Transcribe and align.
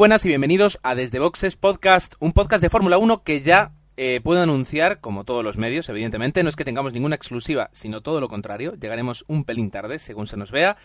buenas 0.00 0.24
y 0.24 0.28
bienvenidos 0.28 0.78
a 0.82 0.94
Desde 0.94 1.18
Boxes 1.18 1.56
Podcast, 1.56 2.14
un 2.20 2.32
podcast 2.32 2.62
de 2.62 2.70
Fórmula 2.70 2.96
1 2.96 3.22
que 3.22 3.42
ya 3.42 3.72
eh, 3.98 4.22
puedo 4.24 4.40
anunciar, 4.40 5.00
como 5.00 5.24
todos 5.24 5.44
los 5.44 5.58
medios, 5.58 5.90
evidentemente, 5.90 6.42
no 6.42 6.48
es 6.48 6.56
que 6.56 6.64
tengamos 6.64 6.94
ninguna 6.94 7.16
exclusiva, 7.16 7.68
sino 7.74 8.00
todo 8.00 8.18
lo 8.18 8.30
contrario, 8.30 8.76
llegaremos 8.80 9.26
un 9.28 9.44
pelín 9.44 9.70
tarde, 9.70 9.98
según 9.98 10.26
se 10.26 10.38
nos 10.38 10.52
vea, 10.52 10.78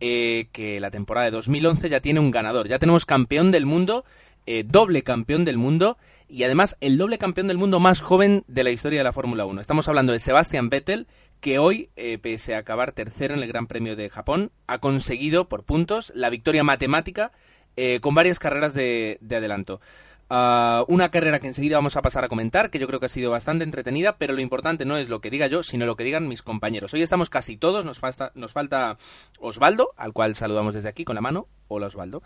eh, 0.00 0.48
que 0.50 0.80
la 0.80 0.90
temporada 0.90 1.26
de 1.26 1.30
2011 1.30 1.88
ya 1.88 2.00
tiene 2.00 2.18
un 2.18 2.32
ganador, 2.32 2.66
ya 2.66 2.80
tenemos 2.80 3.06
campeón 3.06 3.52
del 3.52 3.66
mundo, 3.66 4.04
eh, 4.46 4.64
doble 4.66 5.04
campeón 5.04 5.44
del 5.44 5.58
mundo, 5.58 5.96
y 6.26 6.42
además 6.42 6.76
el 6.80 6.98
doble 6.98 7.18
campeón 7.18 7.46
del 7.46 7.58
mundo 7.58 7.78
más 7.78 8.00
joven 8.00 8.42
de 8.48 8.64
la 8.64 8.72
historia 8.72 8.98
de 8.98 9.04
la 9.04 9.12
Fórmula 9.12 9.46
1. 9.46 9.60
Estamos 9.60 9.86
hablando 9.86 10.12
de 10.12 10.18
Sebastian 10.18 10.70
Vettel, 10.70 11.06
que 11.40 11.60
hoy, 11.60 11.90
pese 12.20 12.56
a 12.56 12.58
acabar 12.58 12.90
tercero 12.90 13.34
en 13.34 13.42
el 13.42 13.48
Gran 13.48 13.68
Premio 13.68 13.94
de 13.94 14.10
Japón, 14.10 14.50
ha 14.66 14.78
conseguido 14.78 15.48
por 15.48 15.62
puntos 15.62 16.10
la 16.16 16.30
victoria 16.30 16.64
matemática 16.64 17.30
eh, 17.76 18.00
con 18.00 18.14
varias 18.14 18.38
carreras 18.38 18.74
de, 18.74 19.18
adelanto. 19.30 19.80
Ah, 20.28 20.84
una 20.88 21.10
carrera 21.10 21.38
que 21.38 21.46
enseguida 21.46 21.76
vamos 21.76 21.96
a 21.96 22.02
pasar 22.02 22.24
a 22.24 22.28
comentar, 22.28 22.70
que 22.70 22.80
yo 22.80 22.88
creo 22.88 22.98
que 22.98 23.06
ha 23.06 23.10
sido 23.10 23.30
bastante 23.30 23.62
entretenida, 23.62 24.16
pero 24.16 24.32
lo 24.32 24.40
importante 24.40 24.84
no 24.84 24.96
es 24.96 25.08
lo 25.08 25.20
que 25.20 25.30
diga 25.30 25.46
yo, 25.46 25.62
sino 25.62 25.86
lo 25.86 25.94
que 25.94 26.02
digan 26.02 26.26
mis 26.26 26.42
compañeros. 26.42 26.92
Hoy 26.94 27.02
estamos 27.02 27.30
casi 27.30 27.56
todos, 27.56 27.84
nos 27.84 28.00
falta, 28.00 28.32
nos 28.34 28.52
falta 28.52 28.96
Osvaldo, 29.38 29.90
al 29.96 30.12
cual 30.12 30.34
saludamos 30.34 30.74
desde 30.74 30.88
aquí 30.88 31.04
con 31.04 31.14
la 31.14 31.20
mano. 31.20 31.46
Hola 31.68 31.86
Osvaldo. 31.86 32.22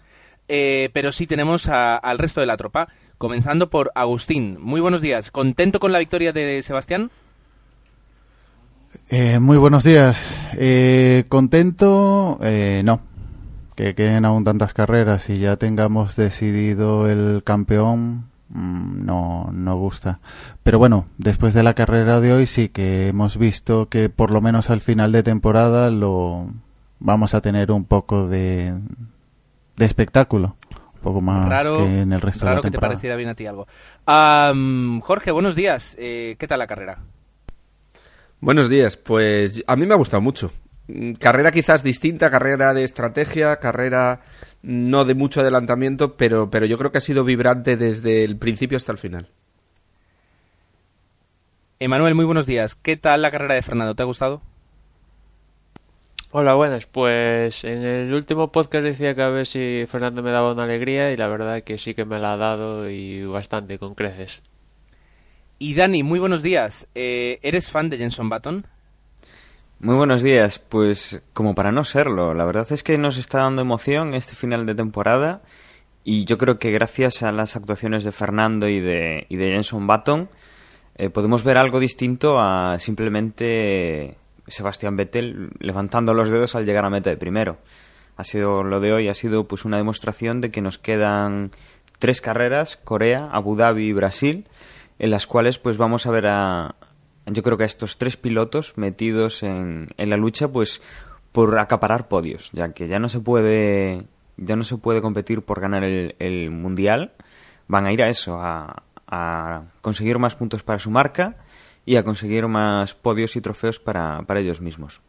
Eh, 0.49 0.89
pero 0.95 1.13
sí 1.13 1.27
tenemos 1.27 1.69
al 1.69 2.19
resto 2.19 2.41
de 2.41 2.47
la 2.47 2.57
tropa, 2.57 2.89
comenzando 3.19 3.69
por 3.71 3.93
Agustín. 3.95 4.57
Muy 4.61 4.81
buenos 4.81 5.03
días. 5.03 5.31
¿Contento 5.31 5.79
con 5.79 5.93
la 5.93 5.99
victoria 5.99 6.33
de 6.33 6.63
Sebastián? 6.63 7.11
Eh, 9.11 9.39
muy 9.41 9.59
buenos 9.59 9.85
días. 9.85 10.25
contento, 11.29 12.39
no 12.85 13.10
que 13.81 13.95
queden 13.95 14.27
aún 14.27 14.45
tantas 14.45 14.75
carreras 14.75 15.31
y 15.31 15.39
ya 15.39 15.57
tengamos 15.57 16.15
decidido 16.15 17.09
el 17.09 17.43
campeón, 17.45 18.27
mm, 18.51 19.07
no, 19.07 19.49
no 19.53 19.77
gusta. 19.77 20.21
Pero 20.63 20.79
bueno, 20.79 21.07
después 21.17 21.55
de 21.55 21.63
la 21.63 21.73
carrera 21.73 22.21
de 22.21 22.35
hoy 22.35 22.47
sí 22.47 22.69
que 22.69 23.09
hemos 23.09 23.39
visto 23.39 23.89
que 23.89 24.11
por 24.11 24.33
lo 24.33 24.43
menos 24.43 24.69
al 24.69 24.83
final 24.83 25.13
de 25.13 25.23
temporada 25.23 25.91
lo 25.91 26.47
vamos 26.99 27.35
a 27.35 27.41
tener 27.41 27.73
un 27.73 27.87
poco 27.87 28.29
de, 28.29 28.75
de 29.77 29.85
espectáculo. 29.87 30.57
Un 30.97 31.01
poco 31.01 31.23
más 31.23 31.49
que 31.65 32.01
en 32.01 32.13
el 32.13 32.21
resto 32.21 32.45
de 32.45 32.51
la 32.51 32.61
temporada. 32.61 32.63
que 32.63 32.71
te 32.71 32.79
pareciera 32.79 33.17
bien 33.17 33.31
a 33.31 33.35
ti 33.35 33.47
algo. 33.47 33.67
Jorge, 35.01 35.31
buenos 35.31 35.57
días. 35.57 35.97
Eh, 35.99 36.37
¿Qué 36.39 36.47
tal 36.47 36.59
la 36.59 36.67
carrera? 36.67 36.99
Buenos 38.41 38.69
días. 38.69 38.99
Pues 38.99 39.63
a 39.67 39.75
mí 39.77 39.87
me 39.87 39.95
ha 39.95 39.97
gustado 39.97 40.21
mucho. 40.21 40.53
Mm, 40.91 41.13
carrera 41.15 41.53
quizás 41.53 41.83
distinta, 41.83 42.31
carrera 42.31 42.75
de 42.75 42.85
estrategia, 42.85 43.57
carrera 43.57 44.21
no 44.63 45.05
de 45.05 45.15
mucho 45.15 45.41
adelantamiento, 45.41 46.17
pero, 46.17 46.51
pero 46.51 46.67
yo 46.67 46.79
creo 46.79 46.93
que 46.93 46.99
ha 46.99 47.03
sido 47.03 47.25
vibrante 47.25 47.77
desde 47.77 48.25
el 48.25 48.37
principio 48.37 48.77
hasta 48.77 48.93
el 48.93 48.99
final. 48.99 49.29
Emanuel, 51.79 52.15
muy 52.15 52.25
buenos 52.25 52.47
días. 52.47 52.75
¿Qué 52.75 52.97
tal 52.97 53.23
la 53.23 53.31
carrera 53.31 53.55
de 53.55 53.63
Fernando? 53.63 53.95
¿Te 53.95 54.03
ha 54.03 54.07
gustado? 54.07 54.43
Hola, 56.33 56.55
buenas. 56.55 56.87
Pues 56.87 57.65
en 57.65 57.83
el 57.83 58.13
último 58.13 58.53
podcast 58.53 58.85
decía 58.85 59.15
que 59.15 59.23
a 59.23 59.31
ver 59.31 59.47
si 59.47 59.87
Fernando 59.89 60.23
me 60.23 60.31
daba 60.31 60.53
una 60.53 60.65
alegría 60.65 61.11
y 61.11 61.17
la 61.17 61.27
verdad 61.29 61.63
que 61.63 61.79
sí 61.79 61.95
que 61.95 62.05
me 62.05 62.19
la 62.19 62.35
ha 62.35 62.37
dado 62.37 62.91
y 62.91 63.25
bastante, 63.25 63.79
con 63.79 63.95
creces. 63.95 64.43
Y 65.59 65.75
Dani, 65.75 66.03
muy 66.03 66.19
buenos 66.19 66.43
días. 66.43 66.87
Eh, 66.95 67.39
¿Eres 67.43 67.71
fan 67.71 67.91
de 67.91 67.99
Jenson 67.99 68.29
Button? 68.29 68.67
Muy 69.83 69.97
buenos 69.97 70.21
días, 70.21 70.59
pues 70.59 71.23
como 71.33 71.55
para 71.55 71.73
no 71.73 71.85
serlo, 71.85 72.35
la 72.35 72.45
verdad 72.45 72.71
es 72.71 72.83
que 72.83 72.99
nos 72.99 73.17
está 73.17 73.39
dando 73.39 73.63
emoción 73.63 74.13
este 74.13 74.35
final 74.35 74.67
de 74.67 74.75
temporada 74.75 75.41
y 76.05 76.27
yo 76.27 76.37
creo 76.37 76.59
que 76.59 76.71
gracias 76.71 77.23
a 77.23 77.33
las 77.33 77.57
actuaciones 77.57 78.05
de 78.05 78.13
Fernando 78.13 78.69
y 78.69 78.79
de, 78.79 79.25
y 79.31 79.37
de 79.37 79.53
Jenson 79.53 79.87
Button 79.87 80.29
eh, 80.97 81.09
podemos 81.09 81.45
ver 81.45 81.57
algo 81.57 81.81
distinto 81.81 82.39
a 82.39 82.79
simplemente 82.79 84.19
Sebastián 84.49 84.97
Vettel 84.97 85.49
levantando 85.61 86.13
los 86.13 86.29
dedos 86.29 86.55
al 86.57 86.67
llegar 86.67 86.85
a 86.85 86.91
meta 86.91 87.09
de 87.09 87.17
primero. 87.17 87.57
Ha 88.19 88.25
sido 88.25 88.63
lo 88.63 88.81
de 88.81 88.93
hoy, 88.93 89.09
ha 89.09 89.15
sido 89.15 89.49
pues 89.49 89.65
una 89.65 89.79
demostración 89.79 90.43
de 90.43 90.51
que 90.51 90.61
nos 90.61 90.77
quedan 90.77 91.53
tres 91.99 92.21
carreras, 92.21 92.77
Corea, 92.77 93.31
Abu 93.33 93.57
Dhabi 93.57 93.87
y 93.87 93.93
Brasil, 93.95 94.47
en 94.99 95.11
las 95.11 95.27
cuales 95.27 95.59
pues 95.59 95.79
vamos 95.79 96.07
a 96.07 96.11
ver 96.11 96.27
a, 96.27 96.75
yo 97.27 97.43
creo 97.43 97.57
que 97.57 97.65
a 97.65 97.67
estos 97.67 97.99
tres 97.99 98.17
pilotos 98.17 98.77
metidos 98.77 99.43
en, 99.43 99.89
en 99.97 100.11
la 100.11 100.17
lucha, 100.17 100.49
pues 100.49 100.83
por 101.33 101.59
acaparar 101.59 102.09
podios, 102.09 102.51
ya 102.53 102.73
que 102.73 102.89
ya 102.89 102.99
no 102.99 103.09
se 103.09 103.21
puede 103.21 104.07
ya 104.41 104.57
no 104.57 104.65
se 104.65 104.79
puede 104.79 105.03
competir 105.03 105.43
por 105.43 105.61
ganar 105.61 105.85
el, 105.85 106.51
mundial, 106.51 107.13
van 107.69 107.87
a 107.87 107.93
ir 107.93 108.03
a 108.03 108.09
eso, 108.09 108.41
a, 108.41 108.83
conseguir 109.81 110.19
más 110.19 110.37
puntos 110.37 110.63
para 110.63 110.79
su 110.79 110.91
marca 110.91 111.37
y 111.85 111.97
a 111.97 112.05
conseguir 112.05 112.47
más 112.47 112.95
podios 112.95 113.35
y 113.37 113.41
trofeos 113.41 113.79
para, 113.79 114.25
ellos 114.37 114.61
mismos. 114.61 115.01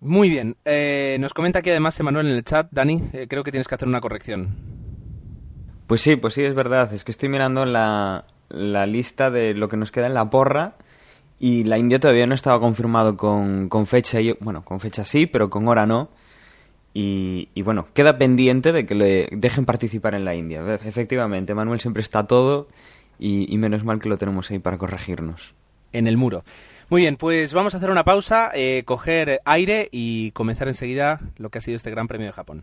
Muy 0.00 0.28
bien, 0.28 0.56
eh, 0.64 1.16
nos 1.18 1.32
comenta 1.32 1.60
aquí 1.60 1.70
además 1.70 1.98
Emanuel 1.98 2.26
en 2.26 2.36
el 2.36 2.44
chat, 2.44 2.68
Dani, 2.70 3.02
eh, 3.14 3.26
creo 3.26 3.42
que 3.42 3.50
tienes 3.50 3.66
que 3.66 3.74
hacer 3.74 3.88
una 3.88 4.00
corrección. 4.00 4.54
Pues 5.86 6.02
sí, 6.02 6.16
pues 6.16 6.34
sí, 6.34 6.44
es 6.44 6.54
verdad, 6.54 6.92
es 6.92 7.04
que 7.04 7.10
estoy 7.10 7.30
mirando 7.30 7.64
la, 7.64 8.26
la 8.50 8.86
lista 8.86 9.30
de 9.30 9.54
lo 9.54 9.68
que 9.68 9.78
nos 9.78 9.90
queda 9.90 10.06
en 10.06 10.14
la 10.14 10.28
porra 10.28 10.74
y 11.38 11.64
la 11.64 11.78
India 11.78 11.98
todavía 11.98 12.26
no 12.26 12.34
estaba 12.34 12.60
confirmado 12.60 13.16
con, 13.16 13.68
con 13.68 13.86
fecha, 13.86 14.20
y, 14.20 14.32
bueno, 14.40 14.64
con 14.64 14.80
fecha 14.80 15.04
sí, 15.04 15.26
pero 15.26 15.50
con 15.50 15.68
hora 15.68 15.86
no. 15.86 16.08
Y, 16.96 17.60
bueno, 17.62 17.88
queda 17.92 18.18
pendiente 18.18 18.72
de 18.72 18.86
que 18.86 18.94
le 18.94 19.28
dejen 19.32 19.64
participar 19.64 20.14
en 20.14 20.24
la 20.24 20.36
India. 20.36 20.62
Efectivamente, 20.74 21.52
Manuel 21.52 21.80
siempre 21.80 22.02
está 22.02 22.28
todo 22.28 22.68
y, 23.18 23.56
menos 23.58 23.84
mal 23.84 23.98
que 23.98 24.08
lo 24.08 24.16
tenemos 24.16 24.50
ahí 24.50 24.60
para 24.60 24.78
corregirnos. 24.78 25.54
En 25.92 26.06
el 26.06 26.16
muro. 26.16 26.44
Muy 26.90 27.02
bien, 27.02 27.16
pues 27.16 27.52
vamos 27.52 27.74
a 27.74 27.78
hacer 27.78 27.90
una 27.90 28.04
pausa, 28.04 28.50
eh, 28.54 28.84
coger 28.84 29.40
aire 29.44 29.88
y 29.90 30.30
comenzar 30.32 30.68
enseguida 30.68 31.20
lo 31.36 31.50
que 31.50 31.58
ha 31.58 31.60
sido 31.60 31.76
este 31.76 31.90
Gran 31.90 32.06
Premio 32.06 32.28
de 32.28 32.32
Japón. 32.32 32.62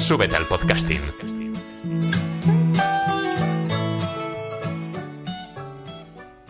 Súbete 0.00 0.34
al 0.34 0.46
podcasting. 0.46 1.02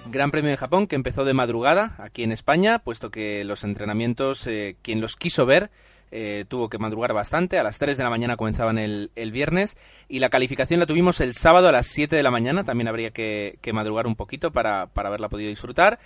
Gran 0.07 0.31
Premio 0.31 0.51
de 0.53 0.57
Japón 0.57 0.87
que 0.87 0.95
empezó 0.95 1.25
de 1.25 1.35
madrugada 1.35 1.97
aquí 1.99 2.23
en 2.23 2.31
España, 2.31 2.79
puesto 2.79 3.11
que 3.11 3.45
los 3.45 3.65
entrenamientos, 3.65 4.47
eh, 4.47 4.77
quien 4.83 5.01
los 5.01 5.17
quiso 5.17 5.47
ver, 5.47 5.73
eh, 6.13 6.45
tuvo 6.47 6.71
que 6.71 6.79
madrugar 6.79 7.13
bastante. 7.13 7.59
A 7.59 7.65
las 7.65 7.81
3 7.81 7.97
de 7.97 8.05
la 8.05 8.11
mañana 8.11 8.37
comenzaban 8.37 8.79
el, 8.79 9.11
el, 9.17 9.33
viernes 9.33 9.77
y 10.09 10.21
la 10.21 10.31
calificación 10.31 10.79
la 10.79 10.87
tuvimos 10.87 11.21
el 11.21 11.35
sábado 11.35 11.69
a 11.69 11.73
las 11.73 11.89
7 11.89 12.15
de 12.15 12.23
la 12.23 12.31
mañana. 12.31 12.63
También 12.63 12.87
habría 12.87 13.11
que, 13.11 13.59
que 13.61 13.73
madrugar 13.73 14.07
un 14.07 14.15
poquito 14.15 14.53
para, 14.53 14.87
para 14.87 15.09
haberla 15.09 15.29
podido 15.29 15.51
disfrutar. 15.51 15.99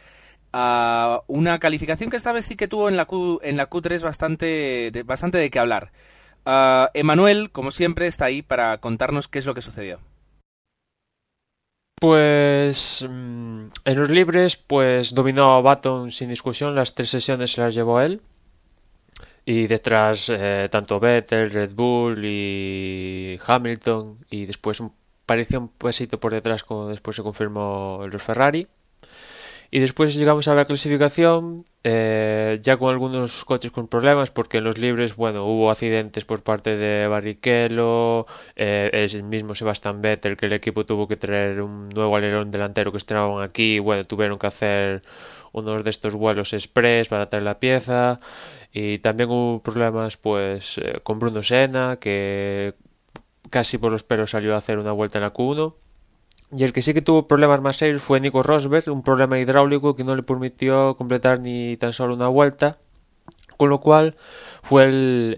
Uh, 0.55 1.21
una 1.27 1.59
calificación 1.59 2.11
que 2.11 2.17
esta 2.17 2.33
vez 2.33 2.45
sí 2.45 2.55
que 2.55 2.69
tuvo 2.69 2.89
en 2.89 2.97
la, 2.97 3.07
Q, 3.07 3.41
en 3.43 3.57
la 3.57 3.69
Q3 3.69 4.01
bastante 4.01 4.91
de, 4.93 5.03
bastante 5.03 5.37
de 5.37 5.51
qué 5.51 5.59
hablar. 5.59 5.91
Uh, 6.47 6.87
Emanuel, 6.95 7.51
como 7.51 7.71
siempre, 7.71 8.07
está 8.07 8.27
ahí 8.27 8.43
para 8.43 8.79
contarnos 8.79 9.29
qué 9.29 9.39
es 9.39 9.47
lo 9.47 9.55
que 9.55 9.63
sucedió. 9.63 10.01
Pues 12.01 13.03
en 13.03 13.71
los 13.87 14.11
libres, 14.11 14.57
pues 14.57 15.15
dominó 15.15 15.55
a 15.55 15.63
Baton 15.63 16.11
sin 16.11 16.29
discusión, 16.29 16.75
las 16.75 16.95
tres 16.95 17.09
sesiones 17.11 17.53
se 17.53 17.63
las 17.63 17.75
llevó 17.75 18.01
él. 18.01 18.21
Y 19.47 19.67
detrás 19.67 20.31
eh, 20.31 20.69
tanto 20.71 21.01
Vettel, 21.01 21.51
Red 21.51 21.75
Bull 21.75 22.25
y 22.25 23.39
Hamilton. 23.47 24.19
Y 24.31 24.47
después 24.47 24.83
parecía 25.27 25.59
un 25.59 25.69
pasito 25.69 26.19
por 26.19 26.33
detrás 26.33 26.65
como 26.65 26.89
después 26.89 27.17
se 27.17 27.23
confirmó 27.23 28.07
los 28.11 28.23
Ferrari. 28.23 28.67
Y 29.75 29.81
después 29.81 30.15
llegamos 30.15 30.47
a 30.47 30.55
la 30.55 30.67
clasificación, 30.67 31.67
eh, 31.83 32.61
ya 32.63 32.77
con 32.77 32.93
algunos 32.93 33.45
coches 33.45 33.73
con 33.73 33.89
problemas, 33.89 34.31
porque 34.31 34.59
en 34.59 34.65
los 34.65 34.79
libres, 34.79 35.17
bueno, 35.17 35.47
hubo 35.47 35.69
accidentes 35.69 36.25
por 36.25 36.45
parte 36.45 36.77
de 36.77 37.09
Barrichello, 37.09 38.25
eh, 38.55 38.91
es 38.93 39.15
el 39.15 39.25
mismo 39.25 39.57
Sebastian 39.57 40.01
Vettel, 40.01 40.37
que 40.37 40.47
el 40.47 40.53
equipo 40.53 40.87
tuvo 40.87 41.09
que 41.09 41.17
traer 41.17 41.61
un 41.61 41.89
nuevo 41.89 42.15
alerón 42.17 42.53
delantero 42.53 42.93
que 42.93 42.99
estrenaban 42.99 43.43
aquí, 43.43 43.81
bueno, 43.81 44.05
tuvieron 44.05 44.39
que 44.39 44.47
hacer 44.47 45.03
unos 45.51 45.83
de 45.83 45.91
estos 45.91 46.15
vuelos 46.15 46.53
express 46.53 47.09
para 47.09 47.29
traer 47.29 47.43
la 47.43 47.59
pieza, 47.59 48.21
y 48.73 48.99
también 49.01 49.29
hubo 49.31 49.61
problemas, 49.61 50.17
pues, 50.17 50.79
eh, 50.79 51.01
con 51.03 51.19
Bruno 51.19 51.43
Senna, 51.43 51.97
que 51.99 52.75
casi 53.51 53.79
por 53.79 53.91
los 53.91 54.05
pelos 54.05 54.31
salió 54.31 54.55
a 54.55 54.59
hacer 54.59 54.79
una 54.79 54.93
vuelta 54.93 55.19
en 55.19 55.23
la 55.25 55.33
Q1. 55.33 55.75
Y 56.57 56.63
el 56.63 56.73
que 56.73 56.83
sí 56.83 56.95
que 56.95 57.03
tuvo 57.03 57.27
problemas 57.27 57.61
más 57.61 57.77
serios 57.79 58.01
fue 58.03 58.21
Nico 58.21 58.43
Rosberg, 58.43 58.89
un 58.89 59.03
problema 59.03 59.41
hidráulico 59.41 59.97
que 59.97 60.05
no 60.05 60.15
le 60.15 60.23
permitió 60.23 60.97
completar 60.97 61.41
ni 61.41 61.77
tan 61.77 61.93
solo 61.93 62.15
una 62.15 62.29
vuelta, 62.29 62.79
con 63.57 63.71
lo 63.71 63.81
cual 63.81 64.15
fue 64.63 64.85
el, 64.85 65.37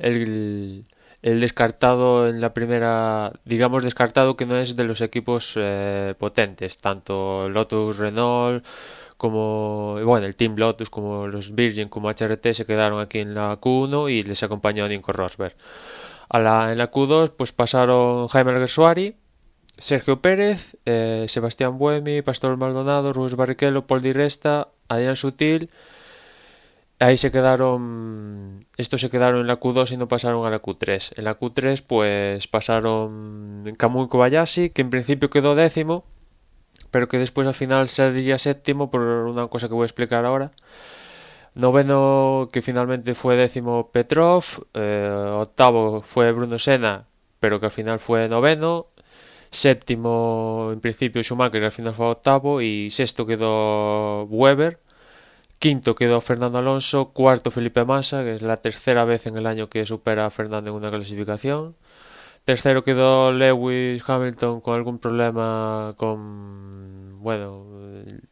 el, 1.22 1.40
descartado 1.40 2.28
en 2.28 2.40
la 2.42 2.52
primera, 2.52 3.32
digamos 3.46 3.82
descartado 3.82 4.36
que 4.36 4.44
no 4.44 4.58
es 4.58 4.76
de 4.76 4.84
los 4.84 5.00
equipos 5.00 5.54
eh, 5.56 6.14
potentes, 6.18 6.76
tanto 6.78 7.48
Lotus 7.48 7.96
Renault 7.96 8.64
como 9.16 9.98
bueno 10.04 10.26
el 10.26 10.36
Team 10.36 10.56
Lotus 10.56 10.90
como 10.90 11.26
los 11.26 11.54
Virgin 11.54 11.88
como 11.88 12.10
HRT 12.10 12.52
se 12.52 12.66
quedaron 12.66 13.00
aquí 13.00 13.20
en 13.20 13.34
la 13.34 13.58
Q1 13.58 14.12
y 14.12 14.22
les 14.22 14.42
acompañó 14.42 14.86
Nico 14.86 15.12
Rosberg. 15.12 15.56
A 16.28 16.38
la, 16.40 16.72
en 16.72 16.78
la 16.78 16.90
Q2 16.90 17.32
pues 17.36 17.52
pasaron 17.52 18.28
Jaime 18.28 18.50
Alguersuari 18.50 19.16
Sergio 19.78 20.20
Pérez, 20.22 20.76
eh, 20.86 21.26
Sebastián 21.28 21.78
Buemi, 21.78 22.22
Pastor 22.22 22.56
Maldonado, 22.56 23.12
Rubens 23.12 23.36
Barrichello, 23.36 23.86
Paul 23.86 24.02
Di 24.02 24.12
Resta, 24.12 24.68
Adrián 24.88 25.16
Sutil. 25.16 25.70
Ahí 26.98 27.18
se 27.18 27.30
quedaron, 27.30 28.66
estos 28.78 29.02
se 29.02 29.10
quedaron 29.10 29.40
en 29.42 29.46
la 29.48 29.60
Q2 29.60 29.92
y 29.92 29.96
no 29.98 30.08
pasaron 30.08 30.46
a 30.46 30.50
la 30.50 30.62
Q3. 30.62 31.12
En 31.18 31.24
la 31.24 31.38
Q3 31.38 31.82
pues 31.86 32.46
pasaron 32.48 33.74
Kamui 33.76 34.08
Kobayashi, 34.08 34.70
que 34.70 34.80
en 34.80 34.88
principio 34.90 35.28
quedó 35.28 35.54
décimo, 35.54 36.04
pero 36.90 37.08
que 37.08 37.18
después 37.18 37.46
al 37.46 37.54
final 37.54 37.88
se 37.90 38.12
diría 38.12 38.38
séptimo 38.38 38.90
por 38.90 39.02
una 39.02 39.48
cosa 39.48 39.68
que 39.68 39.74
voy 39.74 39.84
a 39.84 39.86
explicar 39.86 40.24
ahora. 40.24 40.52
Noveno, 41.54 42.48
que 42.52 42.62
finalmente 42.62 43.14
fue 43.14 43.36
décimo 43.36 43.90
Petrov. 43.90 44.44
Eh, 44.74 45.08
octavo 45.40 46.02
fue 46.02 46.32
Bruno 46.32 46.58
Sena, 46.58 47.06
pero 47.40 47.60
que 47.60 47.66
al 47.66 47.72
final 47.72 47.98
fue 47.98 48.28
noveno. 48.28 48.86
Séptimo, 49.50 50.70
en 50.72 50.80
principio, 50.80 51.22
Schumacher, 51.22 51.64
al 51.64 51.72
final 51.72 51.94
fue 51.94 52.06
octavo. 52.06 52.60
Y 52.60 52.90
sexto 52.90 53.26
quedó 53.26 54.24
Weber. 54.24 54.80
Quinto 55.58 55.94
quedó 55.94 56.20
Fernando 56.20 56.58
Alonso. 56.58 57.12
Cuarto, 57.12 57.50
Felipe 57.50 57.84
Massa, 57.84 58.22
que 58.24 58.34
es 58.34 58.42
la 58.42 58.58
tercera 58.58 59.04
vez 59.04 59.26
en 59.26 59.36
el 59.36 59.46
año 59.46 59.68
que 59.68 59.86
supera 59.86 60.26
a 60.26 60.30
Fernando 60.30 60.70
en 60.70 60.76
una 60.76 60.90
clasificación. 60.90 61.76
Tercero 62.44 62.84
quedó 62.84 63.32
Lewis 63.32 64.02
Hamilton 64.06 64.60
con 64.60 64.74
algún 64.76 64.98
problema 64.98 65.94
con. 65.96 67.20
Bueno, 67.20 67.66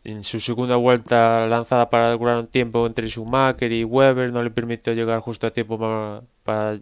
en 0.04 0.24
su 0.24 0.40
segunda 0.40 0.76
vuelta 0.76 1.46
lanzada 1.48 1.90
para 1.90 2.12
durar 2.12 2.38
un 2.38 2.46
tiempo 2.46 2.86
entre 2.86 3.08
Schumacher 3.10 3.72
y 3.72 3.84
Weber 3.84 4.32
no 4.32 4.42
le 4.42 4.50
permitió 4.50 4.92
llegar 4.92 5.20
justo 5.20 5.46
a 5.46 5.50
tiempo 5.52 5.78
para 6.44 6.80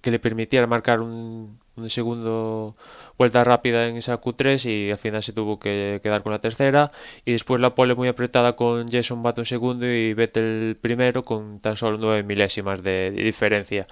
que 0.00 0.10
le 0.10 0.18
permitiera 0.20 0.66
marcar 0.66 1.00
un, 1.00 1.59
un 1.76 1.90
segundo 1.90 2.74
vuelta 3.18 3.44
rápida 3.44 3.88
en 3.88 3.96
esa 3.96 4.20
Q3 4.20 4.64
y 4.66 4.90
al 4.90 4.98
final 4.98 5.22
se 5.22 5.32
tuvo 5.32 5.58
que 5.58 6.00
quedar 6.02 6.22
con 6.22 6.32
la 6.32 6.40
tercera. 6.40 6.92
Y 7.24 7.32
después 7.32 7.60
la 7.60 7.74
pole 7.74 7.94
muy 7.94 8.08
apretada 8.08 8.56
con 8.56 8.90
Jason 8.90 9.22
Button 9.22 9.44
segundo 9.46 9.86
y 9.86 10.14
Vettel 10.14 10.76
primero 10.80 11.24
con 11.24 11.60
tan 11.60 11.76
solo 11.76 11.98
nueve 11.98 12.22
milésimas 12.22 12.82
de, 12.82 13.10
de 13.10 13.22
diferencia 13.22 13.86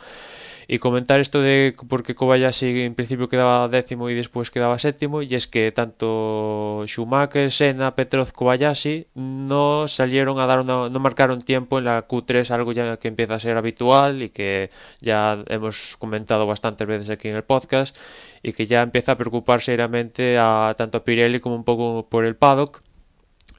y 0.71 0.79
comentar 0.81 1.19
esto 1.19 1.41
de 1.41 1.75
por 1.89 2.03
qué 2.03 2.15
Kobayashi 2.15 2.83
en 2.83 2.95
principio 2.95 3.31
quedaba 3.31 3.69
décimo 3.69 4.11
y 4.11 4.15
después 4.15 4.51
quedaba 4.51 4.79
séptimo 4.79 5.23
y 5.23 5.35
es 5.35 5.49
que 5.49 5.73
tanto 5.73 6.85
Schumacher, 6.87 7.51
Senna, 7.51 7.95
Petrov, 7.95 8.33
Kobayashi 8.33 9.07
no 9.15 9.89
salieron 9.89 10.39
a 10.39 10.47
dar 10.47 10.61
una, 10.61 10.91
no 10.91 11.01
marcaron 11.01 11.41
tiempo 11.41 11.79
en 11.79 11.87
la 11.87 12.07
Q3 12.07 12.51
algo 12.51 12.73
ya 12.73 12.99
que 12.99 13.09
empieza 13.09 13.37
a 13.37 13.41
ser 13.41 13.57
habitual 13.57 14.23
y 14.23 14.29
que 14.29 14.69
ya 15.01 15.43
hemos 15.47 15.97
comentado 15.97 16.47
bastantes 16.47 16.87
veces 16.87 17.09
aquí 17.09 17.29
en 17.29 17.37
el 17.37 17.45
podcast 17.45 17.97
y 18.43 18.53
que 18.53 18.67
ya 18.67 18.83
empieza 18.83 19.13
a 19.13 19.17
preocupar 19.17 19.63
seriamente 19.63 20.37
a 20.39 20.75
tanto 20.77 20.99
a 20.99 21.05
Pirelli 21.05 21.41
como 21.41 21.57
un 21.57 21.65
poco 21.65 22.09
por 22.11 22.27
el 22.27 22.37
paddock 22.37 22.83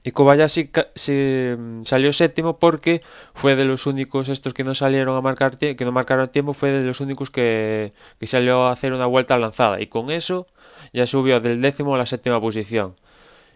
y 0.10 0.12
Kobayashi 0.12 0.72
se 0.96 1.56
salió 1.84 2.12
séptimo 2.13 2.58
porque 2.58 3.04
fue 3.36 3.56
de 3.56 3.63
los 3.63 3.86
únicos 3.86 4.28
estos 4.30 4.56
que 4.56 4.63
no 4.63 4.74
salieron 4.74 5.16
a 5.16 5.22
marcar 5.22 5.60
que 5.60 5.86
no 5.86 5.92
marcaron 5.92 6.30
tiempo 6.30 6.56
fue 6.56 6.72
de 6.72 6.84
los 6.84 7.00
únicos 7.00 7.30
que, 7.30 7.92
que 8.20 8.25
salió 8.25 8.63
a 8.63 8.72
hacer 8.72 8.94
una 8.94 9.06
vuelta 9.06 9.38
lanzada. 9.38 9.80
Y 9.80 9.86
con 9.86 10.10
eso 10.10 10.48
ya 10.94 11.06
subió 11.06 11.39
del 11.42 11.62
décimo 11.62 11.94
a 11.94 12.00
la 12.00 12.08
séptima 12.08 12.42
posición. 12.42 12.96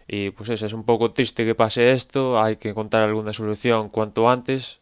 Y 0.06 0.30
pues 0.30 0.48
eso 0.50 0.66
es 0.66 0.72
un 0.74 0.84
poco 0.84 1.10
triste 1.10 1.44
que 1.44 1.56
pase 1.56 1.90
esto. 1.90 2.40
Hay 2.40 2.56
que 2.56 2.68
encontrar 2.68 3.02
alguna 3.02 3.32
solución 3.32 3.88
cuanto 3.88 4.30
antes. 4.30 4.78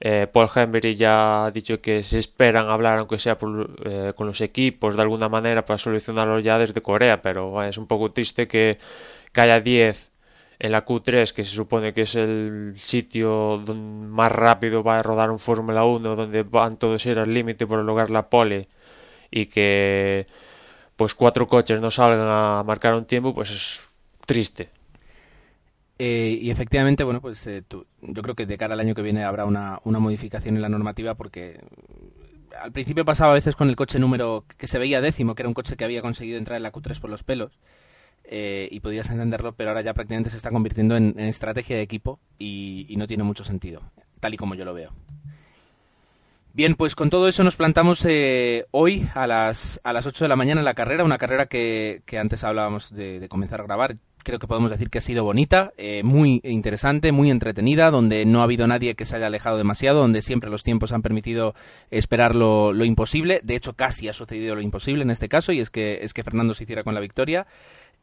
Eh, 0.00 0.28
Paul 0.32 0.48
Henry 0.54 0.94
ya 0.94 1.46
ha 1.46 1.50
dicho 1.50 1.80
que 1.80 2.04
se 2.04 2.18
esperan 2.18 2.68
hablar 2.68 2.98
aunque 2.98 3.18
sea 3.18 3.38
por, 3.38 3.70
eh, 3.84 4.12
con 4.14 4.28
los 4.28 4.40
equipos 4.40 4.94
de 4.94 5.02
alguna 5.02 5.28
manera 5.28 5.64
para 5.66 5.78
solucionarlo 5.78 6.38
ya 6.38 6.56
desde 6.58 6.80
Corea 6.80 7.20
pero 7.20 7.64
es 7.64 7.78
un 7.78 7.88
poco 7.88 8.12
triste 8.12 8.46
que, 8.46 8.78
que 9.32 9.40
haya 9.40 9.60
10 9.60 10.07
en 10.58 10.72
la 10.72 10.84
Q3, 10.84 11.32
que 11.32 11.44
se 11.44 11.52
supone 11.54 11.94
que 11.94 12.02
es 12.02 12.16
el 12.16 12.74
sitio 12.82 13.62
donde 13.64 14.08
más 14.08 14.32
rápido 14.32 14.82
va 14.82 14.98
a 14.98 15.02
rodar 15.02 15.30
un 15.30 15.38
Fórmula 15.38 15.84
1, 15.84 16.16
donde 16.16 16.42
van 16.42 16.78
todos 16.78 17.04
ir 17.06 17.18
al 17.18 17.32
límite 17.32 17.66
por 17.66 17.82
lograr 17.84 18.10
la 18.10 18.28
pole, 18.28 18.68
y 19.30 19.46
que 19.46 20.26
pues 20.96 21.14
cuatro 21.14 21.46
coches 21.46 21.80
no 21.80 21.90
salgan 21.90 22.26
a 22.28 22.64
marcar 22.64 22.94
un 22.94 23.04
tiempo, 23.04 23.32
pues 23.34 23.50
es 23.50 23.80
triste. 24.26 24.70
Eh, 26.00 26.38
y 26.40 26.50
efectivamente, 26.50 27.04
bueno, 27.04 27.20
pues 27.20 27.46
eh, 27.46 27.62
yo 28.02 28.22
creo 28.22 28.34
que 28.34 28.46
de 28.46 28.58
cara 28.58 28.74
al 28.74 28.80
año 28.80 28.94
que 28.94 29.02
viene 29.02 29.24
habrá 29.24 29.44
una, 29.44 29.80
una 29.84 29.98
modificación 29.98 30.56
en 30.56 30.62
la 30.62 30.68
normativa 30.68 31.14
porque 31.14 31.60
al 32.60 32.72
principio 32.72 33.04
pasaba 33.04 33.32
a 33.32 33.34
veces 33.34 33.56
con 33.56 33.68
el 33.68 33.76
coche 33.76 33.98
número 33.98 34.44
que 34.56 34.66
se 34.66 34.78
veía 34.78 35.00
décimo, 35.00 35.34
que 35.34 35.42
era 35.42 35.48
un 35.48 35.54
coche 35.54 35.76
que 35.76 35.84
había 35.84 36.02
conseguido 36.02 36.38
entrar 36.38 36.56
en 36.56 36.62
la 36.64 36.72
Q3 36.72 37.00
por 37.00 37.10
los 37.10 37.22
pelos 37.22 37.58
eh, 38.30 38.68
y 38.70 38.80
podías 38.80 39.08
entenderlo, 39.08 39.52
pero 39.52 39.70
ahora 39.70 39.80
ya 39.80 39.94
prácticamente 39.94 40.28
se 40.28 40.36
está 40.36 40.50
convirtiendo 40.50 40.96
en, 40.96 41.18
estrategia 41.18 41.76
de 41.76 41.82
equipo 41.82 42.20
y, 42.38 42.94
no 42.98 43.06
tiene 43.06 43.24
mucho 43.24 43.42
sentido, 43.42 43.80
tal 44.20 44.34
y 44.34 44.36
como 44.36 44.54
yo 44.54 44.66
lo 44.66 44.74
veo. 44.74 44.92
Bien, 46.52 46.74
pues 46.74 46.94
con 46.94 47.08
todo 47.08 47.28
eso 47.28 47.44
nos 47.44 47.56
plantamos 47.56 48.04
eh, 48.04 48.66
hoy 48.72 49.08
a 49.14 49.26
las, 49.26 49.80
a 49.84 49.92
las 49.92 50.06
8 50.06 50.24
de 50.24 50.28
la 50.28 50.36
mañana 50.36 50.60
en 50.60 50.64
la 50.64 50.74
carrera, 50.74 51.04
una 51.04 51.16
carrera 51.16 51.46
que, 51.46 52.02
que 52.04 52.18
antes 52.18 52.44
hablábamos 52.44 52.92
de, 52.92 53.20
de, 53.20 53.28
comenzar 53.28 53.60
a 53.60 53.64
grabar. 53.64 53.96
Creo 54.24 54.38
que 54.38 54.48
podemos 54.48 54.70
decir 54.70 54.90
que 54.90 54.98
ha 54.98 55.02
sido 55.02 55.24
bonita, 55.24 55.72
eh, 55.78 56.02
muy 56.02 56.40
interesante, 56.42 57.12
muy 57.12 57.30
entretenida, 57.30 57.90
donde 57.90 58.26
no 58.26 58.40
ha 58.40 58.44
habido 58.44 58.66
nadie 58.66 58.96
que 58.96 59.04
se 59.04 59.16
haya 59.16 59.28
alejado 59.28 59.56
demasiado, 59.56 60.00
donde 60.00 60.20
siempre 60.20 60.50
los 60.50 60.64
tiempos 60.64 60.92
han 60.92 61.00
permitido 61.00 61.54
esperar 61.90 62.34
lo, 62.34 62.72
lo 62.72 62.84
imposible. 62.84 63.40
De 63.44 63.54
hecho, 63.54 63.74
casi 63.74 64.08
ha 64.08 64.12
sucedido 64.12 64.54
lo 64.54 64.60
imposible 64.60 65.02
en 65.02 65.10
este 65.10 65.28
caso, 65.28 65.52
y 65.52 65.60
es 65.60 65.70
que, 65.70 66.00
es 66.02 66.12
que 66.12 66.24
Fernando 66.24 66.54
se 66.54 66.64
hiciera 66.64 66.82
con 66.82 66.94
la 66.94 67.00
victoria. 67.00 67.46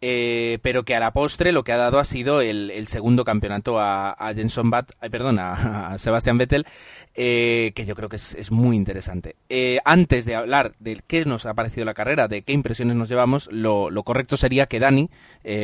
Eh, 0.02 0.60
pero 0.62 0.84
que 0.84 0.96
a 0.96 1.00
la 1.00 1.12
postre 1.12 1.52
lo 1.52 1.64
que 1.64 1.72
ha 1.72 1.78
dado 1.78 2.00
ha 2.00 2.04
sido 2.04 2.42
el, 2.42 2.88
segundo 2.88 3.24
campeonato 3.24 3.80
a, 3.80 4.12
a 4.12 4.34
Jenson 4.34 4.70
Bat, 4.70 4.92
perdón, 5.12 5.40
a, 5.40 5.96
Vettel, 6.36 6.66
eh, 7.14 7.72
que 7.76 7.86
yo 7.86 7.96
creo 7.96 8.10
que 8.10 8.18
es, 8.18 8.52
muy 8.52 8.76
interesante. 8.76 9.36
Eh, 9.50 9.80
antes 9.86 10.26
de 10.26 10.36
hablar 10.36 10.74
de 10.80 11.02
qué 11.08 11.26
nos 11.26 11.46
ha 11.46 11.54
parecido 11.54 11.86
la 11.86 11.94
carrera, 11.94 12.28
de 12.28 12.44
qué 12.44 12.54
impresiones 12.54 12.96
nos 12.96 13.10
llevamos, 13.10 13.50
lo, 13.52 13.90
lo 13.90 14.04
correcto 14.04 14.38
sería 14.38 14.68
que 14.68 14.80
Dani, 14.80 15.10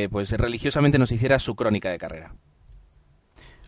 pues 0.09 0.31
religiosamente 0.31 0.97
nos 0.97 1.11
hiciera 1.11 1.39
su 1.39 1.55
crónica 1.55 1.89
de 1.89 1.97
carrera. 1.97 2.33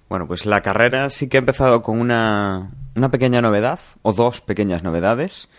Bueno, 0.10 0.27
pues 0.27 0.46
la 0.46 0.62
carrera 0.62 1.10
sí 1.10 1.27
que 1.27 1.38
ha 1.38 1.39
empezado 1.39 1.82
con 1.82 2.00
una, 2.00 2.72
una 2.96 3.10
pequeña 3.10 3.41
novedad, 3.41 3.79
o 4.01 4.13
dos 4.13 4.41
pequeñas 4.41 4.84
novedades. 4.84 5.50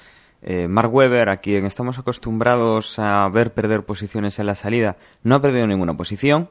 Eh, 0.47 0.69
Mark 0.69 0.95
Webber, 0.95 1.31
a 1.31 1.39
quien 1.39 1.65
estamos 1.65 1.99
acostumbrados 1.99 2.99
a 2.99 3.27
ver 3.31 3.55
perder 3.55 3.85
posiciones 3.85 4.39
en 4.39 4.47
la 4.47 4.55
salida, 4.55 4.99
no 5.23 5.37
ha 5.37 5.41
perdido 5.43 5.67
ninguna 5.67 5.97
posición. 5.97 6.51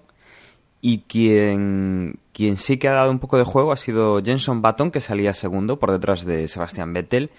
Y 0.82 1.04
quien, 1.08 2.20
quien 2.34 2.58
sí 2.58 2.78
que 2.78 2.90
ha 2.90 2.94
dado 2.94 3.12
un 3.12 3.20
poco 3.20 3.38
de 3.38 3.44
juego 3.46 3.72
ha 3.72 3.78
sido 3.78 4.22
Jenson 4.22 4.62
Button, 4.62 4.92
que 4.92 5.00
salía 5.00 5.34
segundo 5.34 5.80
por 5.80 5.92
detrás 5.92 6.26
de 6.26 6.48
Sebastian 6.48 6.92
Vettel 6.92 7.30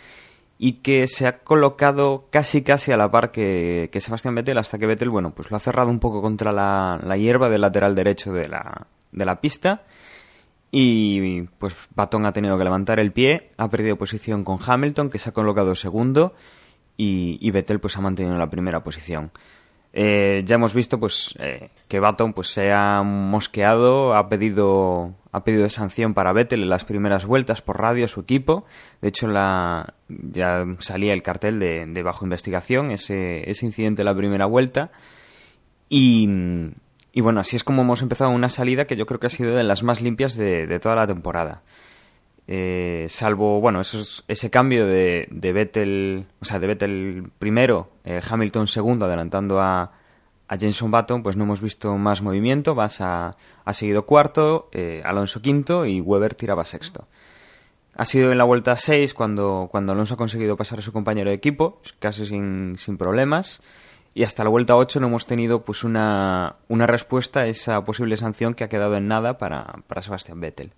y 0.57 0.75
que 0.75 1.09
se 1.09 1.27
ha 1.27 1.39
colocado 1.41 2.29
casi 2.31 2.63
casi 2.63 2.93
a 2.93 2.97
la 2.97 3.11
par 3.11 3.33
que, 3.33 3.91
que 3.93 4.01
Sebastian 4.01 4.37
Vettel 4.37 4.57
hasta 4.57 4.79
que 4.79 4.87
Vettel, 4.87 5.11
bueno, 5.11 5.35
pues 5.35 5.51
lo 5.51 5.57
ha 5.57 5.61
cerrado 5.61 5.91
un 5.91 5.99
poco 5.99 6.23
contra 6.23 6.53
la, 6.53 7.01
la 7.05 7.17
hierba 7.17 7.51
del 7.51 7.63
lateral 7.63 7.95
derecho 7.97 8.33
de 8.33 8.49
la, 8.49 8.87
de 9.11 9.25
la 9.25 9.41
pista 9.41 9.83
y 10.77 11.43
pues 11.59 11.77
Baton 11.95 12.27
ha 12.27 12.33
tenido 12.33 12.59
que 12.59 12.65
levantar 12.65 12.99
el 12.99 13.13
pie, 13.13 13.53
ha 13.57 13.71
perdido 13.71 13.97
posición 13.97 14.43
con 14.43 14.59
Hamilton, 14.65 15.09
que 15.09 15.21
se 15.21 15.29
ha 15.29 15.33
colocado 15.33 15.77
segundo, 15.77 16.35
y, 16.97 17.39
y 17.41 17.51
Vettel 17.53 17.79
pues 17.79 17.97
ha 17.97 18.01
mantenido 18.01 18.37
la 18.37 18.51
primera 18.51 18.83
posición. 18.83 19.31
Eh, 19.97 20.43
ya 20.45 20.57
hemos 20.57 20.75
visto 20.75 20.99
pues 20.99 21.37
eh, 21.39 21.71
que 21.87 22.01
Baton 22.01 22.33
pues 22.33 22.49
se 22.49 22.73
ha 22.73 23.05
mosqueado, 23.05 24.17
ha 24.17 24.29
pedido 24.29 25.15
ha 25.31 25.45
pedido 25.45 25.69
sanción 25.69 26.15
para 26.15 26.33
Vettel 26.33 26.65
en 26.65 26.69
las 26.69 26.85
primeras 26.85 27.25
vueltas 27.25 27.63
por 27.63 27.81
radio 27.81 28.07
a 28.07 28.09
su 28.09 28.19
equipo. 28.19 28.65
De 29.01 29.09
hecho 29.09 29.29
la 29.29 29.95
ya 30.09 30.67
salía 30.81 31.13
el 31.13 31.23
cartel 31.23 31.61
de, 31.61 32.03
bajo 32.03 32.25
investigación 32.25 32.91
ese, 32.91 33.49
ese 33.49 33.67
incidente 33.67 34.03
en 34.03 34.07
la 34.07 34.17
primera 34.17 34.47
vuelta 34.47 34.91
y, 35.89 36.29
y 37.15 37.21
bueno, 37.23 37.41
así 37.41 37.57
es 37.57 37.65
como 37.65 37.83
hemos 37.83 38.03
empezado 38.03 38.31
una 38.31 38.51
salida 38.51 38.87
que 38.87 38.97
yo 38.97 39.07
creo 39.07 39.21
que 39.21 39.29
ha 39.29 39.31
sido 39.31 39.55
de 39.57 39.63
las 39.63 39.83
más 39.83 40.03
limpias 40.03 40.35
de, 40.37 40.67
de 40.67 40.81
toda 40.81 40.97
la 40.97 41.07
temporada. 41.07 41.63
Eh, 42.47 43.07
salvo, 43.09 43.61
bueno, 43.61 43.81
esos- 43.81 44.25
ese 44.29 44.51
cambio 44.51 44.87
de, 44.87 45.29
de 45.31 45.53
Vettel, 45.53 46.27
o 46.41 46.45
sea, 46.45 46.59
de 46.59 46.67
Vettel 46.67 47.31
primero, 47.39 47.89
eh, 48.05 48.21
Hamilton 48.29 48.67
segundo, 48.67 49.07
adelantando 49.07 49.61
a, 49.63 49.93
a 50.49 50.57
Jenson 50.59 50.91
Button, 50.91 51.23
pues 51.23 51.37
no 51.37 51.45
hemos 51.45 51.63
visto 51.63 51.97
más 51.97 52.21
movimiento. 52.21 52.75
Vas 52.75 53.01
ha 53.01 53.37
seguido 53.73 54.05
cuarto, 54.05 54.69
eh, 54.73 55.01
Alonso 55.07 55.41
quinto 55.41 55.87
y 55.87 56.01
Weber 56.03 56.35
tiraba 56.35 56.65
sexto. 56.67 57.07
Ha 57.97 58.05
sido 58.05 58.33
en 58.33 58.39
la 58.39 58.45
vuelta 58.45 58.77
6 58.77 59.15
cuando, 59.15 59.69
cuando 59.71 59.93
Alonso 59.93 60.15
ha 60.15 60.17
conseguido 60.19 60.57
pasar 60.57 60.81
a 60.81 60.83
su 60.83 60.93
compañero 60.93 61.31
de 61.31 61.37
equipo, 61.37 61.81
casi 62.01 62.27
sin, 62.27 62.75
sin 62.77 62.99
problemas. 62.99 63.63
Y 64.15 64.23
hasta 64.23 64.45
la 64.45 64.51
vuelta 64.51 64.77
8 64.77 65.01
no 65.01 65.09
hemos 65.09 65.27
tenido 65.27 65.65
pues 65.65 65.83
una, 65.83 66.57
una 66.69 66.87
respuesta 66.87 67.41
a 67.41 67.47
esa 67.47 67.85
posible 67.85 68.17
sanción 68.17 68.55
que 68.55 68.63
ha 68.63 68.69
quedado 68.69 68.97
en 68.97 69.09
nada 69.09 69.39
para, 69.39 69.83
para 69.89 70.03
Sebastian 70.03 70.41
Vettel. 70.41 70.73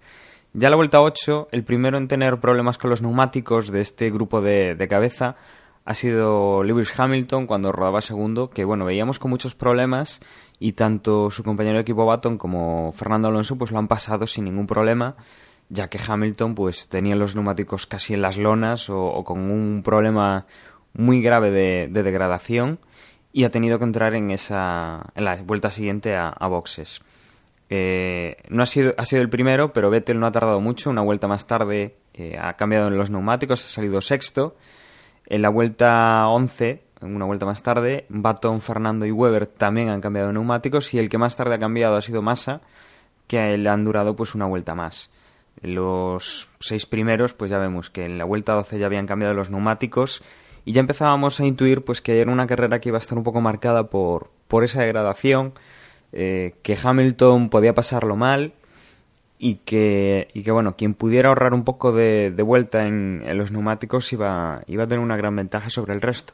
Ya 0.54 0.70
la 0.70 0.76
vuelta 0.76 1.02
8, 1.02 1.48
el 1.52 1.62
primero 1.62 1.98
en 1.98 2.08
tener 2.08 2.40
problemas 2.40 2.78
con 2.78 2.88
los 2.88 3.02
neumáticos 3.02 3.70
de 3.70 3.82
este 3.82 4.10
grupo 4.10 4.40
de, 4.40 4.74
de 4.74 4.88
cabeza 4.88 5.36
ha 5.84 5.92
sido 5.94 6.64
Lewis 6.64 6.98
Hamilton 6.98 7.46
cuando 7.46 7.72
rodaba 7.72 8.00
segundo, 8.00 8.48
que 8.48 8.64
bueno, 8.64 8.86
veíamos 8.86 9.18
con 9.18 9.30
muchos 9.30 9.54
problemas 9.54 10.20
y 10.58 10.72
tanto 10.72 11.30
su 11.30 11.44
compañero 11.44 11.76
de 11.76 11.82
equipo 11.82 12.06
Baton 12.06 12.38
como 12.38 12.92
Fernando 12.92 13.28
Alonso 13.28 13.56
pues 13.56 13.70
lo 13.70 13.78
han 13.78 13.86
pasado 13.86 14.26
sin 14.26 14.44
ningún 14.44 14.66
problema, 14.66 15.14
ya 15.68 15.88
que 15.88 16.00
Hamilton 16.04 16.54
pues 16.54 16.88
tenía 16.88 17.16
los 17.16 17.34
neumáticos 17.34 17.86
casi 17.86 18.14
en 18.14 18.22
las 18.22 18.38
lonas 18.38 18.88
o, 18.88 19.04
o 19.04 19.24
con 19.24 19.50
un 19.50 19.82
problema 19.84 20.46
muy 20.94 21.20
grave 21.20 21.50
de, 21.50 21.88
de 21.88 22.02
degradación 22.02 22.80
y 23.36 23.44
ha 23.44 23.50
tenido 23.50 23.78
que 23.78 23.84
entrar 23.84 24.14
en 24.14 24.30
esa 24.30 25.12
en 25.14 25.26
la 25.26 25.36
vuelta 25.36 25.70
siguiente 25.70 26.16
a, 26.16 26.30
a 26.30 26.48
boxes. 26.48 27.02
Eh, 27.68 28.38
no 28.48 28.62
ha 28.62 28.66
sido, 28.66 28.94
ha 28.96 29.04
sido 29.04 29.20
el 29.20 29.28
primero, 29.28 29.74
pero 29.74 29.90
Vettel 29.90 30.18
no 30.18 30.26
ha 30.26 30.32
tardado 30.32 30.58
mucho. 30.62 30.88
Una 30.88 31.02
vuelta 31.02 31.28
más 31.28 31.46
tarde 31.46 31.96
eh, 32.14 32.38
ha 32.40 32.54
cambiado 32.54 32.88
en 32.88 32.96
los 32.96 33.10
neumáticos, 33.10 33.62
ha 33.62 33.68
salido 33.68 34.00
sexto. 34.00 34.56
En 35.26 35.42
la 35.42 35.50
vuelta 35.50 36.26
11, 36.28 36.82
una 37.02 37.26
vuelta 37.26 37.44
más 37.44 37.62
tarde, 37.62 38.06
Baton, 38.08 38.62
Fernando 38.62 39.04
y 39.04 39.10
Weber 39.10 39.46
también 39.46 39.90
han 39.90 40.00
cambiado 40.00 40.32
neumáticos 40.32 40.94
y 40.94 40.98
el 40.98 41.10
que 41.10 41.18
más 41.18 41.36
tarde 41.36 41.56
ha 41.56 41.58
cambiado 41.58 41.96
ha 41.96 42.00
sido 42.00 42.22
Massa, 42.22 42.62
que 43.26 43.58
le 43.58 43.68
han 43.68 43.84
durado 43.84 44.16
pues 44.16 44.34
una 44.34 44.46
vuelta 44.46 44.74
más. 44.74 45.10
Los 45.60 46.48
seis 46.58 46.86
primeros, 46.86 47.34
pues 47.34 47.50
ya 47.50 47.58
vemos 47.58 47.90
que 47.90 48.06
en 48.06 48.16
la 48.16 48.24
vuelta 48.24 48.54
12 48.54 48.78
ya 48.78 48.86
habían 48.86 49.06
cambiado 49.06 49.34
los 49.34 49.50
neumáticos 49.50 50.22
y 50.66 50.72
ya 50.72 50.80
empezábamos 50.80 51.38
a 51.40 51.46
intuir 51.46 51.84
pues 51.84 52.02
que 52.02 52.20
era 52.20 52.30
una 52.30 52.46
carrera 52.48 52.80
que 52.80 52.90
iba 52.90 52.98
a 52.98 53.00
estar 53.00 53.16
un 53.16 53.24
poco 53.24 53.40
marcada 53.40 53.88
por, 53.88 54.30
por 54.48 54.64
esa 54.64 54.82
degradación, 54.82 55.54
eh, 56.12 56.56
que 56.62 56.76
Hamilton 56.82 57.50
podía 57.50 57.72
pasarlo 57.72 58.16
mal 58.16 58.52
y 59.38 59.56
que, 59.64 60.28
y 60.34 60.42
que 60.42 60.50
bueno, 60.50 60.74
quien 60.76 60.94
pudiera 60.94 61.28
ahorrar 61.28 61.54
un 61.54 61.62
poco 61.62 61.92
de, 61.92 62.34
vuelta 62.44 62.84
en, 62.84 63.22
los 63.38 63.52
neumáticos 63.52 64.12
iba, 64.12 64.62
iba 64.66 64.84
a 64.84 64.86
tener 64.88 65.02
una 65.02 65.16
gran 65.16 65.36
ventaja 65.36 65.70
sobre 65.70 65.94
el 65.94 66.00
resto. 66.00 66.32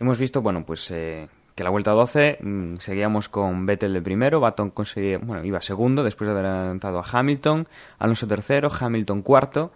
Hemos 0.00 0.16
visto, 0.16 0.40
bueno, 0.40 0.64
pues 0.64 0.90
eh, 0.90 1.28
que 1.54 1.64
la 1.64 1.70
vuelta 1.70 1.90
12 1.90 2.38
mm, 2.40 2.76
seguíamos 2.78 3.28
con 3.28 3.66
Vettel 3.66 3.92
de 3.92 4.00
primero, 4.00 4.40
Baton 4.40 4.70
conseguía, 4.70 5.18
bueno, 5.18 5.44
iba 5.44 5.60
segundo 5.60 6.04
después 6.04 6.26
de 6.26 6.32
haber 6.32 6.46
adelantado 6.46 7.00
a 7.00 7.04
Hamilton, 7.06 7.68
Alonso 7.98 8.26
tercero, 8.26 8.70
Hamilton 8.80 9.20
cuarto, 9.20 9.72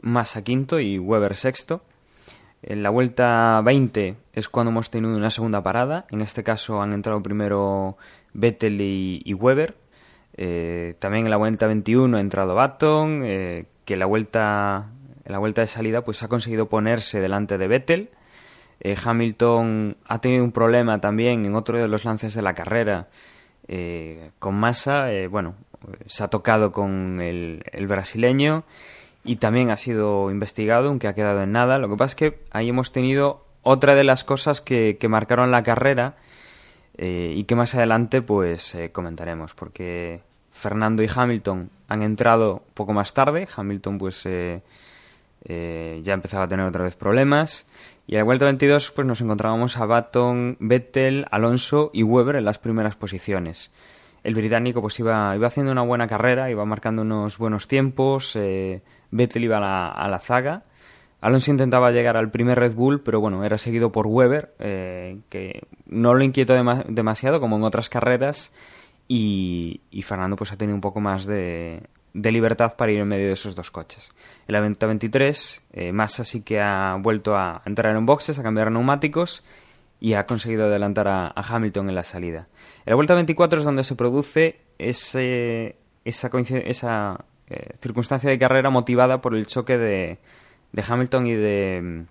Massa 0.00 0.42
quinto 0.42 0.80
y 0.80 0.98
Weber 0.98 1.36
sexto. 1.36 1.82
En 2.62 2.82
la 2.82 2.90
vuelta 2.90 3.60
20 3.64 4.16
es 4.32 4.48
cuando 4.48 4.70
hemos 4.70 4.90
tenido 4.90 5.16
una 5.16 5.30
segunda 5.30 5.62
parada. 5.62 6.06
En 6.10 6.20
este 6.20 6.42
caso 6.42 6.82
han 6.82 6.92
entrado 6.92 7.22
primero 7.22 7.96
Vettel 8.32 8.80
y, 8.80 9.34
Weber. 9.34 9.76
Eh, 10.36 10.94
también 10.98 11.24
en 11.24 11.30
la 11.30 11.36
vuelta 11.36 11.66
21 11.66 12.16
ha 12.16 12.20
entrado 12.20 12.54
Baton, 12.54 13.22
eh, 13.24 13.66
que 13.84 13.94
en 13.94 14.00
la 14.00 14.06
vuelta, 14.06 14.90
en 15.24 15.32
la 15.32 15.38
vuelta 15.38 15.62
de 15.62 15.66
salida 15.66 16.02
pues 16.02 16.22
ha 16.22 16.28
conseguido 16.28 16.68
ponerse 16.68 17.20
delante 17.20 17.58
de 17.58 17.68
Vettel. 17.68 18.10
Eh, 18.80 18.96
Hamilton 19.02 19.96
ha 20.06 20.20
tenido 20.20 20.44
un 20.44 20.52
problema 20.52 21.00
también 21.00 21.46
en 21.46 21.54
otro 21.54 21.78
de 21.78 21.88
los 21.88 22.04
lances 22.04 22.34
de 22.34 22.42
la 22.42 22.54
carrera 22.54 23.08
eh, 23.68 24.30
con 24.38 24.54
Massa. 24.54 25.08
bueno, 25.30 25.54
se 26.06 26.24
ha 26.24 26.28
tocado 26.28 26.72
con 26.72 27.20
el 27.20 27.86
brasileño 27.86 28.64
y 29.26 29.36
también 29.36 29.70
ha 29.70 29.76
sido 29.76 30.30
investigado, 30.30 30.88
aunque 30.88 31.08
ha 31.08 31.14
quedado 31.14 31.42
en 31.42 31.52
nada. 31.52 31.78
Lo 31.78 31.88
que 31.88 31.96
pasa 31.96 32.12
es 32.12 32.14
que 32.14 32.38
ahí 32.50 32.68
hemos 32.68 32.92
tenido 32.92 33.44
otra 33.62 33.94
de 33.94 34.04
las 34.04 34.24
cosas 34.24 34.60
que, 34.60 34.96
que 34.98 35.08
marcaron 35.08 35.50
la 35.50 35.62
carrera 35.62 36.16
eh, 36.96 37.34
y 37.36 37.44
que 37.44 37.56
más 37.56 37.74
adelante 37.74 38.22
pues 38.22 38.74
eh, 38.74 38.90
comentaremos, 38.92 39.54
porque 39.54 40.20
Fernando 40.50 41.02
y 41.02 41.10
Hamilton 41.14 41.70
han 41.88 42.02
entrado 42.02 42.62
poco 42.74 42.92
más 42.92 43.12
tarde. 43.12 43.46
Hamilton 43.54 43.98
pues 43.98 44.24
eh, 44.24 44.62
eh, 45.44 46.00
ya 46.02 46.14
empezaba 46.14 46.44
a 46.44 46.48
tener 46.48 46.66
otra 46.66 46.84
vez 46.84 46.96
problemas. 46.96 47.66
Y 48.06 48.14
a 48.14 48.18
la 48.18 48.24
vuelta 48.24 48.46
22 48.46 48.90
pues 48.92 49.06
nos 49.06 49.20
encontrábamos 49.20 49.76
a 49.76 49.84
Baton, 49.84 50.56
Vettel, 50.60 51.26
Alonso 51.30 51.90
y 51.92 52.02
Weber 52.02 52.36
en 52.36 52.44
las 52.44 52.58
primeras 52.58 52.96
posiciones. 52.96 53.70
El 54.24 54.34
británico 54.34 54.80
pues 54.80 54.98
iba, 54.98 55.36
iba 55.36 55.46
haciendo 55.46 55.72
una 55.72 55.82
buena 55.82 56.08
carrera, 56.08 56.50
iba 56.50 56.64
marcando 56.64 57.02
unos 57.02 57.38
buenos 57.38 57.68
tiempos, 57.68 58.36
Vettel 59.16 59.44
iba 59.44 59.58
a 59.58 60.08
la, 60.08 60.20
zaga. 60.20 60.64
Alonso 61.20 61.50
intentaba 61.50 61.90
llegar 61.90 62.16
al 62.16 62.30
primer 62.30 62.58
Red 62.58 62.74
Bull, 62.74 63.00
pero 63.00 63.20
bueno, 63.20 63.44
era 63.44 63.58
seguido 63.58 63.90
por 63.90 64.06
Weber, 64.06 64.54
eh, 64.58 65.18
que 65.28 65.62
no 65.86 66.14
lo 66.14 66.22
inquietó 66.22 66.54
dema- 66.54 66.84
demasiado 66.86 67.40
como 67.40 67.56
en 67.56 67.64
otras 67.64 67.88
carreras, 67.88 68.52
y, 69.08 69.80
Fernando 70.04 70.36
pues 70.36 70.52
ha 70.52 70.56
tenido 70.56 70.74
un 70.74 70.80
poco 70.80 71.00
más 71.00 71.26
de, 71.26 71.82
de 72.12 72.32
libertad 72.32 72.76
para 72.76 72.92
ir 72.92 73.00
en 73.00 73.08
medio 73.08 73.26
de 73.26 73.32
esos 73.32 73.54
dos 73.54 73.70
coches. 73.70 74.10
En 74.48 74.52
la 74.54 74.60
vuelta 74.60 74.86
23, 74.86 75.62
eh, 75.72 75.92
Massa 75.92 76.24
sí 76.24 76.40
que 76.42 76.60
ha 76.60 76.96
vuelto 77.00 77.36
a 77.36 77.62
entrar 77.66 77.94
en 77.94 78.06
boxes, 78.06 78.38
a 78.38 78.42
cambiar 78.42 78.70
neumáticos 78.72 79.44
y 80.00 80.14
ha 80.14 80.26
conseguido 80.26 80.66
adelantar 80.66 81.08
a, 81.08 81.32
Hamilton 81.36 81.88
en 81.88 81.94
la 81.94 82.04
salida. 82.04 82.48
En 82.84 82.90
la 82.90 82.94
vuelta 82.94 83.14
24 83.14 83.58
es 83.58 83.64
donde 83.64 83.84
se 83.84 83.94
produce 83.94 84.60
ese, 84.78 85.76
esa, 86.04 86.30
esa 86.64 87.24
eh, 87.48 87.76
circunstancia 87.80 88.28
de 88.28 88.38
carrera 88.38 88.70
motivada 88.70 89.20
por 89.20 89.34
el 89.34 89.46
choque 89.46 89.78
de, 89.78 90.18
de 90.72 90.84
Hamilton 90.86 91.26
y 91.26 91.34
de, 91.34 92.04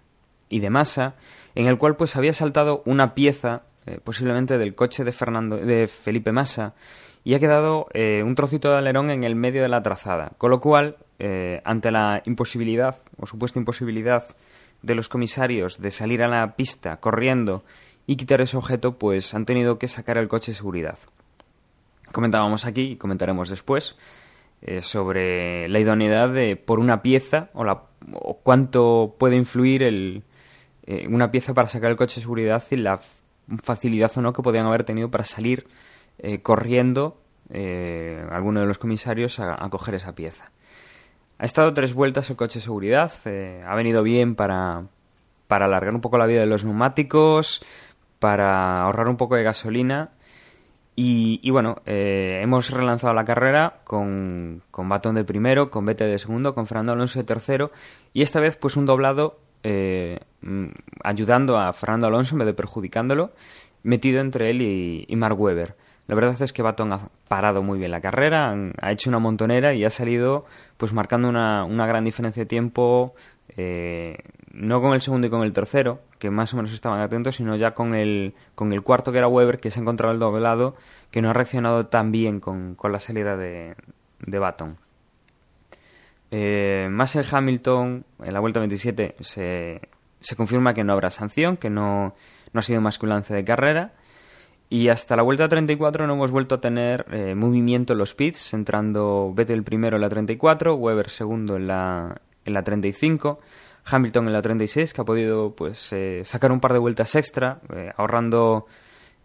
y 0.49 0.59
de 0.59 0.69
Massa, 0.69 1.15
en 1.55 1.67
el 1.67 1.77
cual 1.77 1.95
pues 1.95 2.15
había 2.15 2.33
saltado 2.33 2.81
una 2.85 3.13
pieza, 3.13 3.63
eh, 3.85 3.99
posiblemente 4.03 4.57
del 4.57 4.75
coche 4.75 5.03
de, 5.03 5.11
Fernando, 5.11 5.57
de 5.57 5.87
Felipe 5.87 6.31
Massa, 6.31 6.73
y 7.23 7.33
ha 7.33 7.39
quedado 7.39 7.87
eh, 7.93 8.23
un 8.23 8.35
trocito 8.35 8.69
de 8.71 8.77
alerón 8.77 9.09
en 9.09 9.23
el 9.23 9.35
medio 9.35 9.61
de 9.63 9.69
la 9.69 9.81
trazada. 9.81 10.33
Con 10.37 10.51
lo 10.51 10.59
cual, 10.59 10.97
ante 11.63 11.91
la 11.91 12.21
imposibilidad, 12.25 13.01
o 13.17 13.25
supuesta 13.25 13.57
imposibilidad, 13.57 14.25
de 14.81 14.95
los 14.95 15.09
comisarios 15.09 15.81
de 15.81 15.89
salir 15.89 16.21
a 16.21 16.27
la 16.27 16.55
pista 16.55 16.97
corriendo 16.97 17.63
y 18.05 18.17
quitar 18.17 18.41
ese 18.41 18.57
objeto, 18.57 18.99
pues 18.99 19.33
han 19.33 19.45
tenido 19.45 19.79
que 19.79 19.87
sacar 19.87 20.19
el 20.19 20.27
coche 20.27 20.51
de 20.51 20.57
seguridad. 20.57 20.99
Comentábamos 22.11 22.65
aquí 22.65 22.91
y 22.91 22.95
comentaremos 22.97 23.49
después 23.49 23.95
eh, 24.67 24.81
sobre 24.81 25.69
la 25.69 25.79
idoneidad 25.79 26.29
de 26.29 26.55
por 26.55 26.79
una 26.79 27.03
pieza 27.03 27.49
o, 27.53 27.63
la, 27.63 27.83
o 28.13 28.39
cuánto 28.39 29.15
puede 29.19 29.35
influir 29.35 29.83
el, 29.83 30.23
eh, 30.87 31.05
una 31.07 31.29
pieza 31.29 31.53
para 31.53 31.69
sacar 31.69 31.91
el 31.91 31.97
coche 31.97 32.15
de 32.15 32.21
seguridad 32.21 32.63
y 32.71 32.77
la 32.77 32.99
facilidad 33.61 34.11
o 34.15 34.21
no 34.23 34.33
que 34.33 34.41
podían 34.41 34.65
haber 34.65 34.83
tenido 34.83 35.11
para 35.11 35.23
salir 35.23 35.67
eh, 36.17 36.41
corriendo 36.41 37.21
alguno 38.31 38.59
de 38.59 38.65
los 38.65 38.79
comisarios 38.79 39.39
a, 39.39 39.63
a, 39.63 39.69
coger 39.69 39.93
esa 39.93 40.15
pieza. 40.15 40.49
Ha 41.37 41.45
estado 41.45 41.71
tres 41.75 41.93
vueltas 41.93 42.27
el 42.31 42.35
coche 42.35 42.57
de 42.57 42.63
seguridad, 42.63 43.11
ha 43.67 43.75
venido 43.75 44.01
bien 44.01 44.33
para, 44.33 44.85
para 45.47 45.65
alargar 45.65 45.93
un 45.93 46.01
poco 46.01 46.17
la 46.17 46.25
vida 46.25 46.39
de 46.39 46.47
los 46.47 46.65
neumáticos, 46.65 47.63
para 48.17 48.81
ahorrar 48.81 49.09
un 49.09 49.17
poco 49.17 49.35
de 49.35 49.43
gasolina 49.43 50.09
y, 50.97 51.49
bueno, 51.49 51.81
eh, 51.85 52.39
hemos 52.41 52.69
relanzado 52.69 53.13
la 53.13 53.25
carrera 53.25 53.81
con, 53.83 54.61
con 54.71 54.87
Batón 54.87 55.15
de 55.15 55.25
primero, 55.25 55.69
con 55.69 55.85
Vettel 55.85 56.09
de 56.09 56.19
segundo, 56.19 56.55
con 56.55 56.67
Fernando 56.67 56.93
Alonso 56.93 57.19
de 57.19 57.25
tercero 57.25 57.71
y 58.13 58.21
esta 58.21 58.39
vez 58.39 58.55
pues 58.55 58.77
un 58.77 58.85
doblado 58.85 59.39
eh, 59.63 60.19
ayudando 61.03 61.57
a 61.57 61.73
Fernando 61.73 62.07
Alonso 62.07 62.35
en 62.35 62.39
vez 62.39 62.45
de 62.45 62.53
perjudicándolo, 62.53 63.33
metido 63.83 64.21
entre 64.21 64.51
él 64.51 64.61
y, 64.61 65.15
Mark 65.17 65.39
Webber. 65.39 65.75
La 66.07 66.15
verdad 66.15 66.39
es 66.39 66.53
que 66.53 66.61
Baton 66.61 66.93
ha 66.93 67.09
parado 67.27 67.63
muy 67.63 67.79
bien 67.79 67.89
la 67.89 67.99
carrera, 67.99 68.55
ha 68.79 68.91
hecho 68.91 69.09
una 69.09 69.17
montonera 69.17 69.73
y 69.73 69.83
ha 69.83 69.89
salido 69.89 70.45
pues 70.77 70.93
marcando 70.93 71.27
una, 71.27 71.65
una 71.65 71.87
gran 71.87 72.05
diferencia 72.05 72.43
de 72.43 72.47
tiempo, 72.47 73.15
eh, 73.49 74.17
no 74.51 74.81
con 74.81 74.93
el 74.93 75.01
segundo 75.01 75.27
y 75.27 75.29
con 75.29 75.43
el 75.43 75.53
tercero, 75.53 76.01
que 76.19 76.29
más 76.29 76.53
o 76.53 76.57
menos 76.57 76.73
estaban 76.73 77.01
atentos, 77.01 77.35
sino 77.35 77.55
ya 77.55 77.73
con 77.73 77.93
el, 77.93 78.33
con 78.55 78.73
el 78.73 78.81
cuarto 78.81 79.11
que 79.11 79.17
era 79.17 79.27
Weber, 79.27 79.59
que 79.59 79.71
se 79.71 79.79
ha 79.79 79.81
encontrado 79.81 80.13
el 80.13 80.19
doblado, 80.19 80.75
que 81.11 81.21
no 81.21 81.29
ha 81.29 81.33
reaccionado 81.33 81.87
tan 81.87 82.11
bien 82.11 82.39
con, 82.39 82.75
con 82.75 82.91
la 82.91 82.99
salida 82.99 83.37
de, 83.37 83.75
de 84.19 84.39
Baton. 84.39 84.77
Eh, 86.31 86.87
más 86.89 87.15
el 87.15 87.25
Hamilton, 87.29 88.05
en 88.23 88.33
la 88.33 88.39
vuelta 88.39 88.59
27, 88.59 89.15
se, 89.21 89.81
se 90.19 90.35
confirma 90.35 90.73
que 90.73 90.83
no 90.83 90.93
habrá 90.93 91.11
sanción, 91.11 91.57
que 91.57 91.69
no, 91.69 92.15
no 92.51 92.59
ha 92.59 92.63
sido 92.63 92.81
más 92.81 92.97
que 92.97 93.05
un 93.05 93.11
lance 93.11 93.33
de 93.33 93.43
carrera. 93.43 93.93
Y 94.67 94.89
hasta 94.89 95.15
la 95.15 95.21
vuelta 95.21 95.47
34 95.47 96.07
no 96.07 96.13
hemos 96.13 96.31
vuelto 96.31 96.55
a 96.55 96.61
tener 96.61 97.05
eh, 97.11 97.35
movimiento 97.35 97.93
en 97.93 97.99
los 97.99 98.15
pits, 98.15 98.53
entrando 98.53 99.31
Vettel 99.33 99.63
primero 99.63 99.97
en 99.97 100.01
la 100.01 100.09
34, 100.09 100.75
Weber 100.75 101.09
segundo 101.09 101.55
en 101.55 101.67
la, 101.67 102.19
en 102.45 102.53
la 102.53 102.63
35, 102.63 103.39
Hamilton 103.85 104.27
en 104.27 104.33
la 104.33 104.41
36, 104.41 104.93
que 104.93 105.01
ha 105.01 105.05
podido 105.05 105.55
pues 105.55 105.91
eh, 105.93 106.21
sacar 106.23 106.51
un 106.51 106.59
par 106.59 106.73
de 106.73 106.79
vueltas 106.79 107.15
extra, 107.15 107.59
eh, 107.75 107.91
ahorrando 107.97 108.67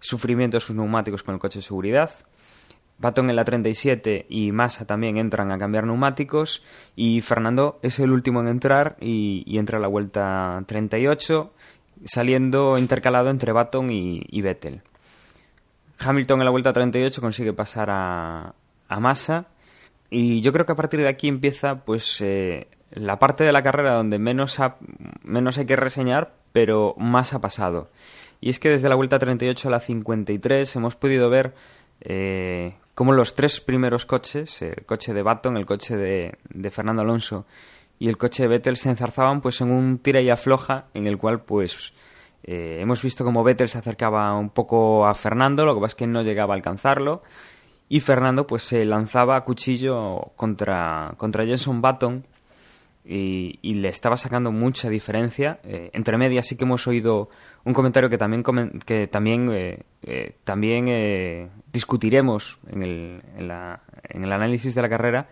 sufrimiento 0.01 0.57
a 0.57 0.61
sus 0.61 0.75
neumáticos 0.75 1.23
con 1.23 1.35
el 1.35 1.40
coche 1.40 1.61
de 1.61 1.62
seguridad. 1.62 2.11
Baton 2.99 3.31
en 3.31 3.37
la 3.37 3.44
37 3.44 4.27
y 4.29 4.53
Massa 4.53 4.85
también 4.85 5.16
entran 5.16 5.51
a 5.53 5.59
cambiar 5.59 5.87
neumáticos 5.87 6.62
y 6.94 7.23
Fernando 7.23 7.79
es 7.83 7.99
el 7.99 8.12
último 8.12 8.40
en 8.40 8.49
entrar 8.49 8.97
y, 9.01 9.57
entra 9.59 9.79
a 9.79 9.81
la 9.81 9.88
vuelta 9.88 10.62
38, 10.66 11.51
saliendo 12.05 12.77
intercalado 12.77 13.31
entre 13.31 13.53
Baton 13.53 13.88
y, 13.90 14.42
Vettel. 14.42 14.83
Hamilton 15.99 16.40
en 16.40 16.44
la 16.44 16.51
vuelta 16.51 16.75
38 16.75 17.21
consigue 17.23 17.55
pasar 17.55 17.88
a, 17.90 18.55
a 18.88 19.01
Massa 19.01 19.47
y 20.11 20.42
yo 20.42 20.53
creo 20.53 20.66
que 20.66 20.73
a 20.73 20.77
partir 20.77 21.01
de 21.01 21.09
aquí 21.09 21.29
empieza 21.29 21.85
pues 21.85 22.21
eh, 22.21 22.68
la 22.92 23.18
parte 23.18 23.44
de 23.44 23.53
la 23.53 23.62
carrera 23.62 23.94
donde 23.94 24.18
menos, 24.18 24.61
ha, 24.61 24.76
menos 25.22 25.59
hay 25.59 25.66
que 25.66 25.76
reseñar 25.76 26.33
pero 26.53 26.94
más 26.98 27.35
ha 27.35 27.40
pasado 27.40 27.90
y 28.40 28.50
es 28.50 28.59
que 28.59 28.70
desde 28.70 28.88
la 28.88 28.94
vuelta 28.94 29.18
38 29.18 29.68
a 29.68 29.70
la 29.70 29.81
53 29.81 30.76
hemos 30.76 30.96
podido 30.96 31.31
ver 31.31 31.55
eh, 32.00 32.74
cómo 32.94 33.12
los 33.12 33.35
tres 33.35 33.61
primeros 33.61 34.07
coches 34.07 34.62
el 34.62 34.85
coche 34.87 35.14
de 35.14 35.22
Baton, 35.22 35.57
el 35.57 35.66
coche 35.66 35.96
de, 35.96 36.38
de 36.48 36.70
Fernando 36.70 37.03
Alonso 37.03 37.46
y 37.98 38.09
el 38.09 38.16
coche 38.16 38.44
de 38.44 38.48
Vettel 38.48 38.76
se 38.76 38.88
enzarzaban 38.88 39.40
pues 39.40 39.61
en 39.61 39.70
un 39.70 39.98
tira 39.98 40.20
y 40.20 40.31
afloja 40.31 40.87
en 40.94 41.07
el 41.07 41.18
cual 41.18 41.42
pues 41.42 41.92
eh, 42.42 42.79
hemos 42.81 43.03
visto 43.03 43.24
como 43.24 43.44
Vettel 43.44 43.68
se 43.68 43.79
acercaba 43.79 44.35
un 44.37 44.50
poco 44.50 45.07
a 45.07 45.14
Fernando, 45.14 45.66
lo 45.66 45.74
que 45.74 45.83
pasa 45.83 45.92
es 45.92 45.94
que 45.96 46.07
no 46.07 46.22
llegaba 46.22 46.55
a 46.55 46.57
alcanzarlo. 46.57 47.22
Y 47.88 48.00
Fernando 48.00 48.46
pues 48.46 48.62
se 48.62 48.85
lanzaba 48.85 49.37
a 49.37 49.44
cuchillo 49.44 50.33
contra, 50.37 51.14
contra 51.16 51.44
Jenson 51.44 51.83
Button 51.83 52.24
y, 53.11 53.75
le 53.75 53.88
estaba 53.88 54.16
sacando 54.16 54.53
mucha 54.53 54.88
diferencia. 54.88 55.59
Eh, 55.64 55.90
entre 55.92 56.16
medias 56.16 56.46
sí 56.46 56.57
que 56.57 56.64
hemos 56.64 56.87
oído 56.87 57.29
un 57.64 57.75
comentario 57.75 58.09
que 58.09 58.18
también, 58.18 58.44
que 58.87 59.07
también, 59.09 59.51
eh, 59.53 59.83
eh, 60.03 60.37
también 60.44 60.87
eh, 60.88 61.49
discutiremos 61.73 62.59
en 62.70 62.83
el, 62.83 63.23
en, 63.37 63.49
la, 63.49 63.81
en 64.05 64.25
el 64.25 64.33
análisis 64.33 64.75
de 64.75 64.83
la 64.83 64.88
carrera. 64.88 65.29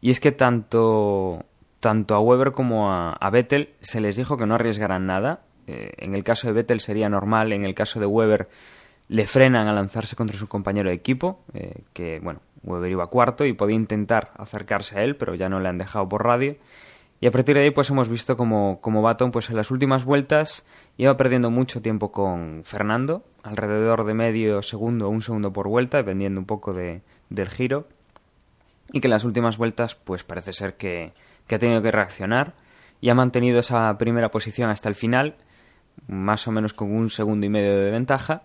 Y 0.00 0.10
es 0.10 0.18
que 0.18 0.32
tanto, 0.32 1.44
tanto 1.78 2.14
a 2.16 2.20
Weber 2.20 2.52
como 2.52 2.90
a, 2.90 3.12
a 3.12 3.30
Vettel 3.30 3.74
se 3.80 4.00
les 4.00 4.16
dijo 4.16 4.36
que 4.36 4.46
no 4.46 4.54
arriesgaran 4.54 5.06
nada 5.06 5.42
en 5.72 6.16
el 6.16 6.24
caso 6.24 6.48
de 6.48 6.52
Vettel 6.52 6.80
sería 6.80 7.08
normal, 7.08 7.52
en 7.52 7.64
el 7.64 7.76
caso 7.76 8.00
de 8.00 8.06
Weber 8.06 8.48
le 9.06 9.24
frenan 9.24 9.68
a 9.68 9.72
lanzarse 9.72 10.16
contra 10.16 10.36
su 10.36 10.48
compañero 10.48 10.88
de 10.88 10.96
equipo, 10.96 11.44
que 11.92 12.18
bueno, 12.18 12.40
Weber 12.64 12.90
iba 12.90 13.06
cuarto 13.06 13.44
y 13.44 13.52
podía 13.52 13.76
intentar 13.76 14.32
acercarse 14.36 14.98
a 14.98 15.04
él, 15.04 15.14
pero 15.14 15.36
ya 15.36 15.48
no 15.48 15.60
le 15.60 15.68
han 15.68 15.78
dejado 15.78 16.08
por 16.08 16.24
radio. 16.24 16.56
Y 17.20 17.26
a 17.26 17.30
partir 17.30 17.54
de 17.54 17.62
ahí 17.62 17.70
pues 17.70 17.90
hemos 17.90 18.08
visto 18.08 18.36
como, 18.36 18.80
como 18.80 19.02
Baton 19.02 19.30
pues 19.30 19.50
en 19.50 19.56
las 19.56 19.70
últimas 19.70 20.04
vueltas 20.04 20.64
iba 20.96 21.16
perdiendo 21.16 21.50
mucho 21.50 21.82
tiempo 21.82 22.12
con 22.12 22.62
Fernando, 22.64 23.24
alrededor 23.42 24.04
de 24.04 24.14
medio 24.14 24.62
segundo 24.62 25.06
o 25.06 25.10
un 25.10 25.20
segundo 25.20 25.52
por 25.52 25.68
vuelta, 25.68 25.98
dependiendo 25.98 26.40
un 26.40 26.46
poco 26.46 26.72
de, 26.72 27.02
del 27.28 27.48
giro. 27.48 27.88
Y 28.92 29.00
que 29.00 29.06
en 29.06 29.12
las 29.12 29.24
últimas 29.24 29.58
vueltas 29.58 29.94
pues 29.94 30.24
parece 30.24 30.52
ser 30.52 30.76
que, 30.76 31.12
que 31.46 31.56
ha 31.56 31.58
tenido 31.58 31.82
que 31.82 31.92
reaccionar 31.92 32.54
y 33.00 33.10
ha 33.10 33.14
mantenido 33.14 33.60
esa 33.60 33.96
primera 33.98 34.30
posición 34.30 34.70
hasta 34.70 34.88
el 34.88 34.94
final 34.94 35.36
más 36.06 36.46
o 36.48 36.52
menos 36.52 36.72
con 36.72 36.92
un 36.92 37.10
segundo 37.10 37.46
y 37.46 37.48
medio 37.48 37.78
de 37.78 37.90
ventaja 37.90 38.42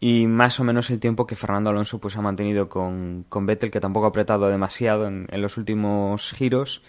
y 0.00 0.26
más 0.26 0.60
o 0.60 0.64
menos 0.64 0.90
el 0.90 1.00
tiempo 1.00 1.26
que 1.26 1.36
Fernando 1.36 1.70
Alonso 1.70 1.98
pues 1.98 2.16
ha 2.16 2.20
mantenido 2.20 2.68
con, 2.68 3.24
con 3.28 3.46
Vettel 3.46 3.70
que 3.70 3.80
tampoco 3.80 4.06
ha 4.06 4.08
apretado 4.10 4.48
demasiado 4.48 5.06
en, 5.06 5.26
en, 5.30 5.40
los 5.40 5.56
últimos 5.56 6.32
giros 6.32 6.82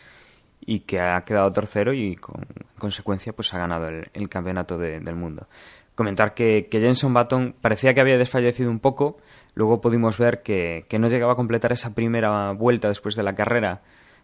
y 0.66 0.82
que 0.82 1.00
ha 1.00 1.24
quedado 1.24 1.52
tercero 1.52 1.94
y 1.94 2.16
con 2.16 2.46
consecuencia 2.78 3.34
pues 3.34 3.54
ha 3.54 3.60
ganado 3.60 3.88
el, 3.88 4.30
campeonato 4.30 4.78
de, 4.78 5.00
del 5.00 5.16
mundo 5.16 5.48
comentar 5.94 6.34
que, 6.34 6.68
que, 6.70 6.80
Jenson 6.80 7.14
Button 7.14 7.56
parecía 7.62 7.94
que 7.94 8.02
había 8.02 8.18
desfallecido 8.18 8.70
un 8.70 8.80
poco 8.80 9.18
luego 9.54 9.82
pudimos 9.82 10.18
ver 10.18 10.42
que, 10.42 10.86
que, 10.90 11.00
no 11.00 11.08
llegaba 11.08 11.34
a 11.34 11.36
completar 11.36 11.72
esa 11.72 11.94
primera 11.94 12.52
vuelta 12.52 12.88
después 12.88 13.16
de 13.16 13.24
la 13.24 13.36
carrera 13.36 13.82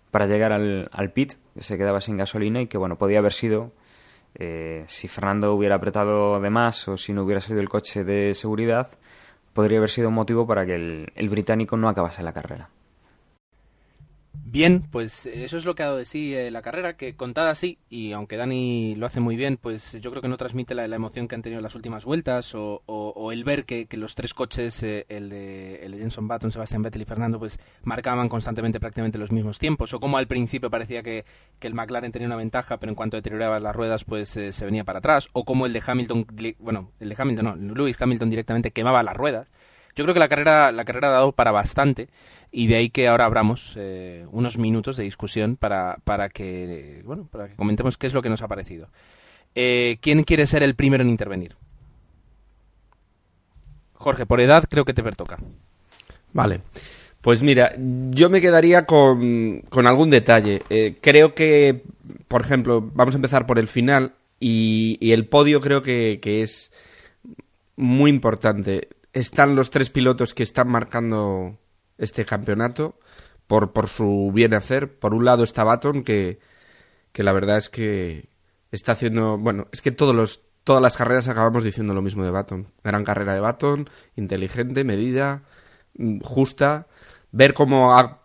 para 0.10 0.26
llegar 0.26 0.52
al, 0.52 1.12
pit 1.14 1.34
que 1.54 1.64
se 1.64 1.78
quedaba 1.78 2.02
sin 2.02 2.18
gasolina 2.18 2.62
y 2.62 2.68
que 2.68 2.78
bueno 2.78 2.98
podía 2.98 3.20
haber 3.20 3.34
sido 3.34 3.72
eh, 4.36 4.84
si 4.88 5.08
Fernando 5.08 5.54
hubiera 5.54 5.76
apretado 5.76 6.40
de 6.40 6.50
más 6.50 6.88
o 6.88 6.98
si 6.98 7.14
no 7.14 7.24
hubiera 7.24 7.42
salido 7.42 7.62
el 7.62 7.68
coche 7.68 8.06
de 8.06 8.34
seguridad, 8.34 8.88
podría 9.54 9.80
haber 9.80 9.90
sido 9.90 10.08
un 10.08 10.14
motivo 10.14 10.48
para 10.48 10.66
que 10.66 10.76
el 11.14 11.30
británico 11.30 11.76
no 11.76 11.90
acabase 11.90 12.24
la 12.24 12.32
carrera. 12.32 12.70
Bien, 14.34 14.88
pues 14.92 15.28
eso 15.28 15.58
es 15.58 15.66
lo 15.66 15.76
que 15.76 15.84
ha 15.84 15.88
dado 15.88 15.98
de 15.98 16.06
sí 16.06 16.34
eh, 16.36 16.52
la 16.52 16.62
carrera, 16.62 16.98
que 16.98 17.16
contada 17.16 17.52
así, 17.52 17.80
y 17.90 18.12
aunque 18.12 18.38
Dani 18.38 18.96
lo 18.96 19.06
hace 19.06 19.20
muy 19.22 19.36
bien, 19.38 19.58
pues 19.58 19.94
yo 20.02 20.10
creo 20.10 20.22
que 20.22 20.28
no 20.28 20.36
transmite 20.36 20.74
la, 20.74 20.86
emoción 20.86 21.28
que 21.28 21.36
han 21.36 21.42
tenido 21.42 21.62
las 21.62 21.76
últimas 21.76 22.04
vueltas, 22.04 22.54
o, 22.56 22.82
o, 22.86 23.14
o 23.16 23.32
el 23.32 23.46
ver 23.46 23.64
que, 23.66 23.86
que, 23.86 23.96
los 23.96 24.14
tres 24.16 24.34
coches, 24.34 24.84
eh, 24.84 25.06
el, 25.08 25.30
de, 25.30 25.86
el 25.86 25.92
de 25.94 25.98
Jenson 26.00 26.28
Button, 26.28 26.52
Sebastián 26.52 26.82
Vettel 26.82 27.02
y 27.02 27.06
Fernando, 27.06 27.40
pues 27.40 27.60
marcaban 27.84 28.28
constantemente 28.28 28.80
prácticamente 28.80 29.18
los 29.18 29.32
mismos 29.32 29.58
tiempos, 29.58 29.94
o 29.94 30.00
como 30.00 30.18
al 30.18 30.28
principio 30.28 30.70
parecía 30.70 31.02
que, 31.02 31.24
que 31.60 31.68
el 31.68 31.74
McLaren 31.74 32.12
tenía 32.12 32.28
una 32.28 32.36
ventaja, 32.36 32.78
pero 32.78 32.90
en 32.90 32.96
cuanto 32.96 33.18
deterioraba 33.18 33.60
las 33.60 33.76
ruedas, 33.76 34.04
pues 34.04 34.36
eh, 34.36 34.52
se 34.52 34.66
venía 34.66 34.84
para 34.84 35.00
atrás, 35.00 35.30
o 35.34 35.46
como 35.46 35.66
el 35.66 35.74
de 35.74 35.84
Hamilton, 35.86 36.26
bueno, 36.60 36.92
el 37.00 37.10
de 37.10 37.16
Hamilton 37.18 37.46
no, 37.46 37.74
Lewis 37.74 38.02
Hamilton 38.02 38.30
directamente 38.30 38.72
quemaba 38.72 39.04
las 39.04 39.16
ruedas. 39.16 39.50
Yo 39.96 40.04
creo 40.06 40.14
que 40.14 40.20
la 40.20 40.30
carrera, 40.30 40.72
la 40.72 40.86
carrera 40.86 41.10
ha 41.10 41.12
dado 41.12 41.32
para 41.34 41.52
bastante 41.52 42.10
y 42.52 42.68
de 42.68 42.76
ahí 42.76 42.90
que 42.90 43.08
ahora 43.08 43.26
abramos 43.26 43.74
eh, 43.78 44.26
unos 44.32 44.58
minutos 44.58 44.98
de 44.98 45.04
discusión 45.04 45.56
para, 45.56 45.98
para, 46.04 46.30
que, 46.30 47.02
bueno, 47.06 47.28
para 47.32 47.48
que 47.48 47.56
comentemos 47.56 47.98
qué 47.98 48.08
es 48.08 48.14
lo 48.14 48.22
que 48.22 48.30
nos 48.30 48.42
ha 48.42 48.48
parecido. 48.48 48.90
Eh, 49.56 49.98
¿Quién 50.02 50.24
quiere 50.24 50.48
ser 50.48 50.64
el 50.64 50.76
primero 50.76 51.04
en 51.04 51.10
intervenir? 51.10 51.56
Jorge, 53.94 54.26
por 54.26 54.42
edad 54.42 54.66
creo 54.70 54.86
que 54.86 54.94
te 54.94 55.04
pertoca. 55.04 55.38
Vale. 56.34 56.62
Pues 57.22 57.44
mira, 57.44 57.72
yo 57.78 58.30
me 58.32 58.42
quedaría 58.42 58.86
con, 58.86 59.62
con 59.70 59.86
algún 59.86 60.10
detalle. 60.10 60.64
Eh, 60.70 60.96
creo 61.00 61.36
que, 61.36 61.84
por 62.28 62.42
ejemplo, 62.42 62.82
vamos 62.94 63.14
a 63.14 63.18
empezar 63.20 63.46
por 63.46 63.60
el 63.60 63.68
final 63.68 64.14
y, 64.40 64.98
y 65.00 65.12
el 65.12 65.28
podio 65.28 65.62
creo 65.62 65.84
que, 65.84 66.20
que 66.20 66.42
es 66.42 66.72
muy 67.76 68.10
importante 68.10 68.90
están 69.14 69.56
los 69.56 69.70
tres 69.70 69.90
pilotos 69.90 70.34
que 70.34 70.44
están 70.44 70.70
marcando 70.70 71.58
este 71.98 72.26
campeonato 72.26 73.00
por, 73.48 73.74
por 73.74 73.90
su 73.90 74.32
bien 74.34 74.54
hacer. 74.54 74.98
Por 75.00 75.14
un 75.14 75.26
lado 75.26 75.44
está 75.44 75.64
Baton, 75.64 76.04
que, 76.04 76.40
que 77.12 77.24
la 77.24 77.34
verdad 77.34 77.58
es 77.58 77.70
que 77.70 78.30
está 78.72 78.94
haciendo. 78.94 79.38
Bueno, 79.38 79.68
es 79.72 79.82
que 79.82 79.92
todos 79.92 80.16
los 80.16 80.42
todas 80.64 80.82
las 80.82 80.98
carreras 80.98 81.28
acabamos 81.28 81.64
diciendo 81.64 81.94
lo 81.94 82.02
mismo 82.02 82.24
de 82.24 82.32
Baton. 82.32 82.72
Gran 82.84 83.04
carrera 83.04 83.34
de 83.34 83.40
Baton, 83.40 83.90
inteligente, 84.16 84.84
medida, 84.84 85.44
mm, 85.96 86.20
justa. 86.22 86.88
Ver 87.32 87.54
cómo 87.54 87.98
ha 87.98 88.22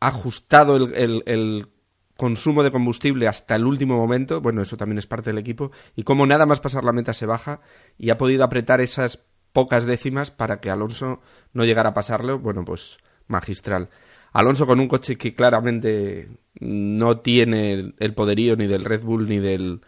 ajustado 0.00 0.76
el, 0.76 1.22
el, 1.26 1.68
consumo 2.16 2.62
de 2.62 2.70
combustible 2.70 3.28
hasta 3.28 3.56
el 3.56 3.64
último 3.64 3.96
momento, 3.96 4.42
bueno, 4.42 4.60
eso 4.60 4.76
también 4.76 4.98
es 4.98 5.06
parte 5.06 5.30
del 5.30 5.38
equipo, 5.38 5.70
y 5.96 6.02
cómo 6.02 6.26
nada 6.26 6.44
más 6.44 6.60
pasar 6.60 6.84
la 6.84 6.92
meta 6.92 7.14
se 7.14 7.24
baja 7.24 7.62
y 7.96 8.10
ha 8.10 8.18
podido 8.18 8.44
apretar 8.44 8.82
esas 8.82 9.24
pocas 9.52 9.84
décimas 9.84 10.30
para 10.30 10.60
que 10.60 10.70
Alonso 10.70 11.20
no 11.52 11.64
llegara 11.64 11.90
a 11.90 11.94
pasarlo, 11.94 12.38
bueno, 12.38 12.64
pues 12.64 12.98
magistral. 13.26 13.88
Alonso 14.32 14.66
con 14.66 14.80
un 14.80 14.88
coche 14.88 15.16
que 15.16 15.34
claramente 15.34 16.28
no 16.60 17.18
tiene 17.18 17.94
el 17.98 18.14
poderío 18.14 18.56
ni 18.56 18.66
del 18.66 18.84
Red 18.84 19.02
Bull 19.02 19.28
ni 19.28 19.38
del 19.38 19.80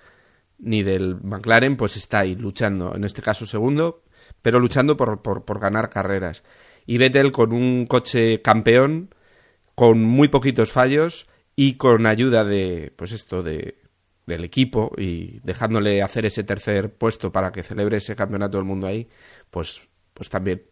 ni 0.58 0.82
del 0.84 1.16
McLaren, 1.22 1.76
pues 1.76 1.96
está 1.96 2.20
ahí 2.20 2.36
luchando, 2.36 2.94
en 2.94 3.02
este 3.02 3.20
caso 3.20 3.46
segundo, 3.46 4.04
pero 4.42 4.60
luchando 4.60 4.96
por, 4.96 5.20
por, 5.20 5.44
por 5.44 5.58
ganar 5.58 5.90
carreras. 5.90 6.44
Y 6.86 6.98
Vettel 6.98 7.32
con 7.32 7.52
un 7.52 7.86
coche 7.86 8.42
campeón, 8.42 9.12
con 9.74 10.02
muy 10.02 10.28
poquitos 10.28 10.70
fallos 10.70 11.26
y 11.56 11.74
con 11.74 12.06
ayuda 12.06 12.44
de, 12.44 12.92
pues 12.96 13.10
esto, 13.10 13.42
de, 13.42 13.81
del 14.26 14.44
equipo 14.44 14.92
y 14.96 15.40
dejándole 15.40 16.02
hacer 16.02 16.26
ese 16.26 16.44
tercer 16.44 16.92
puesto 16.94 17.32
para 17.32 17.52
que 17.52 17.62
celebre 17.62 17.96
ese 17.96 18.16
campeonato 18.16 18.58
del 18.58 18.66
mundo 18.66 18.86
ahí, 18.86 19.08
pues, 19.50 19.82
pues 20.14 20.28
también 20.28 20.62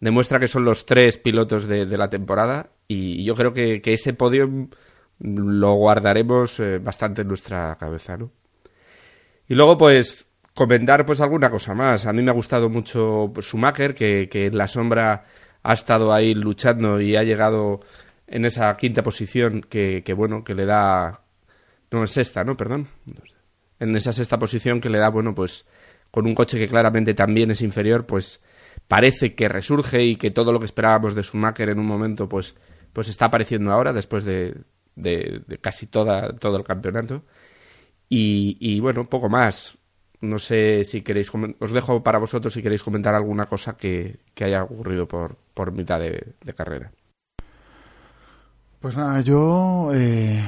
demuestra 0.00 0.40
que 0.40 0.48
son 0.48 0.64
los 0.64 0.86
tres 0.86 1.18
pilotos 1.18 1.66
de, 1.66 1.86
la 1.96 2.10
temporada 2.10 2.70
y 2.88 3.24
yo 3.24 3.34
creo 3.34 3.52
que, 3.52 3.80
ese 3.84 4.14
podio 4.14 4.68
lo 5.18 5.74
guardaremos 5.74 6.60
eh, 6.60 6.78
bastante 6.78 7.22
en 7.22 7.28
nuestra 7.28 7.76
cabeza, 7.76 8.16
¿no? 8.16 8.32
Y 9.48 9.54
luego, 9.54 9.76
pues, 9.76 10.26
comentar 10.54 11.04
pues 11.04 11.20
alguna 11.20 11.50
cosa 11.50 11.74
más. 11.74 12.06
A 12.06 12.12
mí 12.12 12.22
me 12.22 12.30
ha 12.30 12.34
gustado 12.34 12.68
mucho 12.70 13.32
Schumacher, 13.40 13.94
que, 13.94 14.28
en 14.32 14.56
la 14.56 14.68
sombra 14.68 15.24
ha 15.62 15.72
estado 15.72 16.12
ahí 16.12 16.34
luchando 16.34 17.00
y 17.00 17.16
ha 17.16 17.24
llegado 17.24 17.80
en 18.26 18.44
esa 18.46 18.74
quinta 18.76 19.02
posición 19.02 19.60
que 19.62 20.14
bueno, 20.16 20.44
que 20.44 20.54
le 20.54 20.66
da... 20.66 21.24
No, 21.90 22.00
en 22.00 22.08
sexta, 22.08 22.44
¿no? 22.44 22.56
Perdón. 22.56 22.88
En 23.78 23.96
esa 23.96 24.12
sexta 24.12 24.38
posición 24.38 24.80
que 24.80 24.90
le 24.90 24.98
da, 24.98 25.08
bueno, 25.08 25.34
pues 25.34 25.66
con 26.10 26.26
un 26.26 26.34
coche 26.34 26.58
que 26.58 26.68
claramente 26.68 27.14
también 27.14 27.50
es 27.50 27.62
inferior, 27.62 28.06
pues 28.06 28.40
parece 28.88 29.34
que 29.34 29.48
resurge 29.48 30.04
y 30.04 30.16
que 30.16 30.30
todo 30.30 30.52
lo 30.52 30.58
que 30.58 30.66
esperábamos 30.66 31.14
de 31.14 31.22
Schumacher 31.22 31.68
en 31.68 31.78
un 31.78 31.86
momento, 31.86 32.28
pues, 32.28 32.56
pues 32.92 33.08
está 33.08 33.26
apareciendo 33.26 33.72
ahora, 33.72 33.92
después 33.92 34.24
de, 34.24 34.54
de, 34.96 35.58
casi 35.60 35.86
toda, 35.86 36.36
todo 36.36 36.56
el 36.56 36.64
campeonato. 36.64 37.24
Y, 38.08 38.80
bueno, 38.80 39.08
poco 39.08 39.28
más. 39.28 39.78
No 40.20 40.38
sé 40.38 40.84
si 40.84 41.00
queréis, 41.00 41.30
os 41.60 41.72
dejo 41.72 42.02
para 42.02 42.18
vosotros 42.18 42.52
si 42.52 42.60
queréis 42.60 42.82
comentar 42.82 43.14
alguna 43.14 43.46
cosa 43.46 43.76
que, 43.76 44.18
haya 44.40 44.64
ocurrido 44.64 45.08
por, 45.08 45.36
por 45.54 45.72
mitad 45.72 45.98
de, 46.00 46.34
carrera. 46.54 46.92
Pues 48.80 48.96
nada, 48.96 49.20
yo 49.20 49.90
eh, 49.94 50.42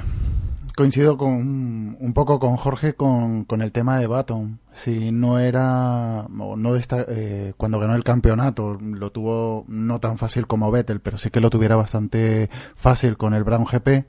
coincido 0.77 1.17
con 1.17 1.97
un 1.99 2.13
poco 2.15 2.39
con 2.39 2.57
Jorge 2.57 2.95
con, 2.95 3.45
con 3.45 3.63
el 3.63 3.73
tema 3.73 3.99
de 3.99 4.07
Baton. 4.07 4.61
Si 4.75 5.13
no 5.13 5.39
era, 5.39 6.27
no 6.31 6.77
está, 6.77 7.05
eh, 7.09 7.53
cuando 7.57 7.79
ganó 7.79 7.95
el 7.95 8.05
campeonato, 8.05 8.79
lo 8.81 9.13
tuvo 9.13 9.65
no 9.69 10.01
tan 10.01 10.17
fácil 10.17 10.47
como 10.47 10.71
Vettel, 10.71 11.01
pero 11.01 11.19
sí 11.19 11.31
que 11.31 11.41
lo 11.41 11.51
tuviera 11.51 11.77
bastante 11.77 12.49
fácil 12.75 13.17
con 13.17 13.35
el 13.35 13.45
Brown 13.45 13.65
GP. 13.65 14.07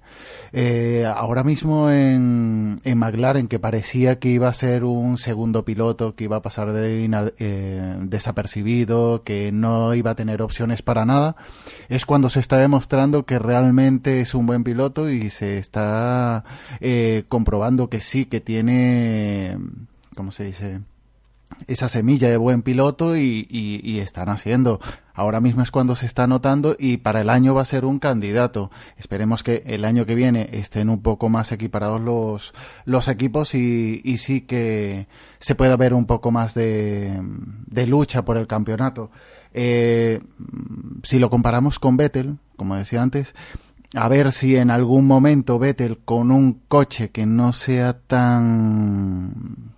Eh, 0.54 1.06
ahora 1.06 1.44
mismo 1.44 1.90
en, 1.90 2.80
en 2.84 2.98
McLaren, 2.98 3.48
que 3.48 3.60
parecía 3.60 4.20
que 4.20 4.30
iba 4.30 4.48
a 4.48 4.54
ser 4.54 4.86
un 4.86 5.18
segundo 5.18 5.66
piloto, 5.66 6.16
que 6.16 6.26
iba 6.26 6.38
a 6.38 6.42
pasar 6.42 6.72
de 6.72 7.10
eh, 7.40 7.98
desapercibido, 8.02 9.24
que 9.24 9.52
no 9.52 9.94
iba 9.94 10.12
a 10.12 10.16
tener 10.16 10.42
opciones 10.42 10.82
para 10.82 11.06
nada, 11.06 11.36
es 11.90 12.06
cuando 12.06 12.30
se 12.30 12.40
está 12.40 12.58
demostrando 12.58 13.26
que 13.26 13.40
realmente 13.40 14.22
es 14.22 14.34
un 14.34 14.46
buen 14.46 14.64
piloto 14.64 15.10
y 15.10 15.30
se 15.30 15.58
está 15.58 16.44
eh, 16.80 17.24
comprobando 17.28 17.90
que 17.90 18.00
sí, 18.00 18.26
que 18.26 18.42
tiene 18.42 19.58
¿cómo 20.16 20.32
se 20.32 20.44
dice? 20.46 20.82
esa 21.68 21.90
semilla 21.90 22.30
de 22.30 22.38
buen 22.38 22.62
piloto 22.62 23.16
y, 23.18 24.00
están 24.00 24.30
haciendo. 24.30 24.80
Ahora 25.14 25.40
mismo 25.40 25.62
es 25.62 25.72
cuando 25.72 25.96
se 25.96 26.06
está 26.06 26.28
notando 26.28 26.76
y 26.78 26.98
para 26.98 27.22
el 27.22 27.30
año 27.30 27.54
va 27.54 27.62
a 27.62 27.66
ser 27.66 27.86
un 27.86 28.00
candidato. 28.00 28.72
Esperemos 28.98 29.44
que 29.44 29.64
el 29.66 29.86
año 29.86 30.06
que 30.06 30.16
viene 30.16 30.50
estén 30.52 30.90
un 30.90 31.02
poco 31.02 31.30
más 31.30 31.52
equiparados 31.52 32.02
los, 32.86 33.08
equipos 33.08 33.56
y, 33.56 34.18
sí 34.18 34.42
que 34.42 35.08
se 35.40 35.56
pueda 35.56 35.78
ver 35.78 35.94
un 35.94 36.06
poco 36.06 36.32
más 36.32 36.54
de, 36.54 37.22
lucha 37.88 38.26
por 38.26 38.38
el 38.38 38.48
campeonato. 38.48 39.12
Eh, 39.54 40.20
si 41.04 41.20
lo 41.20 41.30
comparamos 41.30 41.80
con 41.80 41.96
Vettel, 41.96 42.38
como 42.58 42.76
decía 42.76 43.02
antes, 43.02 43.36
a 43.94 44.08
ver 44.08 44.32
si 44.32 44.58
en 44.58 44.72
algún 44.72 45.06
momento 45.06 45.60
Vettel 45.60 46.00
con 46.00 46.32
un 46.32 46.62
coche 46.68 47.12
que 47.12 47.28
no 47.28 47.54
sea 47.54 47.94
tan 47.94 49.73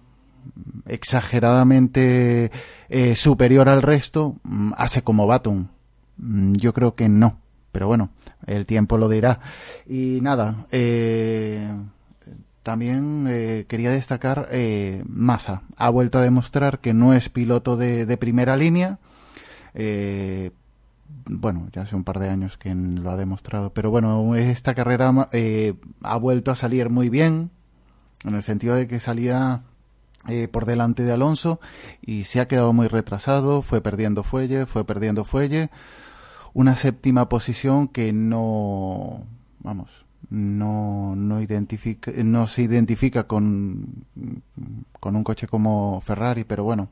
exageradamente 0.85 2.51
eh, 2.89 3.15
superior 3.15 3.69
al 3.69 3.81
resto, 3.81 4.35
mm, 4.43 4.73
hace 4.77 5.03
como 5.03 5.27
Baton. 5.27 5.69
Mm, 6.17 6.53
yo 6.53 6.73
creo 6.73 6.95
que 6.95 7.09
no, 7.09 7.39
pero 7.71 7.87
bueno, 7.87 8.11
el 8.45 8.65
tiempo 8.65 8.97
lo 8.97 9.09
dirá. 9.09 9.39
Y 9.87 10.19
nada, 10.21 10.67
eh, 10.71 11.67
también 12.63 13.25
eh, 13.27 13.65
quería 13.67 13.91
destacar 13.91 14.49
Massa. 15.07 15.63
Ha 15.77 15.89
vuelto 15.89 16.19
a 16.19 16.23
demostrar 16.23 16.79
que 16.79 16.93
no 16.93 17.13
es 17.13 17.29
piloto 17.29 17.77
de, 17.77 18.05
de 18.05 18.17
primera 18.17 18.55
línea. 18.57 18.99
bueno, 21.27 21.67
ya 21.71 21.81
hace 21.81 21.95
un 21.95 22.03
par 22.03 22.19
de 22.19 22.29
años 22.29 22.57
que 22.57 22.73
lo 22.73 23.11
ha 23.11 23.17
demostrado, 23.17 23.73
pero 23.73 23.91
bueno, 23.91 24.35
esta 24.35 24.73
carrera 24.73 25.13
ha 26.01 26.17
vuelto 26.17 26.51
a 26.51 26.55
salir 26.55 26.89
muy 26.89 27.09
bien, 27.09 27.51
en 28.23 28.35
el 28.35 28.43
sentido 28.43 28.75
de 28.75 28.87
que 28.87 28.99
salía 28.99 29.63
eh, 30.27 30.47
por 30.47 30.65
delante 30.65 31.03
de 31.03 31.11
Alonso 31.11 31.59
y 32.01 32.23
se 32.23 32.39
ha 32.39 32.47
quedado 32.47 32.73
muy 32.73 32.88
retrasado, 32.88 33.61
fue 33.61 33.81
perdiendo 33.81 34.23
fuelle, 34.23 34.65
fue 34.65 34.85
perdiendo 34.85 35.23
fuelle. 35.23 35.69
Una 36.53 36.75
séptima 36.75 37.27
posición 37.27 37.88
que 37.88 38.13
no, 38.13 39.25
vamos, 39.59 40.04
no, 40.29 41.15
no, 41.15 41.41
identifica, 41.41 42.11
no 42.23 42.47
se 42.47 42.63
identifica 42.63 43.27
con, 43.27 44.05
con 44.99 45.15
un 45.15 45.23
coche 45.23 45.47
como 45.47 46.01
Ferrari, 46.01 46.43
pero 46.43 46.63
bueno, 46.63 46.89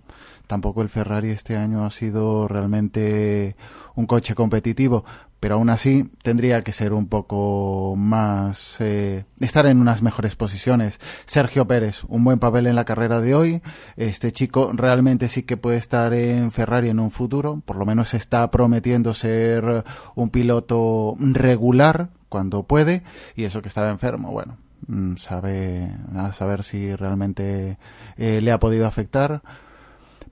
tampoco 0.48 0.82
el 0.82 0.90
Ferrari 0.90 1.30
este 1.30 1.58
año 1.58 1.86
ha 1.86 1.90
sido 1.90 2.48
realmente 2.48 3.56
un 3.96 4.06
coche 4.06 4.36
competitivo 4.36 5.04
pero 5.44 5.56
aún 5.56 5.70
así 5.70 6.10
tendría 6.22 6.62
que 6.62 6.72
ser 6.72 6.94
un 6.94 7.08
poco 7.08 7.96
más 7.98 8.78
eh, 8.80 9.26
estar 9.42 9.66
en 9.66 9.82
unas 9.82 10.02
mejores 10.02 10.38
posiciones. 10.38 11.02
Sergio 11.26 11.68
Pérez, 11.68 12.06
un 12.08 12.24
buen 12.24 12.40
papel 12.40 12.66
en 12.66 12.78
la 12.78 12.86
carrera 12.86 13.20
de 13.20 13.36
hoy. 13.36 13.62
Este 13.98 14.32
chico 14.32 14.72
realmente 14.74 15.28
sí 15.28 15.44
que 15.44 15.58
puede 15.58 15.76
estar 15.76 16.14
en 16.14 16.50
Ferrari 16.50 16.88
en 16.88 17.02
un 17.02 17.12
futuro, 17.12 17.62
por 17.66 17.76
lo 17.76 17.86
menos 17.86 18.14
está 18.14 18.50
prometiendo 18.52 19.14
ser 19.14 19.84
un 20.16 20.30
piloto 20.30 21.18
regular 21.20 22.12
cuando 22.34 22.64
puede 22.64 23.04
y 23.36 23.44
eso 23.44 23.62
que 23.62 23.68
estaba 23.68 23.92
enfermo, 23.92 24.32
bueno, 24.32 24.58
mm, 24.88 25.18
sabe 25.18 25.88
a 26.16 26.34
saber 26.34 26.64
si 26.64 26.96
realmente 26.96 27.78
eh, 28.18 28.42
le 28.42 28.52
ha 28.52 28.60
podido 28.60 28.88
afectar 28.88 29.44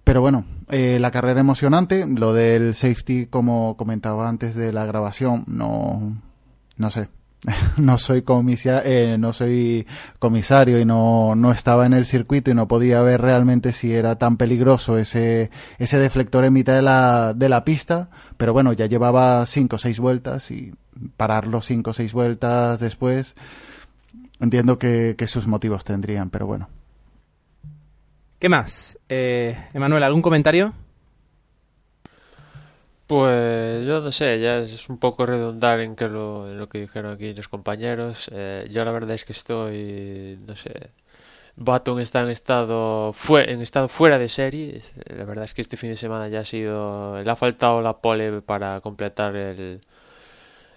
pero 0.03 0.21
bueno, 0.21 0.45
eh, 0.69 0.97
la 0.99 1.11
carrera 1.11 1.39
emocionante, 1.41 2.05
lo 2.07 2.33
del 2.33 2.73
safety, 2.73 3.27
como 3.27 3.77
comentaba 3.77 4.27
antes 4.27 4.55
de 4.55 4.73
la 4.73 4.85
grabación, 4.85 5.43
no, 5.47 6.17
no 6.77 6.89
sé. 6.89 7.09
no 7.77 7.97
soy 7.97 8.21
comisia, 8.21 8.81
eh, 8.85 9.17
no 9.17 9.33
soy 9.33 9.87
comisario 10.19 10.79
y 10.79 10.85
no, 10.85 11.33
no 11.35 11.51
estaba 11.51 11.85
en 11.87 11.93
el 11.93 12.05
circuito 12.05 12.51
y 12.51 12.53
no 12.53 12.67
podía 12.67 13.01
ver 13.01 13.21
realmente 13.21 13.73
si 13.73 13.93
era 13.93 14.17
tan 14.17 14.37
peligroso 14.37 14.97
ese, 14.97 15.49
ese 15.79 15.97
deflector 15.97 16.45
en 16.45 16.53
mitad 16.53 16.75
de 16.75 16.83
la, 16.83 17.33
de 17.33 17.49
la 17.49 17.65
pista, 17.65 18.09
pero 18.37 18.53
bueno, 18.53 18.73
ya 18.73 18.85
llevaba 18.85 19.45
cinco 19.47 19.77
o 19.77 19.79
seis 19.79 19.99
vueltas 19.99 20.51
y 20.51 20.73
pararlo 21.17 21.61
cinco 21.61 21.91
o 21.91 21.93
seis 21.93 22.13
vueltas 22.13 22.79
después, 22.79 23.35
entiendo 24.39 24.77
que, 24.77 25.15
que 25.17 25.27
sus 25.27 25.47
motivos 25.47 25.83
tendrían, 25.83 26.29
pero 26.29 26.47
bueno. 26.47 26.69
¿Qué 28.39 28.49
más? 28.49 28.97
Eh, 29.07 29.55
Emanuel, 29.73 30.03
¿algún 30.03 30.23
comentario? 30.23 30.73
Pues 33.05 33.85
yo 33.85 33.99
no 33.99 34.11
sé, 34.11 34.39
ya 34.39 34.59
es 34.59 34.89
un 34.89 34.97
poco 34.97 35.25
redundar 35.25 35.81
en, 35.81 35.95
que 35.95 36.07
lo, 36.07 36.49
en 36.49 36.57
lo 36.57 36.69
que 36.69 36.79
dijeron 36.79 37.13
aquí 37.13 37.33
los 37.33 37.49
compañeros. 37.49 38.31
Eh, 38.33 38.67
yo 38.71 38.85
la 38.85 38.91
verdad 38.91 39.15
es 39.15 39.25
que 39.25 39.33
estoy, 39.33 40.39
no 40.47 40.55
sé, 40.55 40.91
Baton 41.55 41.99
está 41.99 42.21
en 42.21 42.29
estado, 42.29 43.13
fue, 43.13 43.51
en 43.51 43.61
estado 43.61 43.87
fuera 43.89 44.17
de 44.17 44.29
serie. 44.29 44.81
La 45.05 45.25
verdad 45.25 45.43
es 45.45 45.53
que 45.53 45.61
este 45.61 45.77
fin 45.77 45.89
de 45.89 45.97
semana 45.97 46.27
ya 46.29 46.39
ha 46.39 46.45
sido, 46.45 47.21
le 47.21 47.29
ha 47.29 47.35
faltado 47.35 47.81
la 47.81 47.97
pole 47.97 48.41
para 48.41 48.81
completar 48.81 49.35
el, 49.35 49.81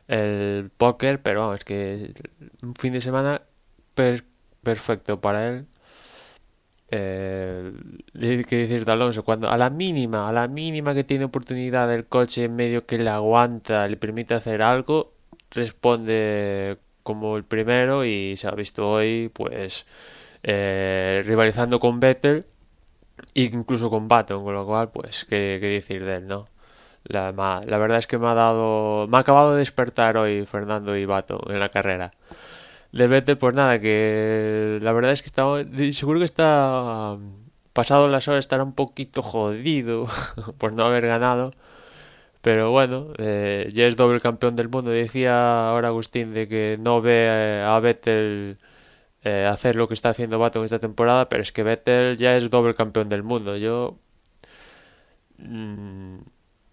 el 0.09 0.71
póker, 0.77 1.23
pero 1.23 1.41
vamos, 1.41 1.61
es 1.61 1.65
que 1.65 2.15
un 2.63 2.75
fin 2.75 2.93
de 2.93 3.01
semana 3.01 3.43
perfecto 4.63 5.21
para 5.21 5.49
él 5.49 5.67
eh, 6.91 7.73
que 8.49 8.57
decir 8.57 8.85
de 8.85 8.93
Alonso, 8.93 9.25
cuando 9.25 9.49
a 9.51 9.57
la 9.57 9.71
mínima, 9.71 10.29
a 10.29 10.33
la 10.33 10.49
mínima 10.49 10.95
que 10.95 11.05
tiene 11.05 11.25
oportunidad 11.25 11.93
el 11.93 12.07
coche 12.07 12.45
en 12.45 12.57
medio 12.57 12.87
que 12.87 12.99
le 12.99 13.11
aguanta, 13.11 13.89
le 13.89 13.97
permite 13.97 14.35
hacer 14.35 14.63
algo, 14.63 15.13
responde 15.51 16.79
como 17.03 17.37
el 17.37 17.45
primero 17.45 18.05
y 18.05 18.37
se 18.37 18.49
ha 18.49 18.53
visto 18.53 18.89
hoy, 18.89 19.31
pues, 19.33 19.87
eh, 20.43 21.23
rivalizando 21.27 21.81
con 21.81 22.01
Vettel 22.01 22.47
e 23.35 23.43
incluso 23.45 23.91
con 23.91 24.09
Baton, 24.09 24.45
con 24.45 24.55
lo 24.55 24.67
cual, 24.67 24.91
pues, 24.93 25.25
qué, 25.25 25.59
qué 25.61 25.69
decir 25.69 26.05
de 26.05 26.17
él, 26.17 26.27
¿no? 26.29 26.49
La, 27.05 27.33
la, 27.33 27.79
verdad 27.79 27.99
es 27.99 28.07
que 28.07 28.19
me 28.19 28.29
ha 28.29 28.35
dado, 28.35 29.07
me 29.09 29.17
ha 29.19 29.21
acabado 29.21 29.53
de 29.53 29.59
despertar 29.59 30.17
hoy 30.17 30.47
Fernando 30.47 30.97
y 30.97 31.05
Baton 31.05 31.41
en 31.49 31.61
la 31.61 31.69
carrera 31.69 32.13
de 32.95 33.09
Vettel, 33.09 33.39
pues 33.39 33.55
nada, 33.57 33.81
que 33.81 34.79
la 34.83 34.93
verdad 34.93 35.13
es 35.13 35.23
que 35.23 35.29
está, 35.29 35.45
seguro 35.93 36.21
que 36.21 36.25
está 36.27 37.19
pasado 37.73 38.09
las 38.09 38.29
horas, 38.29 38.45
estará 38.45 38.65
un 38.65 38.75
poquito 38.75 39.23
jodido 39.23 40.07
por 40.59 40.73
no 40.75 40.85
haber 40.87 41.07
ganado. 41.07 41.53
Pero 42.43 42.71
bueno, 42.73 43.13
eh, 43.19 43.71
ya 43.75 43.87
es 43.87 43.97
doble 43.97 44.21
campeón 44.21 44.57
del 44.57 44.69
mundo. 44.69 44.91
Decía 44.91 45.69
ahora 45.71 45.89
Agustín 45.89 46.35
de 46.35 46.49
que 46.49 46.77
no 46.81 47.01
ve 47.03 47.63
a 47.67 47.79
Vettel 47.81 48.59
eh, 49.25 49.47
hacer 49.47 49.77
lo 49.77 49.89
que 49.89 49.95
está 49.95 50.11
haciendo 50.11 50.39
Baton 50.39 50.65
esta 50.65 50.79
temporada, 50.81 51.29
pero 51.29 51.43
es 51.43 51.53
que 51.53 51.63
Vettel 51.65 52.17
ya 52.19 52.37
es 52.37 52.51
doble 52.51 52.75
campeón 52.75 53.09
del 53.09 53.23
mundo. 53.25 53.57
Yo. 53.57 53.99
Mm, 55.39 56.19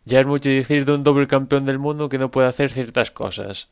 ya 0.05 0.19
es 0.19 0.27
mucho 0.27 0.49
decir 0.49 0.85
de 0.85 0.93
un 0.93 1.03
doble 1.03 1.27
campeón 1.27 1.65
del 1.65 1.79
mundo 1.79 2.09
que 2.09 2.17
no 2.17 2.31
puede 2.31 2.47
hacer 2.47 2.71
ciertas 2.71 3.11
cosas 3.11 3.69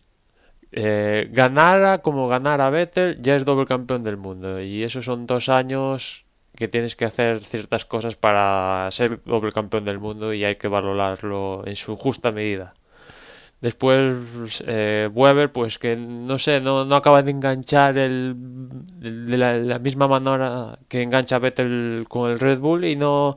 eh, 0.71 1.27
ganara 1.31 1.99
como 2.01 2.27
ganara 2.27 2.69
Vettel, 2.69 3.21
ya 3.21 3.35
es 3.35 3.45
doble 3.45 3.65
campeón 3.65 4.03
del 4.03 4.17
mundo. 4.17 4.61
Y 4.61 4.83
esos 4.83 5.05
son 5.05 5.25
dos 5.25 5.49
años 5.49 6.25
que 6.55 6.67
tienes 6.67 6.95
que 6.95 7.05
hacer 7.05 7.39
ciertas 7.39 7.85
cosas 7.85 8.15
para 8.15 8.89
ser 8.91 9.21
doble 9.23 9.51
campeón 9.51 9.85
del 9.85 9.99
mundo 9.99 10.33
y 10.33 10.43
hay 10.43 10.57
que 10.57 10.67
valorarlo 10.67 11.63
en 11.65 11.75
su 11.75 11.95
justa 11.95 12.31
medida. 12.31 12.73
Después 13.61 14.63
eh, 14.67 15.09
Weber, 15.13 15.51
pues 15.51 15.77
que 15.79 15.95
no 15.97 16.39
sé, 16.39 16.61
no, 16.61 16.85
no 16.85 16.95
acaba 16.95 17.23
de 17.23 17.31
enganchar 17.31 17.97
el, 17.97 18.35
de 18.99 19.37
la, 19.37 19.79
misma 19.79 20.07
manera 20.07 20.79
que 20.87 21.01
engancha 21.01 21.39
Vettel 21.39 22.05
con 22.07 22.31
el 22.31 22.39
Red 22.39 22.59
Bull 22.59 22.85
y 22.85 22.95
no, 22.95 23.35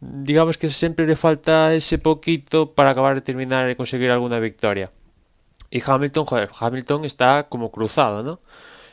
digamos 0.00 0.58
que 0.58 0.70
siempre 0.70 1.06
le 1.06 1.16
falta 1.16 1.74
ese 1.74 1.98
poquito 1.98 2.72
para 2.74 2.90
acabar 2.90 3.14
de 3.14 3.20
terminar 3.20 3.70
y 3.70 3.76
conseguir 3.76 4.10
alguna 4.10 4.38
victoria. 4.38 4.90
Y 5.70 5.82
Hamilton, 5.84 6.26
joder, 6.26 6.50
Hamilton 6.58 7.04
está 7.04 7.44
como 7.48 7.70
cruzado, 7.70 8.22
¿no? 8.22 8.40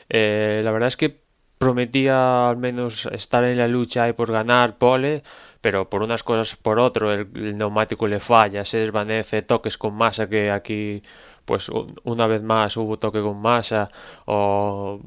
Eh, 0.10 0.62
la 0.64 0.72
verdad 0.72 0.88
es 0.90 0.98
que 0.98 1.20
prometía 1.58 2.50
al 2.50 2.58
menos 2.58 3.08
estar 3.12 3.44
en 3.44 3.58
la 3.58 3.68
lucha 3.68 4.08
y 4.10 4.14
por 4.14 4.32
ganar 4.32 4.78
pole, 4.78 5.24
pero 5.62 5.90
por 5.90 6.04
unas 6.04 6.24
cosas 6.24 6.56
por 6.56 6.80
otro, 6.80 7.12
el, 7.14 7.58
neumático 7.58 8.08
le 8.08 8.20
falla, 8.20 8.64
se 8.66 8.80
desvanece, 8.80 9.42
toques 9.42 9.78
con 9.78 9.96
masa 9.96 10.30
que 10.30 10.52
aquí, 10.52 11.02
pues 11.46 11.70
una 12.04 12.28
vez 12.28 12.44
más 12.44 12.78
hubo 12.78 12.98
toque 13.00 13.22
con 13.22 13.42
masa 13.42 13.90
o 14.26 15.00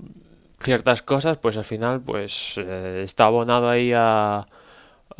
ciertas 0.61 1.03
cosas, 1.03 1.39
pues 1.39 1.57
al 1.57 1.65
final 1.65 2.01
pues 2.03 2.55
eh, 2.59 3.03
está 3.05 3.27
abonado 3.27 3.69
ahí 3.69 3.93
a, 3.95 4.45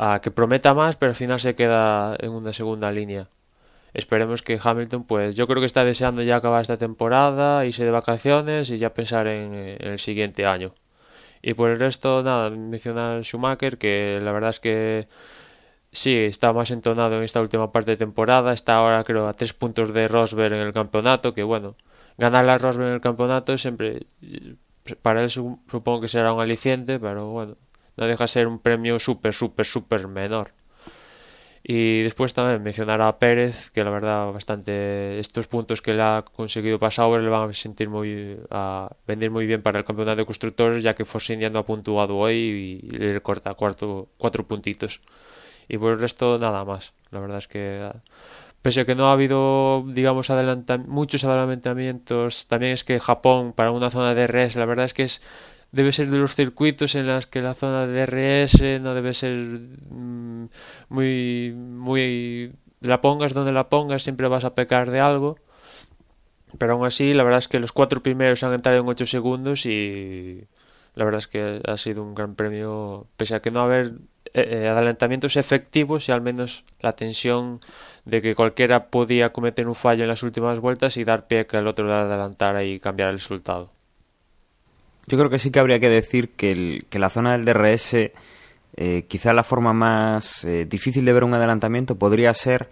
a 0.05 0.19
que 0.21 0.31
prometa 0.31 0.73
más, 0.73 0.95
pero 0.97 1.11
al 1.11 1.15
final 1.15 1.39
se 1.39 1.55
queda 1.55 2.15
en 2.19 2.31
una 2.31 2.53
segunda 2.53 2.91
línea 2.91 3.23
esperemos 3.93 4.41
que 4.41 4.59
Hamilton, 4.61 5.03
pues 5.05 5.35
yo 5.35 5.47
creo 5.47 5.59
que 5.59 5.65
está 5.65 5.83
deseando 5.83 6.21
ya 6.23 6.37
acabar 6.37 6.61
esta 6.61 6.77
temporada, 6.77 7.65
irse 7.65 7.83
de 7.85 7.91
vacaciones 7.91 8.69
y 8.69 8.77
ya 8.77 8.93
pensar 8.93 9.27
en, 9.27 9.53
el 9.53 9.99
siguiente 9.99 10.45
año. 10.45 10.73
Y 11.41 11.53
por 11.55 11.71
el 11.71 11.79
resto, 11.79 12.23
nada, 12.23 12.49
mencionar 12.51 13.23
Schumacher, 13.23 13.77
que 13.77 14.19
la 14.21 14.31
verdad 14.31 14.51
es 14.51 14.59
que 14.59 15.05
sí, 15.91 16.15
está 16.15 16.53
más 16.53 16.71
entonado 16.71 17.17
en 17.17 17.23
esta 17.23 17.41
última 17.41 17.71
parte 17.71 17.91
de 17.91 17.97
temporada, 17.97 18.53
está 18.53 18.75
ahora 18.75 19.03
creo 19.03 19.27
a 19.27 19.33
tres 19.33 19.53
puntos 19.53 19.93
de 19.93 20.07
Rosberg 20.07 20.53
en 20.53 20.61
el 20.61 20.73
campeonato, 20.73 21.33
que 21.33 21.43
bueno, 21.43 21.75
ganar 22.17 22.49
a 22.49 22.57
Rosberg 22.57 22.89
en 22.89 22.93
el 22.95 23.01
campeonato 23.01 23.57
siempre, 23.57 24.07
para 25.01 25.23
él 25.23 25.29
supongo 25.31 26.01
que 26.01 26.07
será 26.07 26.33
un 26.33 26.41
aliciente, 26.41 26.99
pero 26.99 27.29
bueno, 27.31 27.57
no 27.97 28.07
deja 28.07 28.25
de 28.25 28.27
ser 28.27 28.47
un 28.47 28.59
premio 28.59 28.99
súper, 28.99 29.33
súper, 29.33 29.65
súper 29.65 30.07
menor. 30.07 30.51
Y 31.63 32.01
después 32.01 32.33
también 32.33 32.63
mencionar 32.63 33.01
a 33.01 33.19
Pérez, 33.19 33.69
que 33.69 33.83
la 33.83 33.91
verdad 33.91 34.31
bastante 34.31 35.19
estos 35.19 35.47
puntos 35.47 35.81
que 35.81 35.93
le 35.93 36.01
ha 36.01 36.23
conseguido 36.23 36.79
Pasauer 36.79 37.21
le 37.21 37.29
van 37.29 37.49
a 37.49 37.53
sentir 37.53 37.87
muy 37.87 38.37
a 38.49 38.89
venir 39.05 39.29
muy 39.29 39.45
bien 39.45 39.61
para 39.61 39.79
el 39.79 39.85
campeonato 39.85 40.17
de 40.17 40.25
constructores, 40.25 40.83
ya 40.83 40.95
que 40.95 41.05
Force 41.05 41.33
India 41.33 41.51
no 41.51 41.59
ha 41.59 41.65
puntuado 41.65 42.17
hoy 42.17 42.81
y 42.83 42.89
le 42.89 43.13
recorta 43.13 43.53
cuarto, 43.53 44.09
cuatro 44.17 44.47
puntitos. 44.47 45.01
Y 45.67 45.77
por 45.77 45.93
el 45.93 45.99
resto 45.99 46.39
nada 46.39 46.65
más. 46.65 46.93
La 47.11 47.19
verdad 47.19 47.37
es 47.37 47.47
que 47.47 47.91
pese 48.63 48.81
a 48.81 48.85
que 48.85 48.95
no 48.95 49.09
ha 49.09 49.13
habido 49.13 49.83
digamos 49.87 50.29
muchos 50.87 51.23
adelantamientos, 51.23 52.47
también 52.47 52.73
es 52.73 52.83
que 52.83 52.99
Japón 52.99 53.53
para 53.53 53.71
una 53.71 53.91
zona 53.91 54.15
de 54.15 54.27
res, 54.27 54.55
la 54.55 54.65
verdad 54.65 54.85
es 54.85 54.93
que 54.93 55.03
es 55.03 55.21
debe 55.71 55.91
ser 55.91 56.09
de 56.09 56.17
los 56.17 56.35
circuitos 56.35 56.95
en 56.95 57.07
las 57.07 57.27
que 57.27 57.41
la 57.41 57.53
zona 57.53 57.87
de 57.87 58.05
DRS 58.05 58.81
no 58.81 58.93
debe 58.93 59.13
ser 59.13 59.33
mm, 59.89 60.49
muy 60.89 61.53
muy 61.55 62.53
la 62.81 63.01
pongas 63.01 63.33
donde 63.33 63.53
la 63.53 63.69
pongas 63.69 64.03
siempre 64.03 64.27
vas 64.27 64.43
a 64.45 64.55
pecar 64.55 64.91
de 64.91 64.99
algo. 64.99 65.37
Pero 66.57 66.73
aún 66.73 66.85
así 66.85 67.13
la 67.13 67.23
verdad 67.23 67.39
es 67.39 67.47
que 67.47 67.59
los 67.59 67.71
cuatro 67.71 68.03
primeros 68.03 68.43
han 68.43 68.53
entrado 68.53 68.79
en 68.79 68.87
8 68.87 69.05
segundos 69.05 69.65
y 69.65 70.47
la 70.95 71.05
verdad 71.05 71.19
es 71.19 71.27
que 71.27 71.61
ha 71.65 71.77
sido 71.77 72.03
un 72.03 72.13
gran 72.15 72.35
premio 72.35 73.07
pese 73.17 73.35
a 73.35 73.41
que 73.41 73.51
no 73.51 73.61
haber 73.61 73.93
eh, 74.33 74.63
eh, 74.63 74.67
adelantamientos 74.67 75.37
efectivos 75.37 76.09
y 76.09 76.11
al 76.11 76.21
menos 76.21 76.65
la 76.81 76.93
tensión 76.93 77.59
de 78.05 78.21
que 78.21 78.35
cualquiera 78.35 78.87
podía 78.89 79.31
cometer 79.31 79.67
un 79.67 79.75
fallo 79.75 80.03
en 80.03 80.09
las 80.09 80.23
últimas 80.23 80.59
vueltas 80.59 80.97
y 80.97 81.05
dar 81.05 81.27
pie 81.27 81.47
que 81.47 81.57
el 81.57 81.67
otro 81.67 81.87
le 81.87 81.93
adelantara 81.93 82.63
y 82.63 82.79
cambiar 82.79 83.09
el 83.09 83.19
resultado 83.19 83.71
yo 85.11 85.17
creo 85.17 85.29
que 85.29 85.39
sí 85.39 85.51
que 85.51 85.59
habría 85.59 85.81
que 85.81 85.89
decir 85.89 86.29
que, 86.29 86.79
la 86.93 87.09
zona 87.09 87.33
del 87.33 87.43
DRS, 87.43 88.11
eh, 88.77 89.05
quizá 89.09 89.33
la 89.33 89.43
forma 89.43 89.73
más 89.73 90.45
eh, 90.45 90.65
difícil 90.65 91.03
de 91.03 91.11
ver 91.11 91.25
un 91.25 91.33
adelantamiento 91.33 91.97
podría 91.97 92.33
ser 92.33 92.69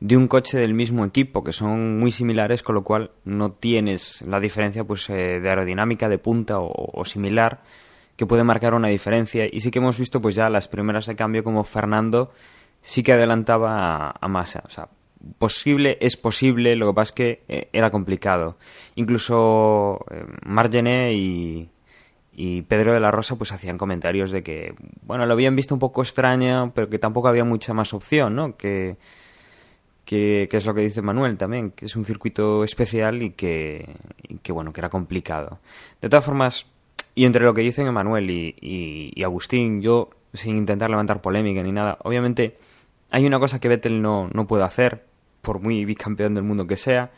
de 0.00 0.16
un 0.16 0.26
coche 0.26 0.56
del 0.56 0.72
mismo 0.72 1.04
equipo, 1.04 1.44
que 1.44 1.52
son 1.52 1.98
muy 1.98 2.10
similares, 2.10 2.62
con 2.62 2.74
lo 2.74 2.84
cual 2.84 3.10
no 3.26 3.52
tienes 3.52 4.22
la 4.22 4.40
diferencia 4.40 4.84
pues, 4.84 5.10
eh, 5.10 5.40
de 5.40 5.48
aerodinámica, 5.50 6.08
de 6.08 6.16
punta 6.16 6.56
o, 6.58 7.04
similar, 7.04 7.62
que 8.16 8.24
puede 8.24 8.44
marcar 8.44 8.72
una 8.72 8.88
diferencia. 8.88 9.46
Y 9.50 9.60
sí 9.60 9.70
que 9.70 9.80
hemos 9.80 9.98
visto 9.98 10.22
pues 10.22 10.34
ya 10.34 10.48
las 10.48 10.68
primeras 10.68 11.04
de 11.04 11.16
cambio 11.16 11.44
como 11.44 11.64
Fernando 11.64 12.32
sí 12.80 13.02
que 13.02 13.12
adelantaba 13.12 14.08
a, 14.08 14.14
a 14.18 14.28
Massa. 14.28 14.62
O 14.66 14.70
sea, 14.70 14.88
posible 15.38 15.98
es 16.00 16.16
posible, 16.16 16.76
lo 16.76 16.88
que 16.88 16.94
pasa 16.94 17.08
es 17.08 17.12
que 17.12 17.68
era 17.72 17.90
complicado. 17.90 18.56
Incluso 18.94 20.04
eh, 20.10 20.24
Margené 20.44 21.12
y, 21.14 21.68
y 22.36 22.62
Pedro 22.62 22.92
de 22.92 23.00
la 23.00 23.10
Rosa 23.10 23.36
pues 23.36 23.52
hacían 23.52 23.78
comentarios 23.78 24.30
de 24.30 24.42
que, 24.42 24.74
bueno, 25.02 25.26
lo 25.26 25.32
habían 25.32 25.56
visto 25.56 25.74
un 25.74 25.78
poco 25.78 26.02
extraño, 26.02 26.72
pero 26.74 26.88
que 26.88 26.98
tampoco 26.98 27.28
había 27.28 27.44
mucha 27.44 27.74
más 27.74 27.94
opción, 27.94 28.34
¿no? 28.34 28.56
Que, 28.56 28.96
que, 30.04 30.48
es 30.50 30.66
lo 30.66 30.74
que 30.74 30.82
dice 30.82 31.02
Manuel 31.02 31.36
también, 31.36 31.70
que 31.70 31.86
es 31.86 31.96
un 31.96 32.04
circuito 32.04 32.64
especial 32.64 33.22
y 33.22 33.30
que, 33.30 33.88
que, 34.42 34.52
bueno, 34.52 34.72
que 34.72 34.80
era 34.80 34.90
complicado. 34.90 35.58
De 36.00 36.08
todas 36.08 36.24
formas, 36.24 36.66
y 37.14 37.24
entre 37.24 37.44
lo 37.44 37.54
que 37.54 37.62
dicen 37.62 37.86
Emanuel 37.86 38.30
y, 38.30 38.54
y 38.60 39.22
Agustín, 39.22 39.80
yo, 39.80 40.10
sin 40.32 40.56
intentar 40.56 40.90
levantar 40.90 41.20
polémica 41.20 41.62
ni 41.62 41.72
nada, 41.72 41.98
obviamente 42.02 42.56
hay 43.10 43.26
una 43.26 43.38
cosa 43.38 43.60
que 43.60 43.68
Vettel 43.68 44.02
no, 44.02 44.28
no 44.32 44.46
puede 44.46 44.64
hacer, 44.64 45.04
por 45.40 45.60
muy 45.60 45.84
bicampeón 45.84 46.34
del 46.34 46.42
mundo 46.42 46.66
que 46.66 46.76
sea, 46.76 47.12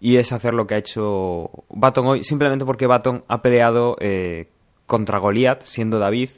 y 0.00 0.16
es 0.16 0.32
hacer 0.32 0.54
lo 0.54 0.66
que 0.66 0.74
ha 0.74 0.78
hecho 0.78 1.50
Baton 1.68 2.06
hoy, 2.06 2.24
simplemente 2.24 2.64
porque 2.64 2.86
Baton 2.86 3.24
ha 3.28 3.42
peleado 3.42 3.96
eh, 4.00 4.48
contra 4.86 5.18
Goliath, 5.18 5.62
siendo 5.62 5.98
David, 5.98 6.30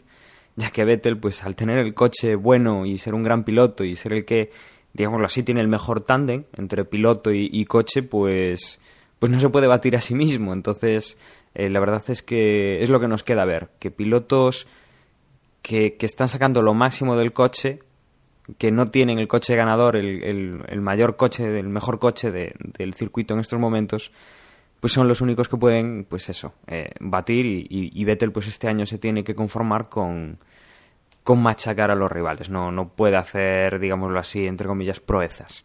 ya 0.57 0.71
que 0.71 0.85
Vettel, 0.85 1.19
pues 1.19 1.45
al 1.45 1.55
tener 1.55 1.79
el 1.79 1.95
coche 1.95 2.35
bueno 2.35 2.87
y 2.87 2.99
ser 2.99 3.15
un 3.15 3.23
gran 3.23 3.45
piloto 3.45 3.85
y 3.85 3.97
ser 3.97 4.13
el 4.13 4.25
que, 4.25 4.51
digámoslo 4.93 5.27
así, 5.27 5.43
tiene 5.43 5.61
el 5.61 5.69
mejor 5.69 6.01
tándem 6.01 6.45
entre 6.57 6.85
piloto 6.85 7.33
y, 7.33 7.65
coche, 7.67 8.03
pues, 8.03 8.81
pues 9.19 9.31
no 9.31 9.41
se 9.41 9.49
puede 9.49 9.67
batir 9.67 9.97
a 9.97 10.01
sí 10.01 10.15
mismo. 10.15 10.53
Entonces, 10.53 11.19
eh, 11.55 11.69
la 11.69 11.81
verdad 11.81 12.03
es 12.09 12.23
que 12.23 12.83
es 12.83 12.91
lo 12.91 13.01
que 13.01 13.09
nos 13.09 13.23
queda 13.23 13.45
ver, 13.45 13.71
que 13.79 13.91
pilotos 13.91 14.67
que, 15.63 15.97
que 15.97 16.07
están 16.07 16.29
sacando 16.29 16.63
lo 16.63 16.75
máximo 16.75 17.17
del 17.17 17.33
coche 17.33 17.81
que 18.57 18.71
no 18.71 18.87
tienen 18.87 19.19
el 19.19 19.29
coche 19.29 19.55
ganador, 19.57 19.97
el, 19.97 20.63
el, 20.67 20.81
mayor 20.81 21.17
coche, 21.17 21.59
el 21.59 21.69
mejor 21.69 21.99
coche 21.99 22.31
del 22.31 22.95
circuito 22.95 23.35
en 23.35 23.41
estos 23.41 23.59
momentos, 23.59 24.11
pues 24.81 24.93
son 24.93 25.09
los 25.09 25.21
únicos 25.21 25.49
que 25.49 25.57
pueden, 25.57 26.07
pues 26.09 26.29
eso, 26.29 26.55
eh, 26.67 26.91
batir 27.01 27.45
y, 27.45 27.67
y, 27.69 28.05
Vettel 28.05 28.33
pues 28.33 28.47
este 28.47 28.69
año 28.69 28.87
se 28.87 28.99
tiene 28.99 29.25
que 29.25 29.35
conformar 29.35 29.89
con, 29.89 30.39
con 31.25 31.43
machacar 31.43 31.91
a 31.91 31.95
los 31.95 32.11
rivales, 32.11 32.49
no, 32.49 32.73
no 32.73 32.89
puede 32.89 33.17
hacer, 33.17 33.79
digámoslo 33.81 34.19
así, 34.19 34.47
entre 34.47 34.67
comillas, 34.67 35.01
proezas. 35.01 35.65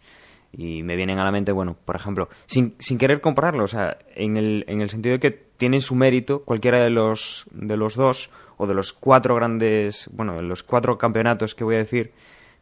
Y 0.55 0.83
me 0.83 0.95
vienen 0.95 1.17
a 1.17 1.23
la 1.23 1.31
mente, 1.31 1.51
bueno, 1.51 1.75
por 1.83 1.95
ejemplo, 1.95 2.29
sin, 2.45 2.75
sin 2.77 2.99
querer 2.99 3.21
compararlo, 3.21 3.63
o 3.63 3.67
sea, 3.67 3.97
en 4.13 4.37
el, 4.37 4.65
en 4.67 4.81
el 4.81 4.89
sentido 4.89 5.13
de 5.13 5.19
que 5.19 5.31
tienen 5.31 5.81
su 5.81 5.95
mérito 5.95 6.43
cualquiera 6.43 6.83
de 6.83 6.91
los, 6.91 7.45
de 7.51 7.75
los 7.77 7.95
dos, 7.95 8.29
o 8.57 8.67
de 8.67 8.73
los 8.73 8.93
cuatro 8.93 9.35
grandes, 9.35 10.09
bueno, 10.13 10.35
de 10.35 10.43
los 10.43 10.63
cuatro 10.63 10.97
campeonatos 10.97 11.55
que 11.55 11.63
voy 11.63 11.75
a 11.75 11.79
decir, 11.79 12.11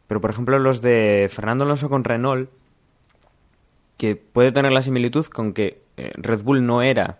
pero 0.06 0.20
por 0.20 0.30
ejemplo 0.30 0.58
los 0.58 0.82
de 0.82 1.28
Fernando 1.32 1.64
Alonso 1.64 1.88
con 1.88 2.04
Renault, 2.04 2.50
que 3.96 4.16
puede 4.16 4.52
tener 4.52 4.72
la 4.72 4.82
similitud 4.82 5.26
con 5.26 5.52
que 5.52 5.82
eh, 5.96 6.12
Red 6.14 6.42
Bull 6.42 6.66
no 6.66 6.82
era, 6.82 7.18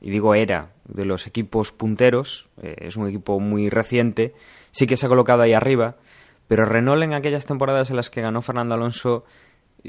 y 0.00 0.10
digo 0.10 0.34
era, 0.34 0.70
de 0.86 1.04
los 1.04 1.26
equipos 1.26 1.72
punteros, 1.72 2.48
eh, 2.62 2.76
es 2.80 2.96
un 2.96 3.08
equipo 3.08 3.40
muy 3.40 3.70
reciente, 3.70 4.34
sí 4.70 4.86
que 4.86 4.96
se 4.96 5.06
ha 5.06 5.08
colocado 5.08 5.42
ahí 5.42 5.52
arriba, 5.52 5.96
pero 6.48 6.64
Renault 6.64 7.02
en 7.02 7.14
aquellas 7.14 7.46
temporadas 7.46 7.90
en 7.90 7.96
las 7.96 8.10
que 8.10 8.20
ganó 8.20 8.42
Fernando 8.42 8.74
Alonso 8.74 9.24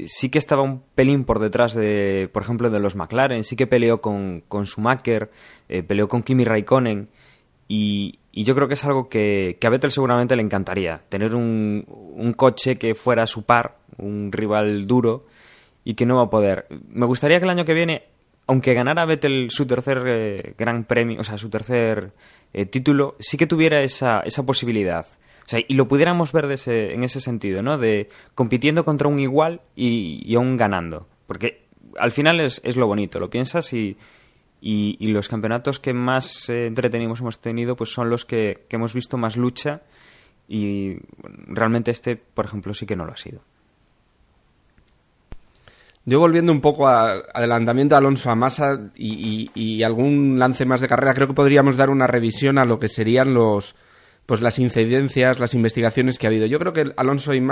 sí 0.04 0.28
que 0.28 0.38
estaba 0.38 0.62
un 0.62 0.82
pelín 0.94 1.24
por 1.24 1.38
detrás 1.38 1.74
de, 1.74 2.28
por 2.32 2.42
ejemplo, 2.42 2.70
de 2.70 2.80
los 2.80 2.96
McLaren, 2.96 3.44
sí 3.44 3.56
que 3.56 3.66
peleó 3.66 4.00
con, 4.00 4.42
con 4.46 4.66
Schumacher, 4.66 5.30
eh, 5.68 5.82
peleó 5.82 6.08
con 6.08 6.22
Kimi 6.22 6.44
Raikkonen 6.44 7.08
y, 7.68 8.18
yo 8.32 8.54
creo 8.54 8.68
que 8.68 8.74
es 8.74 8.84
algo 8.84 9.08
que, 9.08 9.58
a 9.62 9.68
Vettel 9.68 9.90
seguramente 9.90 10.36
le 10.36 10.42
encantaría, 10.42 11.00
tener 11.08 11.34
un, 11.34 11.84
un 11.88 12.32
coche 12.34 12.76
que 12.76 12.94
fuera 12.94 13.26
su 13.26 13.44
par, 13.44 13.78
un 13.98 14.30
rival 14.30 14.86
duro 14.86 15.26
y 15.84 15.94
que 15.94 16.04
no 16.04 16.16
va 16.16 16.24
a 16.24 16.30
poder. 16.30 16.66
Me 16.88 17.06
gustaría 17.06 17.38
que 17.38 17.44
el 17.44 17.50
año 17.50 17.64
que 17.64 17.72
viene, 17.72 18.04
aunque 18.46 18.74
ganara 18.74 19.06
Vettel 19.06 19.50
su 19.50 19.66
tercer 19.66 20.02
eh, 20.06 20.54
gran 20.58 20.84
premio, 20.84 21.20
o 21.20 21.24
sea, 21.24 21.38
su 21.38 21.48
tercer 21.48 22.12
eh, 22.52 22.66
título, 22.66 23.16
sí 23.20 23.36
que 23.38 23.46
tuviera 23.46 23.82
esa, 23.82 24.20
esa 24.20 24.44
posibilidad 24.44 25.06
o 25.46 25.48
sea, 25.48 25.60
y 25.66 25.74
lo 25.74 25.86
pudiéramos 25.86 26.32
ver 26.32 26.46
en 26.66 27.04
ese 27.04 27.20
sentido, 27.20 27.62
¿no? 27.62 27.78
De 27.78 28.08
compitiendo 28.34 28.84
contra 28.84 29.06
un 29.06 29.20
igual 29.20 29.60
y, 29.76 30.34
aún 30.34 30.56
ganando. 30.56 31.06
Porque 31.28 31.62
al 31.98 32.10
final 32.10 32.40
es, 32.40 32.60
es 32.64 32.76
lo 32.76 32.88
bonito, 32.88 33.20
lo 33.20 33.30
piensas 33.30 33.72
y, 33.72 33.96
y, 34.60 35.08
los 35.08 35.28
campeonatos 35.28 35.78
que 35.78 35.92
más 35.92 36.48
eh, 36.48 36.66
entretenidos 36.66 37.20
hemos 37.20 37.40
tenido 37.40 37.76
pues 37.76 37.90
son 37.90 38.10
los 38.10 38.24
que, 38.24 38.66
hemos 38.70 38.94
visto 38.94 39.16
más 39.16 39.36
lucha 39.36 39.82
y 40.48 40.96
realmente 41.46 41.90
este, 41.90 42.16
por 42.16 42.46
ejemplo, 42.46 42.74
sí 42.74 42.86
que 42.86 42.96
no 42.96 43.04
lo 43.04 43.12
ha 43.12 43.16
sido. 43.16 43.42
Yo 46.04 46.20
volviendo 46.20 46.52
un 46.52 46.60
poco 46.60 46.86
al 46.86 47.24
adelantamiento 47.34 47.94
de 47.94 47.98
Alonso 47.98 48.30
a 48.30 48.36
Massa 48.36 48.92
y, 48.94 49.50
y, 49.54 49.82
algún 49.82 50.38
lance 50.38 50.64
más 50.64 50.80
de 50.80 50.86
carrera, 50.86 51.14
creo 51.14 51.26
que 51.26 51.34
podríamos 51.34 51.76
dar 51.76 51.90
una 51.90 52.06
revisión 52.06 52.58
a 52.58 52.64
lo 52.64 52.78
que 52.78 52.86
serían 52.86 53.34
los, 53.34 53.74
pues 54.24 54.40
las 54.40 54.60
incidencias, 54.60 55.40
las 55.40 55.54
investigaciones 55.54 56.18
que 56.18 56.26
ha 56.26 56.30
habido. 56.30 56.46
Yo 56.46 56.60
creo 56.60 56.72
que 56.72 56.92
Alonso 56.96 57.34
y, 57.34 57.44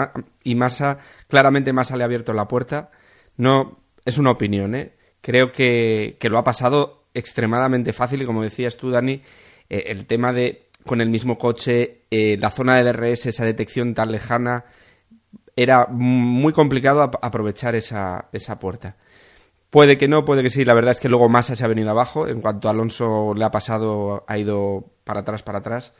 y 0.45 0.55
Massa, 0.55 0.99
claramente 1.27 1.73
Massa 1.73 1.97
le 1.97 2.05
ha 2.05 2.07
abierto 2.07 2.33
la 2.33 2.47
puerta. 2.47 2.93
No, 3.37 3.81
es 4.05 4.19
una 4.19 4.31
opinión, 4.31 4.77
¿eh? 4.77 4.95
Creo 5.25 5.53
que, 5.53 6.19
lo 6.21 6.37
ha 6.37 6.45
pasado 6.45 7.05
extremadamente 7.15 7.95
fácil 7.95 8.21
y 8.21 8.27
como 8.27 8.43
decías 8.43 8.77
tú, 8.77 8.91
Dani, 8.91 9.23
eh, 9.71 9.85
el 9.87 10.05
tema 10.05 10.35
de 10.35 10.67
con 10.85 11.01
el 11.01 11.09
mismo 11.09 11.39
coche, 11.39 12.03
eh, 12.11 12.37
la 12.39 12.51
zona 12.51 12.77
de 12.77 12.93
DRS, 12.93 13.25
esa 13.25 13.47
detección 13.47 13.95
tan 13.95 14.13
lejana, 14.13 14.67
era 15.57 15.87
muy 15.87 16.53
complicado 16.53 17.01
aprovechar 17.01 17.75
esa, 17.75 18.29
esa 18.33 18.59
puerta. 18.59 18.97
Puede 19.71 19.97
que 19.97 20.09
no, 20.09 20.27
puede 20.27 20.43
que 20.43 20.51
sí. 20.51 20.63
La 20.67 20.75
verdad 20.75 20.91
es 20.91 21.01
que 21.01 21.09
luego 21.09 21.31
Massa 21.31 21.57
se 21.57 21.65
ha 21.65 21.69
venido 21.69 21.89
abajo. 21.89 22.29
En 22.29 22.43
cuanto 22.43 22.69
Alonso 22.69 23.33
le 23.35 23.47
ha 23.47 23.51
pasado, 23.51 24.27
ha 24.29 24.37
ido 24.37 24.93
para 25.05 25.21
atrás, 25.21 25.43
para 25.43 25.61
atrás. 25.61 25.95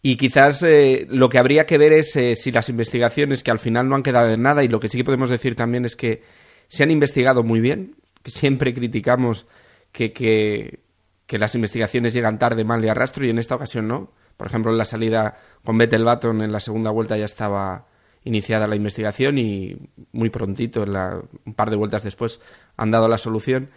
Y 0.00 0.16
quizás 0.16 0.62
eh, 0.62 1.08
lo 1.10 1.28
que 1.28 1.38
habría 1.38 1.66
que 1.66 1.76
ver 1.76 1.92
es 1.92 2.12
si 2.12 2.52
las 2.52 2.68
investigaciones, 2.68 3.42
que 3.42 3.50
al 3.50 3.58
final 3.58 3.88
no 3.88 3.96
han 3.96 4.04
quedado 4.04 4.30
en 4.30 4.42
nada, 4.42 4.62
y 4.62 4.68
lo 4.68 4.78
que 4.78 4.88
sí 4.88 4.96
que 4.96 5.04
podemos 5.04 5.28
decir 5.28 5.56
también 5.56 5.84
es 5.84 5.96
que 5.96 6.22
se 6.68 6.84
han 6.84 6.92
investigado 6.92 7.42
muy 7.42 7.58
bien, 7.58 7.96
que 7.99 7.99
siempre 8.24 8.74
criticamos 8.74 9.46
que, 9.92 10.12
que, 10.12 11.38
las 11.38 11.54
investigaciones 11.54 12.12
llegan 12.12 12.38
tarde, 12.38 12.64
mal 12.64 12.84
y 12.84 12.88
arrastro, 12.88 13.24
y 13.24 13.30
en 13.30 13.38
esta 13.38 13.54
ocasión 13.54 13.88
no. 13.88 14.12
Por 14.36 14.46
ejemplo, 14.46 14.72
en 14.72 14.78
la 14.78 14.84
salida 14.84 15.38
con 15.64 15.78
Vettel 15.78 16.04
Baton 16.04 16.42
en 16.42 16.52
la 16.52 16.60
segunda 16.60 16.90
vuelta 16.90 17.16
ya 17.16 17.24
estaba 17.24 17.86
iniciada 18.24 18.66
la 18.66 18.76
investigación 18.76 19.38
y 19.38 19.76
muy 20.12 20.30
prontito, 20.30 20.82
un 20.82 21.54
par 21.54 21.70
de 21.70 21.76
vueltas 21.76 22.02
después, 22.02 22.40
han 22.76 22.90
dado 22.90 23.08
la 23.08 23.18
solución. 23.18 23.70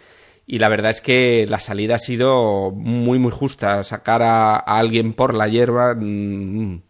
Y 0.46 0.60
la 0.60 0.68
verdad 0.68 0.92
es 0.92 1.00
que 1.00 1.46
la 1.48 1.60
salida 1.60 1.96
ha 1.96 2.00
sido 2.00 2.72
muy 2.72 3.20
muy 3.20 3.32
justa. 3.32 3.84
Sacar 3.84 4.22
a, 4.24 4.58
alguien 4.58 5.14
por 5.14 5.34
la 5.34 5.48
hierba 5.48 5.96
mm, 5.96 6.82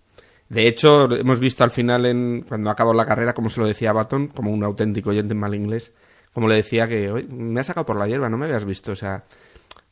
de 0.50 0.68
hecho 0.68 1.12
hemos 1.16 1.39
visto 1.39 1.63
al 1.63 1.72
final 1.72 2.06
en 2.06 2.46
cuando 2.48 2.70
acabó 2.70 2.94
la 2.94 3.06
carrera 3.06 3.34
como 3.34 3.50
se 3.50 3.60
lo 3.60 3.68
decía 3.68 3.94
Baton 3.94 4.28
como 4.28 4.52
un 4.52 4.63
auténtico 4.63 5.12
oyente 5.12 5.34
en 5.34 5.39
mal 5.39 5.56
inglés 5.56 5.94
como 6.34 6.48
le 6.48 6.56
decía 6.56 6.88
que 6.88 7.26
me 7.30 7.60
ha 7.60 7.63
sacado 7.63 7.86
por 7.86 7.98
la 7.98 8.08
hierba 8.08 8.30
no 8.30 8.38
me 8.38 8.46
habías 8.46 8.65
visto 8.65 8.91
o 8.91 8.96
sea 8.96 9.24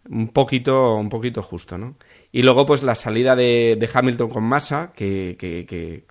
un 0.10 0.30
poquito 0.30 0.96
un 0.96 1.10
poquito 1.10 1.42
justo 1.42 1.78
no 1.78 1.96
y 2.32 2.42
luego 2.42 2.66
pues 2.66 2.84
la 2.84 2.96
salida 2.96 3.36
de, 3.36 3.90
Hamilton 3.94 4.30
con 4.30 4.44
Massa 4.44 4.92
que, 4.96 5.36
que, 5.40 5.66
que, 5.66 6.06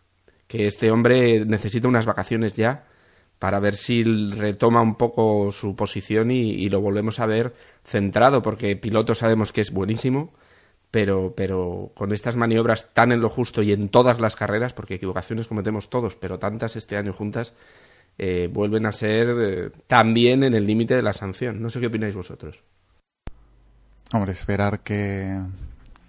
que 0.46 0.66
este 0.66 0.90
hombre 0.90 1.44
necesita 1.44 1.88
unas 1.88 2.06
vacaciones 2.06 2.56
ya 2.56 2.84
para 3.40 3.58
ver 3.58 3.74
si 3.74 4.04
retoma 4.04 4.82
un 4.82 4.96
poco 4.96 5.50
su 5.50 5.74
posición 5.74 6.30
y, 6.30 6.68
lo 6.68 6.82
volvemos 6.82 7.20
a 7.20 7.26
ver 7.26 7.54
centrado, 7.82 8.42
porque 8.42 8.76
piloto 8.76 9.14
sabemos 9.14 9.50
que 9.50 9.62
es 9.62 9.72
buenísimo, 9.72 10.34
pero, 10.90 11.32
pero 11.34 11.90
con 11.94 12.12
estas 12.12 12.36
maniobras 12.36 12.92
tan 12.92 13.12
en 13.12 13.22
lo 13.22 13.30
justo 13.30 13.62
y 13.62 13.72
en 13.72 13.88
todas 13.88 14.20
las 14.20 14.36
carreras, 14.36 14.74
porque 14.74 14.96
equivocaciones 14.96 15.48
cometemos 15.48 15.88
todos, 15.88 16.16
pero 16.16 16.38
tantas 16.38 16.76
este 16.76 16.98
año 16.98 17.14
juntas, 17.14 17.54
eh, 18.22 18.50
vuelven 18.52 18.84
a 18.84 18.92
ser 18.92 19.28
eh, 19.40 19.70
también 19.86 20.44
en 20.44 20.52
el 20.52 20.66
límite 20.66 20.94
de 20.94 21.00
la 21.00 21.14
sanción. 21.14 21.62
No 21.62 21.70
sé 21.70 21.80
qué 21.80 21.86
opináis 21.86 22.14
vosotros. 22.14 22.62
Hombre, 24.12 24.32
esperar 24.32 24.80
que, 24.80 25.40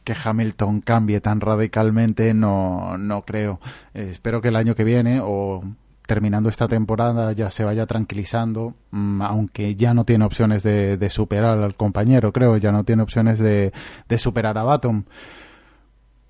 que 0.03 0.13
Hamilton 0.21 0.81
cambie 0.81 1.21
tan 1.21 1.39
radicalmente 1.39 2.33
no, 2.33 2.97
no 2.97 3.21
creo. 3.21 3.61
Eh, 3.93 4.09
espero 4.11 4.41
que 4.41 4.49
el 4.49 4.57
año 4.57 4.75
que 4.75 4.83
viene 4.83 5.21
o 5.23 5.63
terminando 6.05 6.49
esta 6.49 6.67
temporada 6.67 7.31
ya 7.31 7.49
se 7.49 7.63
vaya 7.63 7.85
tranquilizando, 7.85 8.75
mm, 8.91 9.21
aunque 9.21 9.77
ya 9.77 9.93
no 9.93 10.03
tiene 10.03 10.25
opciones 10.25 10.63
de, 10.63 11.09
superar 11.09 11.59
al 11.59 11.75
compañero, 11.75 12.33
creo, 12.33 12.57
ya 12.57 12.73
no 12.73 12.83
tiene 12.83 13.03
opciones 13.03 13.39
de, 13.39 13.71
superar 14.17 14.57
a 14.57 14.63
Baton. 14.63 15.05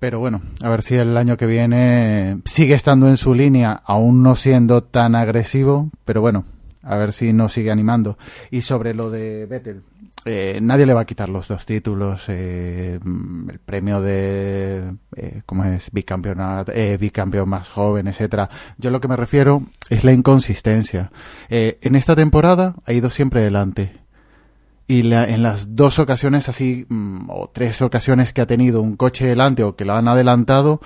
Pero 0.02 0.18
bueno, 0.18 0.42
a 0.60 0.68
ver 0.68 0.82
si 0.82 0.96
el 0.96 1.16
año 1.16 1.36
que 1.36 1.46
viene 1.46 2.40
sigue 2.44 2.74
estando 2.74 3.06
en 3.06 3.16
su 3.16 3.36
línea, 3.36 3.80
aún 3.84 4.20
no 4.20 4.34
siendo 4.34 4.82
tan 4.82 5.14
agresivo, 5.14 5.92
pero 6.04 6.20
bueno, 6.20 6.44
a 6.82 6.96
ver 6.96 7.12
si 7.12 7.32
no 7.32 7.48
sigue 7.48 7.70
animando. 7.70 8.18
Y 8.50 8.62
sobre 8.62 8.94
lo 8.94 9.10
de 9.10 9.46
Vettel, 9.46 9.84
eh, 10.24 10.58
nadie 10.60 10.86
le 10.86 10.94
va 10.94 11.02
a 11.02 11.04
quitar 11.04 11.28
los 11.28 11.46
dos 11.46 11.66
títulos, 11.66 12.24
eh, 12.30 12.98
el 13.48 13.58
premio 13.60 14.00
de, 14.00 14.92
eh, 15.14 15.42
¿cómo 15.46 15.62
es? 15.66 15.92
Bicampeonato, 15.92 16.72
eh, 16.72 16.96
bicampeón 16.96 17.48
más 17.48 17.68
joven, 17.68 18.08
etcétera. 18.08 18.50
Yo 18.78 18.90
lo 18.90 19.00
que 19.00 19.06
me 19.06 19.14
refiero 19.14 19.62
es 19.88 20.02
la 20.02 20.12
inconsistencia. 20.12 21.12
en 21.48 21.94
esta 21.94 22.16
temporada 22.16 22.74
ha 22.86 22.92
ido 22.92 23.08
siempre 23.08 23.42
adelante. 23.42 24.01
Y 24.92 25.12
en 25.12 25.42
las 25.42 25.74
dos 25.74 25.98
ocasiones 25.98 26.48
así, 26.48 26.86
mm, 26.88 27.30
o 27.30 27.50
tres 27.52 27.80
ocasiones 27.82 28.32
que 28.32 28.40
ha 28.40 28.46
tenido 28.46 28.82
un 28.82 28.96
coche 28.96 29.26
delante 29.26 29.62
o 29.62 29.76
que 29.76 29.84
lo 29.84 29.94
han 29.94 30.08
adelantado, 30.08 30.80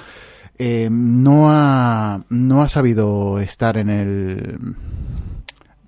no 0.91 1.51
ha, 1.51 2.25
no 2.29 2.63
ha 2.63 2.69
sabido 2.69 3.39
estar 3.41 3.77
en 3.77 3.91
el, 3.91 4.59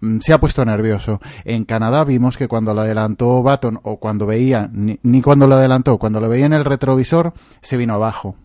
Mm, 0.01 0.19
se 0.21 0.33
ha 0.33 0.41
puesto 0.41 0.65
nervioso. 0.65 1.21
En 1.45 1.65
Canadá 1.65 2.05
vimos 2.05 2.37
que 2.37 2.49
cuando 2.49 2.75
lo 2.75 2.83
adelantó 2.83 3.43
Baton 3.43 3.81
o 3.83 3.99
cuando 3.99 4.27
veía, 4.27 4.71
ni, 4.73 5.23
cuando 5.23 5.47
lo 5.47 5.57
adelantó, 5.57 5.99
cuando 5.99 6.21
lo 6.21 6.29
veía 6.29 6.47
en 6.47 6.53
el 6.53 6.65
retrovisor, 6.65 7.35
se 7.61 7.77
vino 7.77 7.95
abajo. 7.95 8.37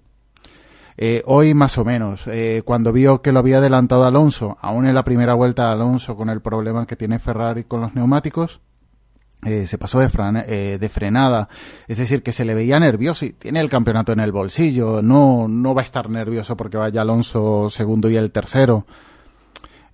Eh, 0.95 1.23
hoy 1.25 1.53
más 1.53 1.77
o 1.77 1.85
menos, 1.85 2.27
eh, 2.27 2.61
cuando 2.63 2.93
vio 2.93 3.21
que 3.21 3.31
lo 3.31 3.39
había 3.39 3.57
adelantado 3.57 4.05
Alonso, 4.05 4.57
aún 4.61 4.85
en 4.85 4.93
la 4.93 5.03
primera 5.03 5.33
vuelta 5.33 5.71
Alonso 5.71 6.15
con 6.15 6.29
el 6.29 6.41
problema 6.41 6.85
que 6.85 6.95
tiene 6.95 7.17
Ferrari 7.17 7.63
con 7.63 7.81
los 7.81 7.95
neumáticos, 7.95 8.61
eh, 9.45 9.67
se 9.67 9.77
pasó 9.77 9.99
de, 9.99 10.77
de, 10.79 10.89
frenada, 10.89 11.49
es 11.87 11.97
decir, 11.97 12.23
que 12.23 12.31
se 12.31 12.45
le 12.45 12.55
veía 12.55 12.79
nervioso 12.79 13.25
y 13.25 13.33
tiene 13.33 13.59
el 13.59 13.69
campeonato 13.69 14.11
en 14.11 14.19
el 14.19 14.31
bolsillo, 14.31 15.01
no, 15.01 15.47
no 15.47 15.73
va 15.73 15.81
a 15.81 15.85
estar 15.85 16.09
nervioso 16.09 16.57
porque 16.57 16.77
vaya 16.77 17.01
Alonso 17.01 17.69
segundo 17.69 18.09
y 18.09 18.17
el 18.17 18.31
tercero. 18.31 18.85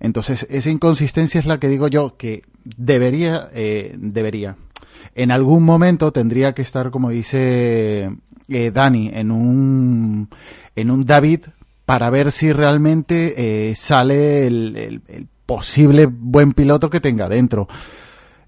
Entonces, 0.00 0.46
esa 0.48 0.70
inconsistencia 0.70 1.38
es 1.38 1.46
la 1.46 1.60
que 1.60 1.68
digo 1.68 1.86
yo 1.86 2.16
que 2.16 2.42
debería, 2.64 3.50
eh, 3.52 3.94
debería. 3.98 4.56
En 5.14 5.30
algún 5.30 5.62
momento 5.62 6.12
tendría 6.12 6.54
que 6.54 6.62
estar, 6.62 6.90
como 6.90 7.10
dice 7.10 8.10
eh, 8.48 8.70
Dani, 8.70 9.10
en 9.12 9.30
un, 9.30 10.28
en 10.74 10.90
un 10.90 11.04
David 11.04 11.40
para 11.84 12.08
ver 12.10 12.32
si 12.32 12.52
realmente 12.52 13.70
eh, 13.70 13.74
sale 13.74 14.46
el, 14.46 15.02
posible 15.44 16.06
buen 16.06 16.52
piloto 16.52 16.88
que 16.88 17.00
tenga 17.00 17.28
dentro. 17.28 17.68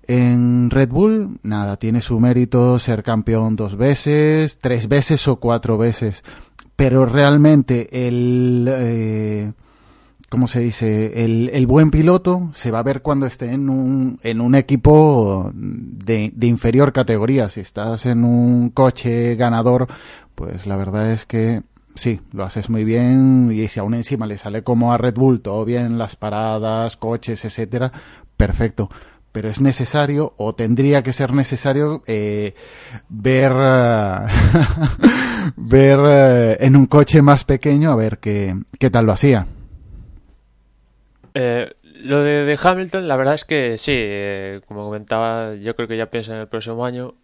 En 0.06 0.70
Red 0.70 0.88
Bull, 0.88 1.38
nada, 1.42 1.76
tiene 1.76 2.02
su 2.02 2.18
mérito 2.18 2.78
ser 2.78 3.02
campeón 3.02 3.54
dos 3.54 3.76
veces, 3.76 4.58
tres 4.58 4.88
veces 4.88 5.28
o 5.28 5.36
cuatro 5.36 5.78
veces. 5.78 6.24
Pero 6.74 7.06
realmente 7.06 8.08
el, 8.08 9.54
¿cómo 10.28 10.48
se 10.48 10.60
dice? 10.60 11.24
El, 11.24 11.50
el, 11.52 11.66
buen 11.68 11.92
piloto 11.92 12.50
se 12.52 12.72
va 12.72 12.80
a 12.80 12.82
ver 12.82 13.02
cuando 13.02 13.26
esté 13.26 13.52
en 13.52 13.68
un, 13.68 14.18
en 14.24 14.40
un 14.40 14.56
equipo 14.56 15.52
de, 15.54 16.32
de, 16.34 16.46
inferior 16.48 16.92
categoría. 16.92 17.48
Si 17.48 17.60
estás 17.60 18.06
en 18.06 18.24
un 18.24 18.70
coche 18.70 19.36
ganador, 19.36 19.86
pues 20.34 20.66
la 20.66 20.76
verdad 20.76 21.12
es 21.12 21.26
que 21.26 21.62
sí, 21.94 22.20
lo 22.32 22.42
haces 22.42 22.70
muy 22.70 22.82
bien 22.84 23.50
y 23.52 23.68
si 23.68 23.78
aún 23.78 23.94
encima 23.94 24.26
le 24.26 24.38
sale 24.38 24.64
como 24.64 24.92
a 24.92 24.98
Red 24.98 25.14
Bull, 25.14 25.42
todo 25.42 25.64
bien, 25.64 25.98
las 25.98 26.16
paradas, 26.16 26.96
coches, 26.96 27.44
etcétera, 27.44 27.92
perfecto 28.36 28.88
pero 29.32 29.48
es 29.48 29.60
necesario 29.60 30.34
o 30.36 30.54
tendría 30.54 31.02
que 31.02 31.12
ser 31.12 31.32
necesario 31.32 32.02
eh, 32.06 32.54
ver 33.08 33.52
ver 35.56 35.98
eh, 36.04 36.56
en 36.60 36.76
un 36.76 36.86
coche 36.86 37.22
más 37.22 37.44
pequeño 37.44 37.90
a 37.90 37.96
ver 37.96 38.18
qué, 38.18 38.54
qué 38.78 38.90
tal 38.90 39.06
lo 39.06 39.12
hacía. 39.12 39.46
Eh, 41.34 41.72
lo 42.02 42.22
de, 42.22 42.44
de, 42.44 42.58
Hamilton, 42.60 43.08
la 43.08 43.16
verdad 43.16 43.34
es 43.34 43.44
que 43.44 43.78
sí, 43.78 43.92
eh, 43.94 44.60
como 44.66 44.84
comentaba, 44.84 45.54
yo 45.54 45.74
creo 45.76 45.88
que 45.88 45.96
ya 45.96 46.10
piensa 46.10 46.34
en 46.34 46.40
el 46.40 46.48
próximo 46.48 46.84
año. 46.84 47.14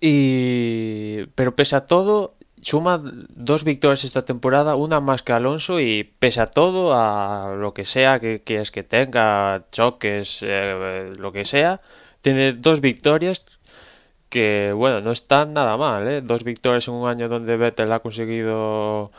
Y 0.00 1.26
pero 1.34 1.54
pese 1.54 1.76
a 1.76 1.86
todo, 1.86 2.34
suma 2.62 3.00
dos 3.02 3.64
victorias 3.64 4.04
esta 4.04 4.24
temporada, 4.24 4.76
una 4.76 5.00
más 5.00 5.22
que 5.22 5.32
Alonso 5.32 5.80
y 5.80 6.04
pese 6.04 6.40
a 6.40 6.46
todo, 6.46 6.94
a 6.94 7.54
lo 7.56 7.74
que 7.74 7.84
sea 7.84 8.20
que 8.20 8.42
quieras 8.42 8.70
que 8.70 8.82
tenga, 8.82 9.64
choques, 9.72 10.40
eh, 10.42 11.12
lo 11.18 11.32
que 11.32 11.44
sea, 11.44 11.80
tiene 12.22 12.52
dos 12.52 12.80
victorias 12.80 13.44
que, 14.28 14.72
bueno, 14.74 15.00
no 15.00 15.12
están 15.12 15.54
nada 15.54 15.76
mal, 15.76 16.06
¿eh? 16.08 16.20
Dos 16.22 16.44
victorias 16.44 16.88
en 16.88 16.94
un 16.94 17.08
año 17.08 17.28
donde 17.28 17.56
Vettel 17.56 17.92
ha 17.92 18.00
conseguido 18.00 19.10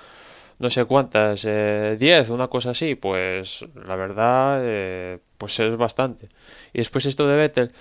no 0.59 0.69
sé 0.69 0.85
cuántas, 0.85 1.43
eh, 1.45 1.97
diez, 1.99 2.29
una 2.29 2.47
cosa 2.47 2.71
así, 2.71 2.95
pues 2.95 3.65
la 3.85 3.95
verdad, 3.95 4.59
eh, 4.63 5.19
pues 5.37 5.59
es 5.59 5.75
bastante. 5.77 6.29
Y 6.73 6.79
después 6.79 7.05
esto 7.07 7.27
de 7.27 7.35
Vettel 7.35 7.71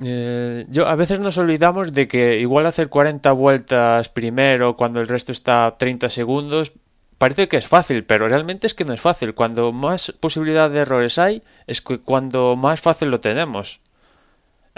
eh, 0.00 0.66
yo 0.68 0.86
a 0.86 0.94
veces 0.94 1.20
nos 1.20 1.38
olvidamos 1.38 1.92
de 1.92 2.06
que 2.06 2.38
igual 2.38 2.66
hacer 2.66 2.88
40 2.88 3.32
vueltas 3.32 4.08
primero 4.08 4.76
cuando 4.76 5.00
el 5.00 5.08
resto 5.08 5.32
está 5.32 5.66
a 5.66 5.76
30 5.76 6.08
segundos 6.08 6.72
parece 7.18 7.48
que 7.48 7.56
es 7.56 7.66
fácil, 7.66 8.04
pero 8.04 8.28
realmente 8.28 8.66
es 8.66 8.74
que 8.74 8.84
no 8.84 8.94
es 8.94 9.00
fácil. 9.00 9.34
Cuando 9.34 9.72
más 9.72 10.12
posibilidad 10.20 10.70
de 10.70 10.80
errores 10.80 11.18
hay, 11.18 11.42
es 11.66 11.82
que 11.82 11.98
cuando 11.98 12.56
más 12.56 12.80
fácil 12.80 13.10
lo 13.10 13.20
tenemos. 13.20 13.80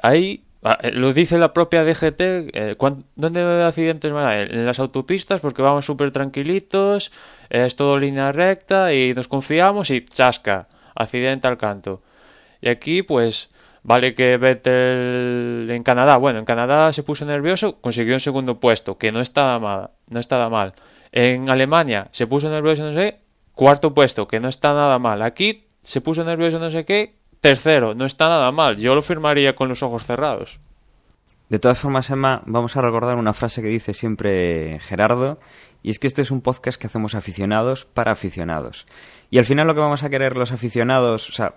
Ahí 0.03 0.45
ah, 0.64 0.79
eh, 0.83 0.93
lo 0.93 1.12
dice 1.12 1.39
la 1.39 1.53
propia 1.53 1.85
DGT. 1.85 2.21
Eh, 2.21 2.77
¿Dónde 3.16 3.64
accidentes 3.64 4.12
más 4.12 4.27
hay? 4.27 4.43
En 4.51 4.66
las 4.66 4.79
autopistas, 4.81 5.41
porque 5.41 5.62
vamos 5.62 5.85
súper 5.87 6.11
tranquilitos, 6.12 7.12
es 7.51 7.77
todo 7.77 7.99
línea 7.99 8.33
recta 8.33 8.95
y 8.95 9.14
nos 9.14 9.29
confiamos 9.29 9.91
y 9.91 10.05
chasca, 10.05 10.68
accidente 10.95 11.49
al 11.49 11.59
canto. 11.59 12.03
Y 12.62 12.68
aquí, 12.71 13.03
pues 13.03 13.51
Vale 13.83 14.14
que 14.14 14.37
Vettel 14.37 15.68
en 15.70 15.83
Canadá, 15.83 16.16
bueno, 16.18 16.39
en 16.39 16.45
Canadá 16.45 16.93
se 16.93 17.03
puso 17.03 17.24
nervioso, 17.24 17.81
consiguió 17.81 18.14
un 18.14 18.20
segundo 18.20 18.61
puesto, 18.61 18.99
que 18.99 19.11
no 19.11 19.20
estaba 19.20 19.59
mal, 19.59 19.91
no 20.09 20.20
estaba 20.20 20.51
mal. 20.51 20.74
En 21.12 21.49
Alemania 21.49 22.09
se 22.12 22.26
puso 22.26 22.51
nervioso, 22.51 22.83
no 22.83 22.95
sé, 22.95 23.20
cuarto 23.55 23.95
puesto, 23.95 24.28
que 24.28 24.39
no 24.39 24.49
está 24.49 24.74
nada 24.74 24.99
mal. 24.99 25.22
Aquí 25.22 25.66
se 25.83 26.01
puso 26.01 26.24
nervioso, 26.24 26.59
no 26.59 26.70
sé 26.70 26.85
qué, 26.85 27.16
tercero, 27.41 27.95
no 27.95 28.05
está 28.05 28.28
nada 28.28 28.53
mal. 28.53 28.76
Yo 28.76 28.95
lo 28.95 29.03
firmaría 29.03 29.57
con 29.57 29.68
los 29.68 29.83
ojos 29.83 30.05
cerrados. 30.05 30.61
De 31.49 31.59
todas 31.59 31.78
formas, 31.78 32.09
Emma, 32.11 32.43
vamos 32.47 32.76
a 32.76 32.83
recordar 32.83 33.18
una 33.18 33.33
frase 33.33 33.61
que 33.61 33.68
dice 33.68 33.93
siempre 33.93 34.78
Gerardo, 34.81 35.41
y 35.83 35.91
es 35.91 35.99
que 35.99 36.07
este 36.07 36.22
es 36.22 36.31
un 36.31 36.43
podcast 36.43 36.81
que 36.81 36.87
hacemos 36.87 37.16
aficionados 37.16 37.87
para 37.87 38.12
aficionados. 38.12 38.87
Y 39.31 39.39
al 39.39 39.45
final 39.45 39.66
lo 39.66 39.74
que 39.74 39.81
vamos 39.81 40.05
a 40.05 40.11
querer 40.11 40.37
los 40.37 40.53
aficionados, 40.53 41.28
o 41.28 41.33
sea, 41.33 41.55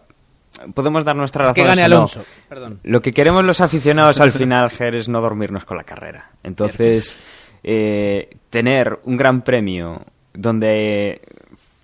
podemos 0.74 1.04
dar 1.04 1.16
nuestra 1.16 1.44
razón. 1.44 1.56
que 1.56 1.64
gane 1.64 1.84
Alonso. 1.84 2.24
Perdón. 2.50 2.80
Lo 2.84 3.02
que 3.02 3.14
queremos 3.14 3.44
los 3.44 3.62
aficionados 3.62 4.20
al 4.22 4.32
final, 4.32 4.70
Ger, 4.70 4.96
es 4.96 5.10
no 5.10 5.22
dormirnos 5.22 5.66
con 5.66 5.78
la 5.78 5.84
carrera. 5.84 6.32
Entonces, 6.44 7.20
eh, 7.64 8.38
tener 8.50 9.00
un 9.04 9.18
gran 9.18 9.42
premio 9.42 10.02
donde 10.34 11.22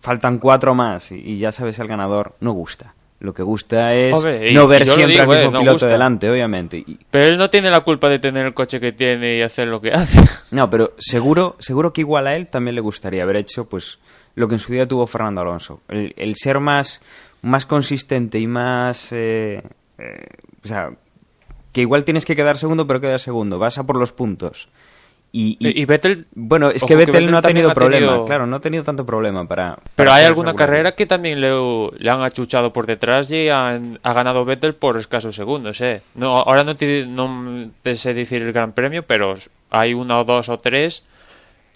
faltan 0.02 0.40
cuatro 0.40 0.74
más 0.76 1.12
y 1.12 1.38
ya 1.38 1.52
sabes 1.52 1.80
el 1.80 1.88
ganador, 1.88 2.36
no 2.40 2.52
gusta. 2.52 2.94
Lo 3.20 3.34
que 3.34 3.44
gusta 3.44 3.94
es 3.96 4.14
no 4.54 4.66
ver 4.66 4.86
siempre 4.86 5.20
al 5.20 5.28
mismo 5.28 5.58
eh, 5.58 5.60
piloto 5.60 5.88
delante, 5.88 6.30
obviamente. 6.30 6.86
Pero 7.12 7.26
él 7.26 7.38
no 7.38 7.50
tiene 7.50 7.70
la 7.70 7.82
culpa 7.82 8.08
de 8.08 8.20
tener 8.20 8.46
el 8.46 8.54
coche 8.54 8.80
que 8.80 8.94
tiene 8.94 9.38
y 9.38 9.42
hacer 9.42 9.68
lo 9.68 9.82
que 9.82 9.92
hace. 9.92 10.20
No, 10.52 10.68
pero 10.68 10.94
seguro, 10.98 11.58
seguro 11.60 11.94
que 11.94 12.02
igual 12.02 12.26
a 12.26 12.36
él 12.36 12.48
también 12.48 12.74
le 12.74 12.82
gustaría 12.82 13.22
haber 13.22 13.36
hecho 13.36 13.70
pues 13.70 14.00
lo 14.34 14.48
que 14.48 14.56
en 14.56 14.60
su 14.60 14.72
día 14.72 14.88
tuvo 14.88 15.06
Fernando 15.06 15.42
Alonso. 15.42 15.82
el 15.90 16.36
ser 16.36 16.60
más 16.60 17.04
más 17.42 17.66
consistente 17.66 18.40
y 18.40 18.48
más... 18.48 19.12
Eh, 19.12 19.62
eh, 19.98 20.26
o 20.64 20.68
sea, 20.68 20.92
que 21.72 21.82
igual 21.82 22.04
tienes 22.04 22.26
que 22.26 22.36
quedar 22.36 22.58
segundo, 22.58 22.88
pero 22.88 23.02
quedar 23.02 23.20
segundo. 23.20 23.60
Vas 23.60 23.78
a 23.78 23.86
por 23.86 23.98
los 23.98 24.12
puntos. 24.12 24.70
Y, 25.32 25.58
y, 25.60 25.86
Vettel... 25.86 26.26
Bueno, 26.34 26.72
es 26.72 26.84
que 26.84 26.96
Vettel, 26.96 27.30
no 27.30 27.38
ha 27.38 27.44
tenido 27.44 27.72
problema, 27.72 28.26
claro, 28.26 28.48
no 28.48 28.56
ha 28.56 28.62
tenido 28.62 28.84
tanto 28.84 29.06
problema 29.06 29.48
para... 29.48 29.78
Pero 29.96 30.12
hay 30.12 30.26
alguna 30.26 30.56
carrera 30.56 30.94
que 30.94 31.06
también 31.06 31.40
le, 31.40 31.52
le, 32.00 32.10
han 32.10 32.24
achuchado 32.24 32.74
por 32.74 32.88
detrás 32.88 33.30
y 33.30 33.48
han, 33.48 34.00
ha 34.02 34.14
ganado 34.14 34.44
Vettel 34.44 34.74
por 34.74 34.98
escasos 34.98 35.36
segundos, 35.36 35.82
¿eh? 35.82 36.02
No, 36.16 36.36
ahora 36.36 36.64
no 36.64 36.76
te, 36.76 37.06
no 37.06 37.70
te 37.84 37.94
sé 37.96 38.16
decir 38.16 38.42
el 38.42 38.54
gran 38.54 38.72
premio, 38.72 39.04
pero 39.04 39.36
hay 39.70 39.94
una 39.94 40.20
o 40.20 40.24
dos 40.24 40.50
o 40.50 40.58
tres 40.58 41.04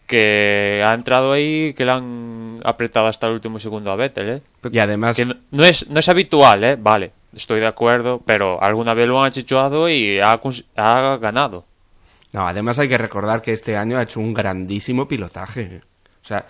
que 0.07 0.83
ha 0.85 0.93
entrado 0.93 1.31
ahí 1.31 1.73
que 1.73 1.85
le 1.85 1.91
han 1.91 2.59
apretado 2.63 3.07
hasta 3.07 3.27
el 3.27 3.33
último 3.33 3.59
segundo 3.59 3.91
a 3.91 3.95
Vettel, 3.95 4.29
¿eh? 4.29 4.41
Y 4.69 4.79
además... 4.79 5.15
Que 5.15 5.25
no, 5.25 5.63
es, 5.63 5.89
no 5.89 5.99
es 5.99 6.09
habitual, 6.09 6.63
¿eh? 6.63 6.77
Vale, 6.79 7.11
estoy 7.35 7.59
de 7.59 7.67
acuerdo, 7.67 8.21
pero 8.25 8.61
alguna 8.61 8.93
vez 8.93 9.07
lo 9.07 9.19
han 9.19 9.27
achichuado 9.27 9.89
y 9.89 10.19
ha, 10.19 10.39
ha 10.75 11.17
ganado. 11.17 11.65
No, 12.31 12.47
además 12.47 12.79
hay 12.79 12.89
que 12.89 12.97
recordar 12.97 13.41
que 13.41 13.53
este 13.53 13.77
año 13.77 13.97
ha 13.97 14.03
hecho 14.03 14.19
un 14.19 14.33
grandísimo 14.33 15.07
pilotaje. 15.07 15.81
O 16.21 16.25
sea, 16.25 16.45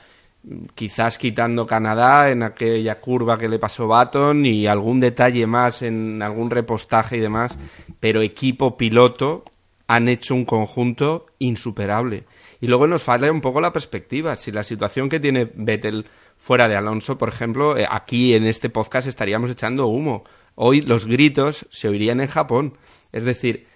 quizás 0.76 1.18
quitando 1.18 1.66
Canadá 1.68 2.30
en 2.32 2.44
aquella 2.44 3.00
curva 3.00 3.38
que 3.38 3.50
le 3.50 3.60
pasó 3.60 3.88
Baton 3.88 4.46
y 4.46 4.68
algún 4.68 5.00
detalle 5.00 5.46
más 5.48 5.82
en 5.82 6.22
algún 6.22 6.50
repostaje 6.50 7.18
y 7.18 7.22
demás, 7.22 7.58
pero 8.00 8.22
equipo 8.22 8.78
piloto 8.78 9.44
han 9.88 10.08
hecho 10.08 10.36
un 10.36 10.46
conjunto 10.46 11.28
insuperable. 11.40 12.24
Y 12.64 12.68
luego 12.68 12.88
nos 12.88 13.04
falla 13.04 13.30
un 13.30 13.42
poco 13.42 13.60
la 13.60 13.74
perspectiva. 13.74 14.38
Si 14.38 14.50
la 14.50 14.64
situación 14.64 15.10
que 15.10 15.20
tiene 15.20 15.52
Vettel 15.54 16.06
fuera 16.38 16.70
de 16.70 16.78
Alonso, 16.78 17.18
por 17.18 17.28
ejemplo, 17.28 17.76
eh, 17.76 17.86
aquí 17.90 18.36
en 18.36 18.46
este 18.46 18.70
podcast 18.70 19.06
estaríamos 19.06 19.52
echando 19.52 19.88
humo. 19.88 20.24
Hoy 20.56 20.80
los 20.80 21.06
gritos 21.06 21.68
se 21.72 21.90
oirían 21.90 22.22
en 22.22 22.30
Japón. 22.30 22.78
Es 23.12 23.26
decir, 23.26 23.68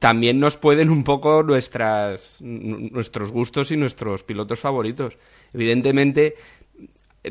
también 0.00 0.38
nos 0.38 0.58
pueden 0.58 0.90
un 0.90 1.02
poco 1.02 1.42
nuestras, 1.42 2.42
nuestros 2.42 3.32
gustos 3.32 3.70
y 3.70 3.78
nuestros 3.78 4.22
pilotos 4.22 4.60
favoritos. 4.60 5.16
Evidentemente, 5.54 6.34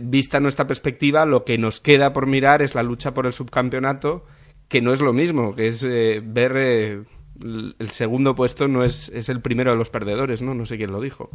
vista 0.01 0.39
nuestra 0.39 0.65
perspectiva, 0.65 1.27
lo 1.27 1.45
que 1.45 1.59
nos 1.59 1.79
queda 1.79 2.13
por 2.13 2.25
mirar 2.25 2.63
es 2.63 2.73
la 2.73 2.81
lucha 2.81 3.13
por 3.13 3.27
el 3.27 3.33
subcampeonato, 3.33 4.25
que 4.69 4.81
no 4.81 4.91
es 4.91 5.01
lo 5.01 5.13
mismo, 5.13 5.53
que 5.53 5.67
es 5.67 5.83
eh, 5.83 6.19
ver 6.25 6.53
eh, 6.55 7.03
el 7.43 7.91
segundo 7.91 8.35
puesto 8.35 8.67
no 8.67 8.83
es, 8.83 9.09
es 9.09 9.29
el 9.29 9.41
primero 9.41 9.71
de 9.71 9.77
los 9.77 9.89
perdedores, 9.89 10.41
¿no? 10.41 10.53
No 10.53 10.65
sé 10.65 10.77
quién 10.77 10.91
lo 10.91 11.01
dijo. 11.01 11.29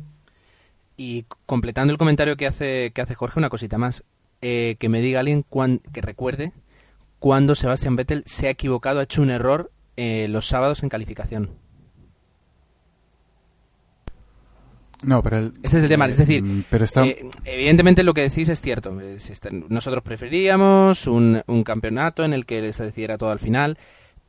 Y 0.96 1.24
completando 1.46 1.92
el 1.92 1.98
comentario 1.98 2.36
que 2.36 2.46
hace, 2.46 2.92
que 2.94 3.00
hace 3.00 3.14
Jorge, 3.14 3.38
una 3.38 3.48
cosita 3.50 3.78
más. 3.78 4.04
Eh, 4.44 4.74
que 4.80 4.88
me 4.88 5.00
diga 5.00 5.20
alguien 5.20 5.44
que 5.92 6.00
recuerde 6.00 6.52
cuando 7.20 7.54
Sebastián 7.54 7.94
Vettel 7.94 8.24
se 8.26 8.48
ha 8.48 8.50
equivocado, 8.50 8.98
ha 8.98 9.04
hecho 9.04 9.22
un 9.22 9.30
error 9.30 9.70
eh, 9.96 10.26
los 10.28 10.48
sábados 10.48 10.82
en 10.82 10.88
calificación. 10.88 11.50
No, 15.04 15.22
pero 15.22 15.52
ese 15.62 15.78
es 15.78 15.84
el 15.84 15.88
tema. 15.88 16.06
es 16.06 16.18
decir, 16.18 16.42
mm, 16.42 16.64
pero 16.68 16.84
eh, 17.04 17.28
evidentemente 17.44 18.02
lo 18.02 18.14
que 18.14 18.22
decís 18.22 18.48
es 18.48 18.60
cierto. 18.60 18.96
Nosotros 19.68 20.02
preferíamos 20.02 21.06
un, 21.06 21.42
un, 21.46 21.62
campeonato 21.62 22.24
en 22.24 22.32
el 22.32 22.46
que 22.46 22.72
se 22.72 22.84
decidiera 22.84 23.18
todo 23.18 23.30
al 23.30 23.38
final 23.38 23.78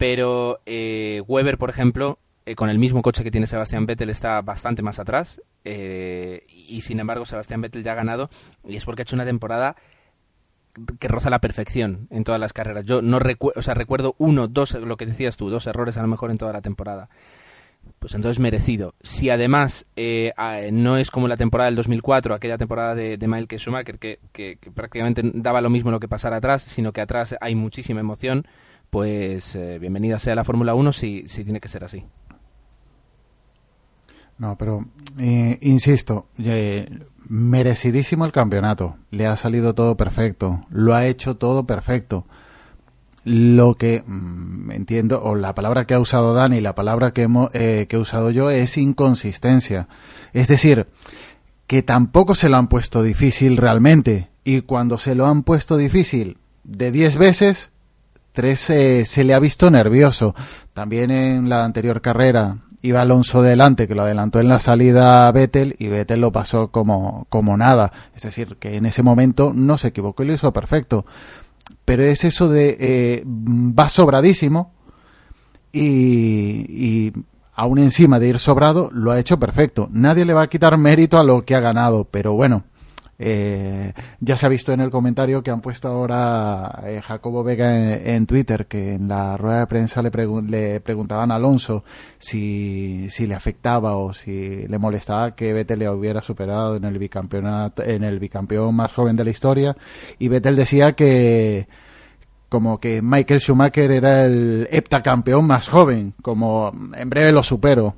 pero 0.03 0.59
eh, 0.65 1.21
Weber, 1.29 1.57
por 1.57 1.69
ejemplo, 1.69 2.19
eh, 2.45 2.55
con 2.55 2.69
el 2.69 2.77
mismo 2.77 3.01
coche 3.01 3.23
que 3.23 3.31
tiene 3.31 3.47
Sebastián 3.47 3.85
Vettel 3.85 4.09
está 4.09 4.41
bastante 4.41 4.81
más 4.81 4.99
atrás 4.99 5.41
eh, 5.63 6.45
y 6.49 6.81
sin 6.81 6.99
embargo 6.99 7.25
Sebastián 7.25 7.61
Vettel 7.61 7.85
ya 7.85 7.93
ha 7.93 7.95
ganado 7.95 8.29
y 8.67 8.75
es 8.75 8.83
porque 8.83 9.03
ha 9.03 9.03
hecho 9.03 9.15
una 9.15 9.23
temporada 9.23 9.77
que 10.99 11.07
roza 11.07 11.29
la 11.29 11.39
perfección 11.39 12.09
en 12.09 12.25
todas 12.25 12.41
las 12.41 12.51
carreras. 12.51 12.85
Yo 12.85 13.01
no 13.01 13.19
recuerdo, 13.19 13.61
o 13.61 13.63
sea, 13.63 13.75
recuerdo 13.75 14.15
uno, 14.17 14.49
dos, 14.49 14.73
lo 14.73 14.97
que 14.97 15.05
decías 15.05 15.37
tú, 15.37 15.49
dos 15.49 15.67
errores 15.67 15.95
a 15.95 16.01
lo 16.01 16.09
mejor 16.09 16.31
en 16.31 16.37
toda 16.37 16.51
la 16.51 16.61
temporada. 16.61 17.07
Pues 17.99 18.13
entonces 18.13 18.41
merecido. 18.41 18.95
Si 18.99 19.29
además 19.29 19.85
no 20.73 20.97
es 20.97 21.11
como 21.11 21.29
la 21.29 21.37
temporada 21.37 21.69
del 21.69 21.77
2004, 21.77 22.35
aquella 22.35 22.57
temporada 22.57 22.93
de, 22.93 23.15
de 23.15 23.27
Michael 23.29 23.61
Schumacher, 23.61 23.99
que, 23.99 24.19
que, 24.33 24.57
que, 24.59 24.69
prácticamente 24.69 25.21
daba 25.33 25.61
lo 25.61 25.69
mismo 25.69 25.91
lo 25.91 26.01
que 26.01 26.09
pasara 26.09 26.35
atrás, 26.35 26.61
sino 26.61 26.91
que 26.91 26.99
atrás 26.99 27.37
hay 27.39 27.55
muchísima 27.55 28.01
emoción, 28.01 28.45
pues 28.93 29.55
eh, 29.55 29.79
bienvenida 29.79 30.19
sea 30.19 30.35
la 30.35 30.43
Fórmula 30.43 30.75
1 30.75 30.91
si, 30.91 31.23
si 31.25 31.43
tiene 31.43 31.59
que 31.59 31.67
ser 31.67 31.83
así. 31.83 32.05
No, 34.37 34.55
pero 34.55 34.85
eh, 35.17 35.57
insisto, 35.61 36.27
merecidísimo 37.27 38.23
el 38.25 38.31
campeonato. 38.31 38.97
Le 39.09 39.25
ha 39.25 39.35
salido 39.35 39.73
todo 39.73 39.97
perfecto. 39.97 40.63
Lo 40.69 40.93
ha 40.93 41.07
hecho 41.07 41.37
todo 41.37 41.65
perfecto. 41.65 42.27
Lo 43.23 43.73
que 43.75 44.03
mm, 44.05 44.69
entiendo, 44.71 45.23
o 45.23 45.33
la 45.33 45.55
palabra 45.55 45.87
que 45.87 45.95
ha 45.95 45.99
usado 45.99 46.35
Dani, 46.35 46.61
la 46.61 46.75
palabra 46.75 47.13
que, 47.13 47.27
hemo- 47.27 47.49
eh, 47.53 47.87
que 47.89 47.95
he 47.95 47.99
usado 47.99 48.29
yo 48.29 48.51
es 48.51 48.77
inconsistencia. 48.77 49.87
Es 50.33 50.47
decir, 50.47 50.85
que 51.65 51.81
tampoco 51.81 52.35
se 52.35 52.47
lo 52.49 52.57
han 52.57 52.67
puesto 52.67 53.01
difícil 53.01 53.57
realmente. 53.57 54.29
Y 54.43 54.61
cuando 54.61 54.99
se 54.99 55.15
lo 55.15 55.25
han 55.25 55.41
puesto 55.41 55.77
difícil 55.77 56.37
de 56.63 56.91
10 56.91 57.17
veces, 57.17 57.71
tres 58.33 58.69
eh, 58.69 59.05
se 59.05 59.23
le 59.23 59.33
ha 59.33 59.39
visto 59.39 59.71
nervioso. 59.71 60.35
También 60.73 61.11
en 61.11 61.47
la 61.49 61.63
anterior 61.63 62.01
carrera 62.01 62.57
iba 62.81 63.01
Alonso 63.01 63.41
delante, 63.41 63.87
que 63.87 63.95
lo 63.95 64.01
adelantó 64.01 64.41
en 64.41 64.49
la 64.49 64.59
salida 64.59 65.27
a 65.27 65.31
Vettel 65.31 65.75
y 65.79 65.87
Vettel 65.87 66.19
lo 66.19 66.33
pasó 66.33 66.69
como, 66.69 67.25
como 67.29 67.55
nada. 67.55 67.93
Es 68.13 68.23
decir, 68.23 68.57
que 68.57 68.75
en 68.75 68.85
ese 68.85 69.03
momento 69.03 69.53
no 69.55 69.77
se 69.77 69.89
equivocó 69.89 70.23
y 70.23 70.27
lo 70.27 70.33
hizo 70.33 70.51
perfecto. 70.51 71.05
Pero 71.85 72.03
es 72.03 72.25
eso 72.25 72.49
de 72.49 72.75
eh, 72.79 73.23
va 73.25 73.87
sobradísimo 73.87 74.73
y, 75.71 76.65
y 76.69 77.13
aún 77.53 77.79
encima 77.79 78.19
de 78.19 78.27
ir 78.27 78.39
sobrado 78.39 78.89
lo 78.91 79.11
ha 79.11 79.19
hecho 79.19 79.39
perfecto. 79.39 79.87
Nadie 79.91 80.25
le 80.25 80.33
va 80.33 80.41
a 80.41 80.49
quitar 80.49 80.77
mérito 80.77 81.17
a 81.19 81.23
lo 81.23 81.45
que 81.45 81.55
ha 81.55 81.61
ganado, 81.61 82.05
pero 82.11 82.33
bueno, 82.33 82.65
eh, 83.25 83.93
ya 84.19 84.35
se 84.35 84.45
ha 84.45 84.49
visto 84.49 84.73
en 84.73 84.81
el 84.81 84.89
comentario 84.89 85.41
que 85.41 85.49
han 85.49 85.61
puesto 85.61 85.87
ahora 85.87 86.83
eh, 86.85 87.01
Jacobo 87.01 87.41
Vega 87.41 87.95
en, 87.95 88.25
Twitter, 88.25 88.67
que 88.67 88.95
en 88.95 89.07
la 89.07 89.37
rueda 89.37 89.59
de 89.61 89.67
prensa 89.67 90.01
le 90.01 90.81
preguntaban 90.81 91.31
a 91.31 91.35
Alonso 91.35 91.85
si, 92.17 93.07
si 93.09 93.25
le 93.25 93.33
afectaba 93.33 93.95
o 93.95 94.11
si 94.11 94.67
le 94.67 94.77
molestaba 94.77 95.35
que 95.35 95.53
Vettel 95.53 95.79
le 95.79 95.89
hubiera 95.89 96.21
superado 96.21 96.75
en 96.75 96.83
el 96.83 96.97
bicampeonato, 96.97 97.81
en 97.81 98.03
el 98.03 98.19
bicampeón 98.19 98.75
más 98.75 98.91
joven 98.91 99.15
de 99.15 99.23
la 99.23 99.31
historia, 99.31 99.77
y 100.19 100.27
Vettel 100.27 100.57
decía 100.57 100.91
que 100.91 101.69
como 102.49 102.81
que 102.81 103.01
Michael 103.01 103.39
Schumacher 103.39 103.89
era 103.89 104.25
el 104.25 104.67
heptacampeón 104.69 105.47
más 105.47 105.69
joven, 105.69 106.13
como 106.21 106.73
en 106.93 107.09
breve 107.09 107.31
lo 107.31 107.41
supero. 107.41 107.95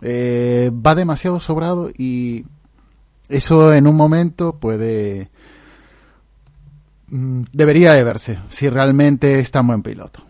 Eh, 0.00 0.70
va 0.74 0.94
demasiado 0.94 1.40
sobrado 1.40 1.90
y 1.96 2.44
eso 3.28 3.72
en 3.74 3.86
un 3.86 3.96
momento 3.96 4.56
puede... 4.58 5.28
mm, 7.08 7.42
Debería 7.52 7.92
de 7.92 8.04
verse 8.04 8.38
si 8.48 8.68
realmente 8.68 9.38
es 9.38 9.50
tan 9.50 9.66
buen 9.66 9.82
piloto. 9.82 10.20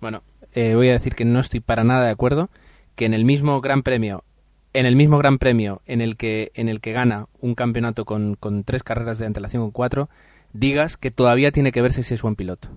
Bueno, 0.00 0.22
eh, 0.52 0.74
voy 0.74 0.88
a 0.88 0.92
decir 0.92 1.14
que 1.14 1.24
no 1.24 1.40
estoy 1.40 1.60
para 1.60 1.84
nada 1.84 2.04
de 2.06 2.12
acuerdo 2.12 2.48
que 2.96 3.04
en 3.04 3.14
el 3.14 3.24
mismo 3.24 3.60
Gran 3.60 3.82
Premio, 3.82 4.24
en 4.72 4.86
el 4.86 4.96
mismo 4.96 5.18
Gran 5.18 5.38
Premio 5.38 5.82
en 5.86 6.00
el 6.00 6.16
que 6.16 6.52
en 6.54 6.68
el 6.68 6.80
que 6.80 6.92
gana 6.92 7.26
un 7.40 7.54
campeonato 7.54 8.04
con, 8.04 8.34
con 8.36 8.64
tres 8.64 8.82
carreras 8.82 9.18
de 9.18 9.26
antelación 9.26 9.62
con 9.62 9.70
cuatro, 9.70 10.08
digas 10.52 10.96
que 10.96 11.10
todavía 11.10 11.52
tiene 11.52 11.72
que 11.72 11.82
verse 11.82 12.02
si 12.02 12.14
es 12.14 12.22
buen 12.22 12.36
piloto. 12.36 12.68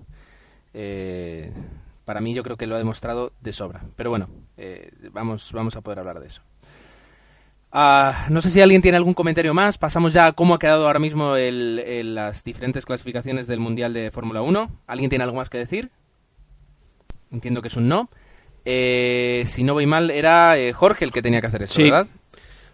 Eh, 0.74 1.52
para 2.04 2.20
mí 2.20 2.34
yo 2.34 2.42
creo 2.42 2.56
que 2.56 2.66
lo 2.66 2.74
ha 2.74 2.78
demostrado 2.78 3.32
de 3.40 3.52
sobra. 3.52 3.84
Pero 3.96 4.10
bueno, 4.10 4.28
eh, 4.56 4.92
vamos, 5.12 5.50
vamos 5.52 5.76
a 5.76 5.80
poder 5.80 5.98
hablar 5.98 6.20
de 6.20 6.26
eso. 6.26 6.42
Ah, 7.76 8.26
no 8.30 8.40
sé 8.40 8.50
si 8.50 8.60
alguien 8.60 8.82
tiene 8.82 8.96
algún 8.96 9.14
comentario 9.14 9.52
más. 9.52 9.78
Pasamos 9.78 10.12
ya 10.12 10.26
a 10.26 10.32
cómo 10.32 10.54
ha 10.54 10.58
quedado 10.60 10.86
ahora 10.86 11.00
mismo 11.00 11.34
el- 11.34 11.80
el- 11.80 12.14
las 12.14 12.44
diferentes 12.44 12.86
clasificaciones 12.86 13.48
del 13.48 13.58
Mundial 13.58 13.92
de 13.92 14.12
Fórmula 14.12 14.42
1. 14.42 14.70
¿Alguien 14.86 15.10
tiene 15.10 15.24
algo 15.24 15.36
más 15.36 15.50
que 15.50 15.58
decir? 15.58 15.90
Entiendo 17.32 17.60
que 17.62 17.68
es 17.68 17.76
un 17.76 17.88
no. 17.88 18.08
Eh, 18.64 19.42
si 19.46 19.64
no 19.64 19.74
voy 19.74 19.86
mal, 19.86 20.10
era 20.12 20.56
eh, 20.56 20.72
Jorge 20.72 21.04
el 21.04 21.10
que 21.12 21.20
tenía 21.20 21.40
que 21.40 21.48
hacer 21.48 21.64
eso, 21.64 21.74
Sí. 21.74 21.82
¿verdad? 21.84 22.06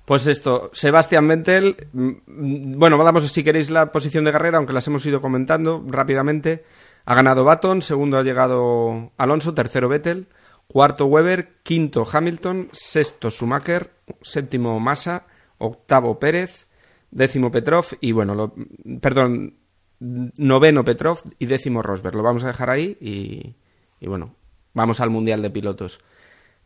Pues 0.04 0.26
esto, 0.26 0.68
Sebastián 0.72 1.26
Vettel, 1.28 1.76
mm, 1.92 2.08
mm, 2.26 2.78
bueno, 2.78 3.02
damos 3.02 3.24
si 3.30 3.42
queréis 3.42 3.70
la 3.70 3.92
posición 3.92 4.24
de 4.24 4.32
carrera, 4.32 4.58
aunque 4.58 4.72
las 4.74 4.86
hemos 4.86 5.04
ido 5.06 5.20
comentando 5.22 5.82
rápidamente. 5.88 6.62
Ha 7.06 7.14
ganado 7.14 7.44
Baton, 7.44 7.80
segundo 7.80 8.18
ha 8.18 8.22
llegado 8.22 9.12
Alonso, 9.16 9.54
tercero 9.54 9.88
Vettel, 9.88 10.26
cuarto 10.72 11.06
Weber, 11.06 11.58
quinto 11.62 12.06
Hamilton, 12.10 12.68
sexto 12.72 13.30
Schumacher, 13.30 13.90
séptimo 14.20 14.78
Massa, 14.78 15.26
octavo 15.58 16.18
Pérez, 16.20 16.68
décimo 17.10 17.50
Petrov 17.50 17.86
y 18.00 18.12
bueno, 18.12 18.34
lo- 18.34 18.54
perdón, 19.00 19.56
noveno 19.98 20.84
Petrov 20.84 21.20
y 21.38 21.46
décimo 21.46 21.82
Rosberg. 21.82 22.14
Lo 22.16 22.22
vamos 22.22 22.44
a 22.44 22.48
dejar 22.48 22.70
ahí 22.70 22.96
y, 23.00 23.56
y 23.98 24.08
bueno, 24.08 24.34
vamos 24.72 25.00
al 25.00 25.10
Mundial 25.10 25.42
de 25.42 25.50
Pilotos. 25.50 26.00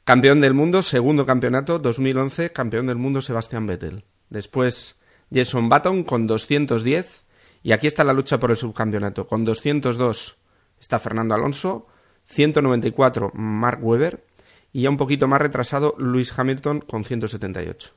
Campeón 0.05 0.41
del 0.43 0.53
mundo, 0.53 0.83
segundo 0.83 1.25
campeonato, 1.25 1.79
2011, 1.79 2.53
campeón 2.53 2.87
del 2.87 2.97
mundo 2.99 3.23
Sebastián 3.23 3.67
Vettel. 3.67 4.05
Después 4.29 4.97
Jason 5.33 5.69
Button 5.71 6.05
con 6.05 6.27
210 6.27 7.25
y 7.63 7.73
aquí 7.73 7.87
está 7.87 8.05
la 8.05 8.13
lucha 8.13 8.39
por 8.39 8.51
el 8.51 8.59
subcampeonato. 8.59 9.27
Con 9.27 9.47
202 9.47 10.37
está 10.79 10.99
Fernando 10.99 11.35
Alonso, 11.35 11.87
194 12.25 13.33
Mark 13.35 13.79
Webber 13.83 14.25
y 14.73 14.83
ya 14.83 14.91
un 14.91 14.97
poquito 14.97 15.29
más 15.29 15.41
retrasado 15.41 15.95
Lewis 15.99 16.37
Hamilton 16.37 16.81
con 16.81 17.05
178. 17.05 17.93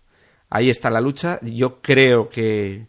Ahí 0.50 0.70
está 0.70 0.90
la 0.90 1.02
lucha. 1.02 1.40
Yo 1.42 1.82
creo 1.82 2.30
que 2.30 2.88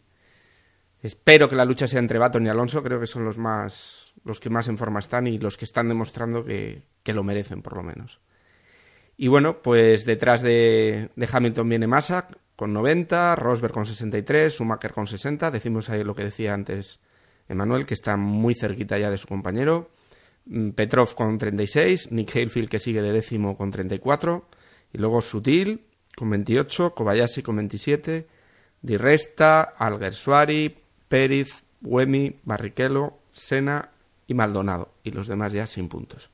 espero 1.02 1.48
que 1.48 1.56
la 1.56 1.64
lucha 1.64 1.86
sea 1.86 1.98
entre 1.98 2.18
Button 2.18 2.46
y 2.46 2.48
Alonso. 2.48 2.82
Creo 2.82 3.00
que 3.00 3.06
son 3.06 3.24
los 3.24 3.38
más 3.38 4.08
los 4.24 4.40
que 4.40 4.50
más 4.50 4.68
en 4.68 4.76
forma 4.76 4.98
están 4.98 5.26
y 5.26 5.38
los 5.38 5.56
que 5.56 5.64
están 5.64 5.88
demostrando 5.88 6.44
que, 6.44 6.82
que 7.02 7.14
lo 7.14 7.22
merecen 7.22 7.62
por 7.62 7.76
lo 7.76 7.82
menos. 7.82 8.20
Y 9.16 9.28
bueno, 9.28 9.62
pues 9.62 10.04
detrás 10.04 10.42
de, 10.42 11.10
de 11.16 11.28
Hamilton 11.30 11.68
viene 11.68 11.86
Massa 11.86 12.28
con 12.56 12.72
90, 12.72 13.36
Rosberg 13.36 13.72
con 13.72 13.86
63, 13.86 14.52
Schumacher 14.52 14.92
con 14.92 15.06
60. 15.06 15.50
Decimos 15.50 15.88
ahí 15.90 16.04
lo 16.04 16.14
que 16.14 16.24
decía 16.24 16.54
antes 16.54 17.00
Emanuel, 17.48 17.86
que 17.86 17.94
está 17.94 18.16
muy 18.16 18.54
cerquita 18.54 18.98
ya 18.98 19.10
de 19.10 19.18
su 19.18 19.26
compañero. 19.26 19.90
Mm, 20.48 20.70
Petrov 20.70 21.14
con 21.14 21.36
36, 21.38 22.10
Nick 22.12 22.34
Halefield 22.34 22.68
que 22.68 22.78
sigue 22.78 23.02
de 23.02 23.12
décimo 23.12 23.56
con 23.56 23.70
34. 23.70 24.46
Y 24.92 24.98
luego 24.98 25.20
Sutil 25.20 25.82
con 26.16 26.30
28, 26.30 26.94
Kobayashi 26.94 27.42
con 27.42 27.56
27, 27.56 28.26
Di 28.80 28.96
Resta, 28.96 29.62
Alguersuari, 29.62 30.74
Pérez, 31.08 31.64
Wemi, 31.82 32.34
Barrichello, 32.44 33.18
Sena 33.30 33.90
y 34.26 34.34
Maldonado. 34.34 34.94
Y 35.04 35.10
los 35.10 35.26
demás 35.26 35.52
ya 35.52 35.66
sin 35.66 35.88
puntos. 35.88 36.30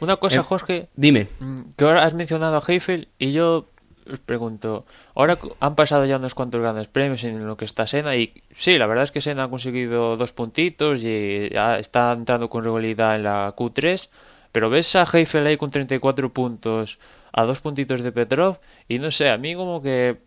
Una 0.00 0.16
cosa, 0.16 0.40
Eh, 0.40 0.42
Jorge, 0.42 0.88
Dime. 0.96 1.28
mm, 1.40 1.60
que 1.76 1.84
ahora 1.84 2.04
has 2.04 2.14
mencionado 2.14 2.56
a 2.56 2.62
Heifel 2.66 3.08
y 3.18 3.32
yo 3.32 3.68
os 4.12 4.18
pregunto, 4.20 4.84
ahora 5.14 5.38
han 5.60 5.74
pasado 5.74 6.04
ya 6.04 6.16
unos 6.16 6.34
cuantos 6.34 6.60
grandes 6.60 6.88
premios 6.88 7.24
en 7.24 7.46
lo 7.46 7.56
que 7.56 7.64
está 7.64 7.86
Sena 7.86 8.16
y 8.16 8.32
sí, 8.54 8.76
la 8.78 8.86
verdad 8.86 9.04
es 9.04 9.12
que 9.12 9.20
Sena 9.20 9.44
ha 9.44 9.48
conseguido 9.48 10.16
dos 10.16 10.32
puntitos 10.32 11.02
y 11.02 11.48
ya 11.52 11.78
está 11.78 12.12
entrando 12.12 12.48
con 12.50 12.64
regularidad 12.64 13.14
en 13.16 13.22
la 13.24 13.54
Q3, 13.56 14.10
pero 14.52 14.70
ves 14.70 14.94
a 14.96 15.04
Heifel 15.10 15.46
ahí 15.46 15.56
con 15.56 15.70
34 15.70 16.32
puntos 16.32 16.98
a 17.32 17.44
dos 17.44 17.60
puntitos 17.60 18.02
de 18.02 18.12
Petrov 18.12 18.58
y 18.88 18.98
no 18.98 19.10
sé, 19.10 19.30
a 19.30 19.38
mí 19.38 19.54
como 19.54 19.80
que 19.82 20.18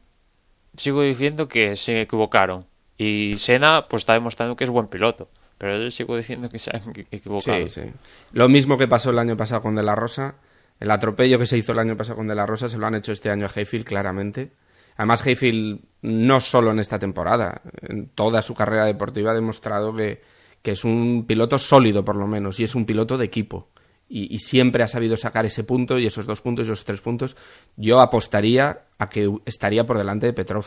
sigo 0.76 1.02
diciendo 1.02 1.48
que 1.48 1.76
se 1.76 2.02
equivocaron 2.02 2.66
y 2.98 3.36
Sena 3.38 3.86
pues 3.90 4.02
está 4.02 4.14
demostrando 4.14 4.56
que 4.56 4.64
es 4.64 4.70
buen 4.70 4.88
piloto, 4.88 5.30
pero 5.58 5.78
yo 5.82 5.92
sigo 5.92 6.18
diciendo 6.18 6.50
que 6.50 6.60
se 6.60 6.72
han 6.76 6.82
equi- 6.84 7.06
equivocado. 7.12 7.68
Sí, 7.68 7.82
sí. 7.82 7.90
Lo 8.34 8.50
mismo 8.50 8.78
que 8.78 8.88
pasó 8.88 9.12
el 9.12 9.20
año 9.20 9.38
pasado 9.38 9.62
con 9.62 9.76
De 9.76 9.84
La 9.84 9.96
Rosa. 9.96 10.36
El 10.80 10.92
atropello 10.92 11.40
que 11.40 11.46
se 11.46 11.58
hizo 11.58 11.72
el 11.72 11.80
año 11.80 11.98
pasado 11.98 12.18
con 12.18 12.28
De 12.28 12.36
La 12.36 12.46
Rosa 12.46 12.70
se 12.70 12.78
lo 12.78 12.86
han 12.86 12.96
hecho 12.96 13.12
este 13.12 13.30
año 13.30 13.46
a 13.46 13.52
Hayfield, 13.54 13.86
claramente. 13.86 14.52
Además, 14.96 15.26
Hayfield, 15.26 15.82
no 16.02 16.40
solo 16.40 16.72
en 16.72 16.80
esta 16.80 16.98
temporada, 16.98 17.62
en 17.82 18.10
toda 18.10 18.42
su 18.42 18.54
carrera 18.54 18.86
deportiva 18.86 19.32
ha 19.32 19.36
demostrado 19.36 19.96
que, 19.96 20.22
que 20.62 20.72
es 20.72 20.84
un 20.84 21.26
piloto 21.28 21.58
sólido, 21.58 22.04
por 22.04 22.16
lo 22.16 22.28
menos, 22.28 22.60
y 22.60 22.64
es 22.64 22.76
un 22.76 22.86
piloto 22.86 23.18
de 23.18 23.26
equipo. 23.26 23.70
Y, 24.10 24.38
siempre 24.40 24.84
ha 24.84 24.88
sabido 24.88 25.18
sacar 25.18 25.46
ese 25.46 25.66
punto 25.66 26.00
y 26.00 26.06
esos 26.06 26.26
dos 26.26 26.42
puntos 26.42 26.66
y 26.68 26.72
esos 26.72 26.86
tres 26.86 27.02
puntos. 27.02 27.36
Yo 27.76 28.00
apostaría 28.00 28.86
a 28.98 29.10
que 29.10 29.30
estaría 29.46 29.86
por 29.86 29.98
delante 29.98 30.28
de 30.28 30.34
Petrov, 30.34 30.66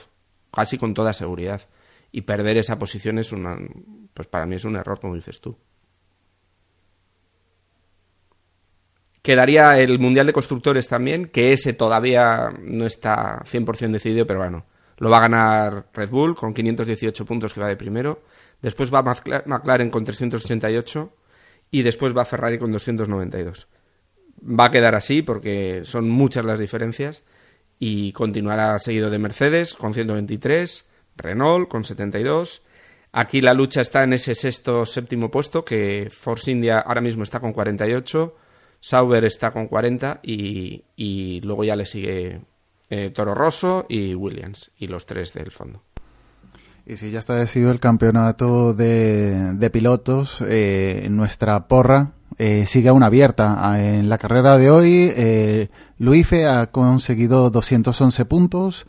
casi 0.53 0.77
con 0.77 0.93
toda 0.93 1.15
seguridad. 1.15 1.63
Y 2.13 2.23
perder 2.23 2.59
esa 2.59 2.79
posición 2.79 3.19
es 3.19 3.33
una, 3.33 3.57
pues 4.13 4.29
para 4.29 4.45
mí 4.45 4.57
es 4.57 4.65
un 4.65 4.77
error, 4.77 5.01
como 5.01 5.15
dices 5.15 5.41
tú. 5.41 5.57
Quedaría 9.31 9.79
el 9.79 10.01
Mundial 10.01 10.27
de 10.27 10.33
Constructores 10.33 10.89
también, 10.89 11.27
que 11.27 11.53
ese 11.53 11.73
todavía 11.73 12.53
no 12.65 12.85
está 12.85 13.45
100% 13.45 13.93
decidido, 13.93 14.27
pero 14.27 14.41
bueno, 14.41 14.65
lo 14.97 15.09
va 15.09 15.19
a 15.19 15.21
ganar 15.21 15.87
Red 15.95 16.11
Bull 16.11 16.35
con 16.35 16.53
518 16.53 17.25
puntos 17.27 17.55
que 17.55 17.61
va 17.61 17.69
de 17.69 17.77
primero. 17.77 18.25
Después 18.61 18.93
va 18.93 19.05
McLaren 19.05 19.89
con 19.91 20.05
388 20.05 21.13
y 21.71 21.83
después 21.83 22.13
va 22.17 22.25
Ferrari 22.25 22.59
con 22.59 22.73
292. 22.73 23.69
Va 24.43 24.65
a 24.65 24.71
quedar 24.73 24.97
así 24.97 25.23
porque 25.23 25.83
son 25.85 26.11
muchas 26.11 26.45
las 26.45 26.59
diferencias 26.59 27.23
y 27.79 28.11
continuará 28.11 28.77
seguido 28.81 29.11
de 29.11 29.21
Mercedes 29.21 29.77
con 29.77 29.95
123, 29.95 30.87
Renault 31.15 31.69
con 31.69 31.85
72. 31.85 32.65
Aquí 33.13 33.43
la 33.43 33.55
lucha 33.55 33.81
está 33.81 34.03
en 34.03 34.15
ese 34.15 34.35
sexto 34.35 34.85
séptimo 34.85 35.31
puesto 35.31 35.65
que 35.65 36.09
Force 36.11 36.51
India 36.51 36.81
ahora 36.81 37.01
mismo 37.01 37.23
está 37.23 37.39
con 37.39 37.53
48, 37.53 38.35
Sauber 38.81 39.25
está 39.25 39.51
con 39.51 39.69
40 39.69 40.21
y, 40.23 41.41
luego 41.43 41.65
ya 41.65 41.77
le 41.77 41.87
sigue 41.87 42.41
eh, 42.89 43.11
Toro 43.11 43.35
Rosso 43.35 43.87
y 43.89 44.15
Williams, 44.15 44.71
y 44.79 44.87
los 44.87 45.07
tres 45.07 45.33
del 45.33 45.51
fondo. 45.51 45.83
Y 46.87 46.97
si 46.97 47.11
ya 47.11 47.19
está 47.19 47.37
decidido 47.37 47.71
el 47.71 47.79
campeonato 47.79 48.75
de, 48.75 49.55
de 49.55 49.71
pilotos, 49.71 50.43
eh, 50.49 51.07
nuestra 51.11 51.69
porra 51.69 52.15
eh, 52.39 52.65
sigue 52.67 52.89
aún 52.89 53.03
abierta. 53.03 53.57
Ah, 53.59 53.81
En 53.81 54.09
la 54.09 54.17
carrera 54.17 54.57
de 54.57 54.71
hoy, 54.71 55.13
eh, 55.15 55.69
Luife 55.99 56.47
ha 56.47 56.71
conseguido 56.71 57.51
211 57.51 58.25
puntos, 58.25 58.87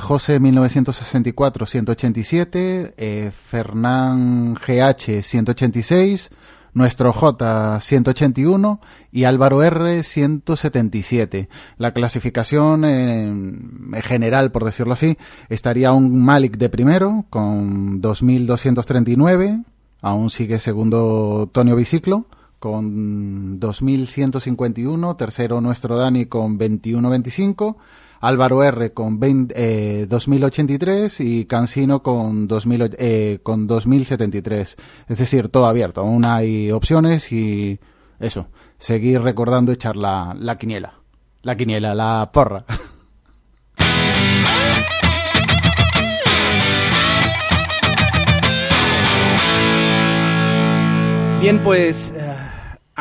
José 0.00 0.40
1964 0.40 1.66
187, 1.66 2.94
eh, 2.96 3.30
Fernán 3.30 4.54
GH 4.54 5.22
186, 5.22 6.30
nuestro 6.74 7.12
J 7.12 7.80
181 7.80 8.80
y 9.12 9.24
Álvaro 9.24 9.62
R 9.62 10.02
177. 10.02 11.48
La 11.76 11.92
clasificación 11.92 12.84
eh, 12.84 13.28
en 13.28 14.02
general, 14.02 14.52
por 14.52 14.64
decirlo 14.64 14.92
así, 14.92 15.18
estaría 15.48 15.92
un 15.92 16.22
Malik 16.22 16.56
de 16.56 16.68
primero 16.68 17.24
con 17.30 18.00
2239, 18.00 19.62
aún 20.02 20.30
sigue 20.30 20.58
segundo 20.58 21.48
Tonio 21.52 21.76
Biciclo 21.76 22.26
con 22.60 23.58
2151, 23.58 25.16
tercero 25.16 25.60
nuestro 25.62 25.96
Dani 25.96 26.26
con 26.26 26.58
2125, 26.58 27.78
Álvaro 28.20 28.62
R 28.62 28.92
con 28.92 29.18
20, 29.18 29.54
eh, 29.56 30.06
2083 30.06 31.20
y 31.20 31.46
Cansino 31.46 32.02
con, 32.02 32.46
2000, 32.46 32.96
eh, 32.98 33.40
con 33.42 33.66
2073. 33.66 34.76
Es 35.08 35.18
decir, 35.18 35.48
todo 35.48 35.66
abierto, 35.66 36.02
aún 36.02 36.24
hay 36.26 36.70
opciones 36.70 37.32
y 37.32 37.80
eso, 38.18 38.48
seguir 38.76 39.22
recordando 39.22 39.72
echar 39.72 39.96
la, 39.96 40.36
la 40.38 40.58
quiniela. 40.58 41.00
La 41.42 41.56
quiniela, 41.56 41.94
la 41.94 42.30
porra. 42.32 42.66
Bien, 51.40 51.62
pues 51.62 52.12
eh, 52.14 52.29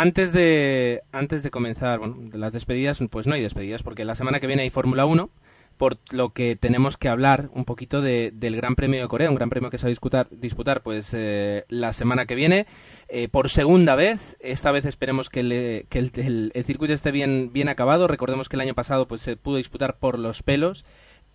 antes 0.02 0.32
de 0.32 1.02
antes 1.12 1.44
de 1.44 1.52
comenzar, 1.52 2.00
bueno, 2.00 2.18
las 2.34 2.54
despedidas, 2.54 3.00
pues 3.10 3.28
no 3.28 3.34
hay 3.36 3.42
despedidas 3.42 3.84
porque 3.84 4.06
la 4.06 4.16
semana 4.16 4.40
que 4.40 4.48
viene 4.48 4.64
hay 4.64 4.70
Fórmula 4.70 5.06
1, 5.06 5.30
por 5.78 5.98
lo 6.12 6.30
que 6.34 6.56
tenemos 6.56 6.98
que 6.98 7.08
hablar 7.10 7.50
un 7.54 7.64
poquito 7.66 8.02
de- 8.02 8.32
del 8.34 8.56
Gran 8.58 8.76
Premio 8.76 9.02
de 9.02 9.08
Corea, 9.08 9.30
un 9.30 9.36
Gran 9.36 9.50
Premio 9.50 9.70
que 9.70 9.78
se 9.78 9.84
va 9.86 9.88
a 9.88 9.90
disputar, 9.90 10.28
disputar 10.32 10.82
pues 10.84 11.14
eh, 11.18 11.64
la 11.70 11.94
semana 11.94 12.26
que 12.26 12.36
viene 12.36 12.66
eh, 13.08 13.28
por 13.30 13.50
segunda 13.50 13.96
vez. 13.96 14.36
Esta 14.42 14.72
vez 14.72 14.86
esperemos 14.86 15.30
que, 15.30 15.40
el, 15.40 15.86
que 15.90 16.00
el- 16.00 16.52
circuito 16.66 16.94
esté 16.94 17.12
bien 17.12 17.52
bien 17.54 17.70
acabado. 17.70 18.08
Recordemos 18.08 18.50
que 18.50 18.56
el 18.58 18.62
año 18.62 18.76
pasado 18.76 19.08
pues 19.08 19.22
se 19.22 19.38
pudo 19.38 19.58
disputar 19.58 19.98
por 20.00 20.20
los 20.20 20.44
pelos. 20.44 20.86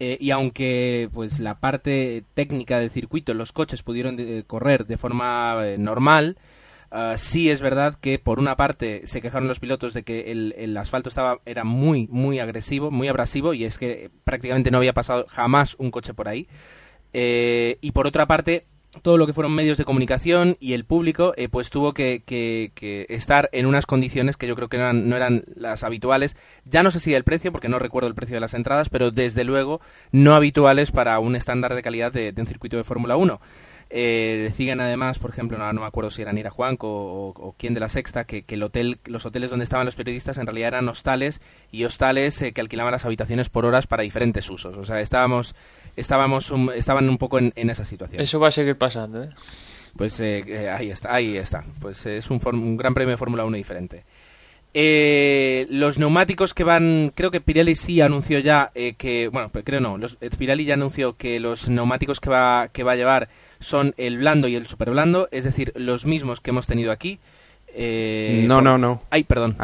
Eh, 0.01 0.19
y 0.21 0.31
aunque 0.33 1.09
pues 1.15 1.39
la 1.39 1.61
parte 1.61 2.25
técnica 2.35 2.81
del 2.81 2.91
circuito, 2.91 3.33
los 3.33 3.53
coches 3.53 3.83
pudieron 3.83 4.17
correr 4.47 4.87
de 4.87 4.97
forma 4.99 5.63
normal, 5.79 6.37
ah, 6.95 7.15
sí 7.19 7.51
es 7.51 7.61
verdad 7.61 7.97
que 8.01 8.19
por 8.19 8.39
una 8.39 8.57
parte 8.57 9.03
se 9.07 9.21
quejaron 9.21 9.49
los 9.49 9.61
pilotos 9.61 9.93
de 9.93 10.03
que 10.03 10.31
el, 10.33 10.77
asfalto 10.77 11.09
estaba 11.09 11.41
era 11.45 11.65
muy 11.65 12.09
muy 12.11 12.39
agresivo, 12.39 12.91
muy 12.91 13.09
abrasivo 13.09 13.53
y 13.53 13.65
es 13.65 13.79
que 13.79 14.11
prácticamente 14.25 14.71
no 14.71 14.79
había 14.79 14.95
pasado 14.95 15.27
jamás 15.29 15.75
un 15.79 15.91
coche 15.91 16.15
por 16.15 16.29
ahí. 16.29 16.49
Eh, 17.13 17.79
y 17.81 17.93
por 17.93 18.07
otra 18.07 18.27
parte 18.27 18.67
todo 19.03 19.19
lo 19.19 19.27
que 19.27 19.33
fueron 19.33 19.55
medios 19.55 19.79
de 19.79 19.85
comunicación 19.85 20.57
y 20.61 20.73
el 20.73 20.85
público 20.85 21.35
eh, 21.37 21.49
pues 21.49 21.71
tuvo 21.71 21.95
que, 21.95 22.23
estar 23.09 23.49
en 23.53 23.67
unas 23.67 23.87
condiciones 23.87 24.37
que 24.37 24.47
yo 24.47 24.55
creo 24.55 24.69
que 24.69 24.79
no 24.79 25.17
eran, 25.17 25.45
las 25.57 25.85
habituales 25.85 26.37
ya 26.65 26.83
no 26.83 26.91
sé 26.91 27.01
si 27.01 27.15
el 27.15 27.25
precio 27.25 27.53
porque 27.53 27.69
no 27.69 27.79
recuerdo 27.79 28.09
el 28.09 28.15
precio 28.15 28.35
de 28.35 28.41
las 28.41 28.55
entradas 28.55 28.89
pero 28.89 29.11
desde 29.11 29.45
luego 29.45 29.81
no 30.13 30.35
habituales 30.35 30.91
para 30.91 31.19
un 31.19 31.37
estándar 31.37 31.75
de 31.75 31.83
calidad 31.83 32.13
de, 32.13 32.33
de 32.33 32.41
un 32.41 32.47
circuito 32.47 32.77
de 32.77 32.85
Fórmula 32.85 33.17
1 33.17 33.41
eh, 33.91 34.41
decían 34.49 34.81
además, 34.81 35.19
por 35.19 35.31
ejemplo, 35.31 35.57
no, 35.59 35.73
no 35.73 35.81
me 35.83 35.87
acuerdo 35.87 36.11
si 36.11 36.23
era 36.23 36.33
Nira 36.33 36.51
Juanco 36.51 36.89
o, 36.89 37.29
o 37.29 37.55
quién 37.59 37.75
de 37.75 37.81
la 37.81 37.89
Sexta, 37.89 38.25
que, 38.25 38.43
que 38.43 38.55
el 38.57 38.63
hotel, 38.63 38.99
los 39.05 39.25
hoteles 39.27 39.51
donde 39.51 39.65
estaban 39.65 39.87
los 39.87 39.97
periodistas 39.97 40.39
en 40.39 40.47
realidad 40.47 40.69
eran 40.69 40.89
hostales 40.89 41.41
y 41.71 41.85
hostales 41.85 42.41
eh, 42.43 42.53
que 42.53 42.61
alquilaban 42.61 42.93
las 42.93 43.05
habitaciones 43.05 43.49
por 43.49 43.65
horas 43.67 43.87
para 43.87 44.03
diferentes 44.03 44.49
usos. 44.51 44.77
O 44.77 44.85
sea, 44.85 45.01
estábamos, 45.01 45.55
estábamos, 45.97 46.51
un- 46.51 46.73
estaban 46.75 47.09
un 47.09 47.19
poco 47.19 47.39
en, 47.39 47.53
en 47.57 47.71
esa 47.71 47.85
situación. 47.85 48.21
Eso 48.21 48.41
va 48.41 48.49
a 48.49 48.53
seguir 48.53 48.77
pasando, 48.77 49.23
¿eh? 49.25 49.31
Pues 49.97 50.19
eh, 50.19 50.43
eh, 50.47 50.69
ahí 50.71 50.91
está, 50.91 51.15
ahí 51.15 51.37
está. 51.37 51.65
Pues 51.81 52.05
es 52.07 52.29
un, 52.31 52.77
gran 52.77 52.95
premio 52.95 53.13
de 53.13 53.17
Fórmula 53.17 53.45
1 53.45 53.57
diferente. 53.57 54.03
Eh, 54.77 55.69
los 55.71 56.01
neumáticos 56.01 56.53
que 56.53 56.65
van, 56.65 57.13
creo 57.15 57.31
que 57.31 57.41
Pirelli 57.41 57.77
sí 57.77 58.01
anunció 58.01 58.41
ya 58.41 58.73
eh, 58.75 58.95
que, 58.95 59.29
bueno, 59.29 59.51
pero 59.53 59.65
creo 59.65 59.81
no, 59.81 59.99
los, 59.99 60.17
Pirelli 60.37 60.65
ya 60.65 60.75
anunció 60.75 61.17
que 61.17 61.39
los 61.39 61.69
neumáticos 61.69 62.19
que 62.19 62.29
va, 62.29 62.67
que 62.73 62.83
va 62.83 62.93
a 62.93 62.97
llevar 62.97 63.29
son 63.65 63.95
el 63.97 64.19
blando 64.19 64.47
y 64.49 64.55
el 64.57 64.67
super 64.67 64.91
blando, 64.91 65.29
es 65.33 65.45
decir, 65.45 65.73
los 65.77 66.05
mismos 66.07 66.41
que 66.41 66.51
hemos 66.51 66.67
tenido 66.67 66.93
aquí. 66.93 67.19
Eh, 67.69 68.45
no, 68.47 68.57
por- 68.57 68.65
no, 68.65 68.79
no. 68.79 69.03
Ay, 69.11 69.25
perdón, 69.25 69.57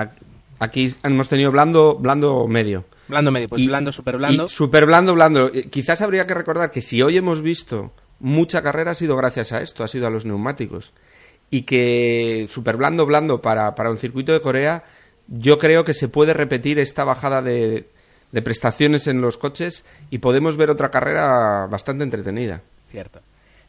Aquí 0.59 0.93
hemos 1.05 1.29
tenido 1.29 1.51
blando, 1.53 1.95
blando 1.97 2.47
medio. 2.47 2.85
blando 3.09 3.31
medio, 3.31 3.49
pues 3.49 3.63
Y- 3.63 3.69
blando, 3.69 3.93
super 3.93 4.19
blando. 4.19 4.45
Y 4.45 4.49
super 4.49 4.85
blando, 4.87 5.15
blando. 5.15 5.47
Eh, 5.55 5.69
Quizás 5.71 6.03
habría 6.03 6.27
que 6.27 6.35
recordar 6.35 6.71
que 6.71 6.81
si 6.83 7.01
hoy 7.03 7.17
hemos 7.17 7.41
visto 7.43 7.93
mucha 8.19 8.63
carrera 8.63 8.91
ha 8.91 8.95
sido 8.95 9.17
gracias 9.17 9.53
a 9.53 9.63
esto, 9.63 9.85
ha 9.85 9.89
sido 9.89 10.07
a 10.07 10.11
los 10.11 10.25
neumáticos. 10.27 10.93
Y 11.51 11.63
que 11.63 12.47
super 12.49 12.77
blando, 12.77 13.07
blando 13.07 13.41
para, 13.41 13.75
para 13.75 13.91
un 13.91 13.97
circuito 13.97 14.33
de 14.33 14.41
Corea, 14.41 14.85
yo 15.29 15.59
creo 15.59 15.85
que 15.85 15.95
se 15.95 16.09
puede 16.09 16.35
repetir 16.35 16.79
esta 16.79 17.05
bajada 17.05 17.41
de, 17.43 17.89
de 18.31 18.43
prestaciones 18.43 19.07
en 19.07 19.21
los 19.23 19.39
coches 19.39 19.85
y 20.11 20.19
podemos 20.19 20.57
ver 20.59 20.71
otra 20.71 20.91
carrera 20.91 21.67
bastante 21.71 22.05
entretenida. 22.05 22.61
Cierto. 22.89 23.21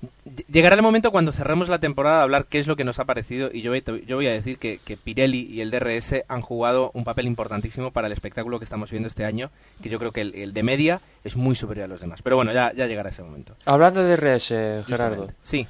Ll- 0.02 0.46
Llegará 0.48 0.76
el 0.76 0.82
momento 0.82 1.12
cuando 1.12 1.32
cerremos 1.32 1.70
la 1.70 1.80
temporada 1.80 2.18
de 2.18 2.24
hablar 2.24 2.46
qué 2.50 2.60
es 2.60 2.68
lo 2.68 2.76
que 2.76 2.84
nos 2.84 3.00
ha 3.00 3.06
parecido 3.06 3.50
y 3.54 3.62
yo 3.62 3.72
voy, 3.72 3.84
yo 4.08 4.16
voy 4.16 4.28
a 4.28 4.32
decir 4.32 4.58
que, 4.58 4.80
que 4.84 4.98
Pirelli 4.98 5.42
y 5.50 5.62
el 5.62 5.72
DRS 5.72 6.24
han 6.28 6.42
jugado 6.42 6.92
un 6.94 7.04
papel 7.04 7.28
importantísimo 7.28 7.92
para 7.92 8.08
el 8.08 8.14
espectáculo 8.14 8.58
que 8.60 8.66
estamos 8.66 8.90
viendo 8.92 9.08
este 9.08 9.26
año, 9.26 9.50
que 9.82 9.90
yo 9.90 10.00
creo 10.00 10.12
que 10.12 10.22
el, 10.22 10.36
el 10.36 10.54
de 10.54 10.64
media 10.64 11.02
es 11.24 11.36
muy 11.38 11.56
superior 11.56 11.86
a 11.86 11.88
los 11.88 12.02
demás. 12.02 12.22
Pero 12.22 12.36
bueno, 12.36 12.52
ya, 12.54 12.72
ya 12.74 12.88
llegará 12.88 13.10
ese 13.10 13.24
momento. 13.24 13.56
Hablando 13.66 14.04
de 14.04 14.16
RS, 14.16 14.48
Gerardo, 14.48 14.84
Justamente. 14.86 15.34
Sí, 15.44 15.68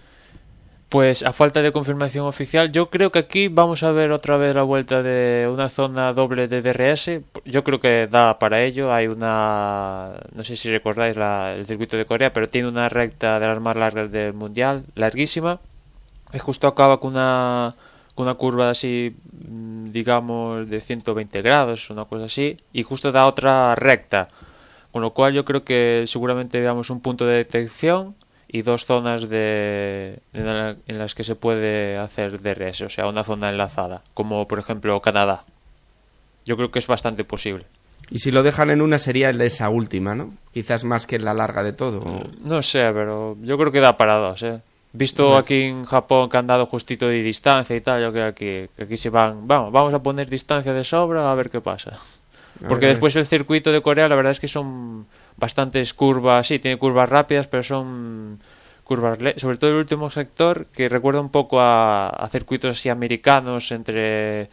pues 0.93 1.23
a 1.23 1.31
falta 1.31 1.61
de 1.61 1.71
confirmación 1.71 2.25
oficial, 2.27 2.71
yo 2.71 2.89
creo 2.89 3.11
que 3.13 3.19
aquí 3.19 3.47
vamos 3.47 3.81
a 3.83 3.91
ver 3.93 4.11
otra 4.11 4.35
vez 4.37 4.53
la 4.53 4.63
vuelta 4.63 5.01
de 5.01 5.47
una 5.51 5.69
zona 5.69 6.11
doble 6.13 6.49
de 6.49 6.61
DRS. 6.61 7.21
Yo 7.45 7.63
creo 7.63 7.79
que 7.79 8.07
da 8.11 8.37
para 8.39 8.61
ello. 8.63 8.93
Hay 8.93 9.07
una, 9.07 10.11
no 10.35 10.43
sé 10.43 10.55
si 10.57 10.69
recordáis 10.69 11.15
la- 11.15 11.53
el 11.55 11.65
circuito 11.65 11.95
de 11.97 12.05
Corea, 12.05 12.33
pero 12.33 12.49
tiene 12.49 12.67
una 12.67 12.89
recta 12.89 13.39
de 13.39 13.47
las 13.47 13.61
más 13.61 13.75
largas 13.77 14.11
del 14.11 14.33
mundial, 14.33 14.83
larguísima. 14.95 15.61
Y 16.33 16.39
justo 16.39 16.67
acaba 16.67 16.99
con 16.99 17.11
una, 17.13 17.75
con 18.15 18.25
una 18.27 18.35
curva 18.35 18.69
así, 18.69 19.15
mm, 19.49 19.91
digamos, 19.91 20.69
de 20.69 20.81
120 20.81 21.41
grados, 21.41 21.89
una 21.89 22.05
cosa 22.05 22.25
así, 22.25 22.57
y 22.73 22.83
justo 22.83 23.11
da 23.11 23.27
otra 23.27 23.75
recta. 23.75 24.29
Con 24.91 25.01
lo 25.01 25.11
cual 25.13 25.33
yo 25.33 25.45
creo 25.45 25.63
que 25.63 26.05
seguramente 26.07 26.59
veamos 26.59 26.89
un 26.89 27.01
punto 27.01 27.25
de 27.25 27.35
detección 27.37 28.15
y 28.53 28.63
dos 28.63 28.85
zonas 28.85 29.29
de, 29.29 30.19
en, 30.33 30.45
la- 30.45 30.75
en 30.87 30.99
las 30.99 31.15
que 31.15 31.23
se 31.23 31.35
puede 31.35 31.97
hacer 31.97 32.41
DRS, 32.41 32.81
o 32.81 32.89
sea, 32.89 33.07
una 33.07 33.23
zona 33.23 33.49
enlazada, 33.49 34.01
como 34.13 34.45
por 34.47 34.59
ejemplo 34.59 34.99
Canadá. 35.01 35.45
Yo 36.45 36.57
creo 36.57 36.69
que 36.71 36.79
es 36.79 36.87
bastante 36.87 37.23
posible. 37.23 37.65
Y 38.09 38.19
si 38.19 38.31
lo 38.31 38.43
dejan 38.43 38.71
en 38.71 38.81
una 38.81 38.97
sería 38.99 39.29
esa 39.29 39.69
última, 39.69 40.15
¿no? 40.15 40.33
Quizás 40.53 40.83
más 40.83 41.07
que 41.07 41.15
en 41.15 41.23
la 41.23 41.33
larga 41.33 41.63
de 41.63 41.71
todo. 41.71 42.01
o- 42.01 42.23
No 42.43 42.61
sé, 42.61 42.79
pero 42.93 43.37
yo 43.41 43.57
creo 43.57 43.71
que 43.71 43.79
da 43.79 43.95
para 43.95 44.15
dos, 44.15 44.43
¿eh? 44.43 44.59
Visto 44.93 45.37
aquí 45.37 45.61
en 45.61 45.85
Japón 45.85 46.27
que 46.27 46.35
han 46.35 46.47
dado 46.47 46.65
justito 46.65 47.07
de 47.07 47.23
distancia 47.23 47.73
y 47.73 47.79
tal, 47.79 48.01
yo 48.01 48.11
creo 48.11 48.33
que, 48.35 48.69
aquí 48.77 48.97
se 48.97 49.09
van, 49.09 49.47
vamos, 49.47 49.71
vamos 49.71 49.93
a 49.93 49.99
poner 49.99 50.29
distancia 50.29 50.73
de 50.73 50.83
sobra 50.83 51.31
a 51.31 51.35
ver 51.35 51.49
qué 51.49 51.61
pasa. 51.61 51.97
Porque 52.67 52.87
ver. 52.87 52.95
después 52.95 53.15
el 53.15 53.25
circuito 53.25 53.71
de 53.71 53.81
Corea 53.81 54.09
la 54.09 54.15
verdad 54.15 54.33
es 54.33 54.41
que 54.41 54.49
son 54.49 55.05
bastantes 55.41 55.93
curvas, 55.93 56.47
sí, 56.47 56.59
tiene 56.59 56.77
curvas 56.77 57.09
rápidas, 57.09 57.47
pero 57.47 57.63
son 57.63 58.39
curvas, 58.83 59.17
sobre 59.37 59.57
todo 59.57 59.71
el 59.71 59.77
último 59.77 60.09
sector, 60.09 60.67
que 60.67 60.87
recuerda 60.87 61.19
un 61.19 61.31
poco 61.31 61.59
a, 61.59 62.29
circuitos 62.31 62.77
así 62.77 62.89
americanos 62.89 63.71
entre, 63.71 64.49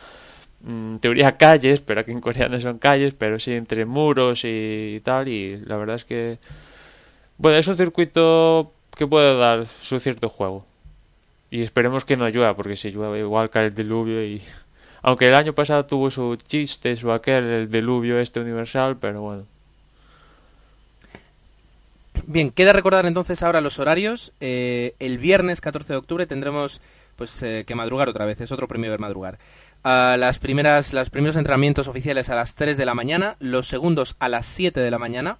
mm, 0.62 0.94
en 0.94 0.98
teoría 1.00 1.36
calles, 1.36 1.80
pero 1.80 2.00
aquí 2.00 2.12
en 2.12 2.20
Corea 2.20 2.48
no 2.48 2.60
son 2.60 2.78
calles, 2.78 3.14
pero 3.14 3.38
sí 3.38 3.52
entre 3.52 3.84
muros 3.84 4.42
y, 4.44 5.00
tal, 5.04 5.28
y 5.28 5.58
la 5.58 5.76
verdad 5.76 5.96
es 5.96 6.04
que, 6.04 6.38
bueno, 7.36 7.58
es 7.58 7.68
un 7.68 7.76
circuito 7.76 8.72
que 8.96 9.06
puede 9.06 9.36
dar 9.38 9.66
su 9.80 10.00
cierto 10.00 10.28
juego. 10.30 10.64
Y 11.50 11.62
esperemos 11.62 12.04
que 12.04 12.16
no 12.16 12.28
llueva, 12.28 12.56
porque 12.56 12.76
si 12.76 12.90
llueve 12.90 13.20
igual 13.20 13.50
cae 13.50 13.66
el 13.66 13.74
diluvio 13.74 14.24
y... 14.24 14.42
Aunque 15.02 15.28
el 15.28 15.34
año 15.34 15.54
pasado 15.54 15.86
tuvo 15.86 16.10
su 16.10 16.36
chiste, 16.36 16.96
su 16.96 17.12
aquel, 17.12 17.44
el 17.44 17.70
diluvio 17.70 18.18
este 18.18 18.40
universal, 18.40 18.96
pero 18.98 19.22
bueno. 19.22 19.46
Bien, 22.30 22.50
queda 22.50 22.74
recordar 22.74 23.06
entonces 23.06 23.42
ahora 23.42 23.62
los 23.62 23.78
horarios. 23.78 24.34
Eh, 24.38 24.94
el 24.98 25.16
viernes 25.16 25.62
14 25.62 25.94
de 25.94 25.96
octubre 25.96 26.26
tendremos 26.26 26.82
pues 27.16 27.42
eh, 27.42 27.64
que 27.66 27.74
madrugar 27.74 28.10
otra 28.10 28.26
vez, 28.26 28.38
es 28.42 28.52
otro 28.52 28.68
premio 28.68 28.90
de 28.90 28.98
madrugar. 28.98 29.38
Ah, 29.82 30.14
las 30.18 30.38
primeras, 30.38 30.92
los 30.92 31.08
primeros 31.08 31.36
entrenamientos 31.36 31.88
oficiales 31.88 32.28
a 32.28 32.36
las 32.36 32.54
3 32.54 32.76
de 32.76 32.84
la 32.84 32.94
mañana, 32.94 33.36
los 33.40 33.66
segundos 33.66 34.14
a 34.18 34.28
las 34.28 34.44
7 34.44 34.78
de 34.78 34.90
la 34.90 34.98
mañana. 34.98 35.38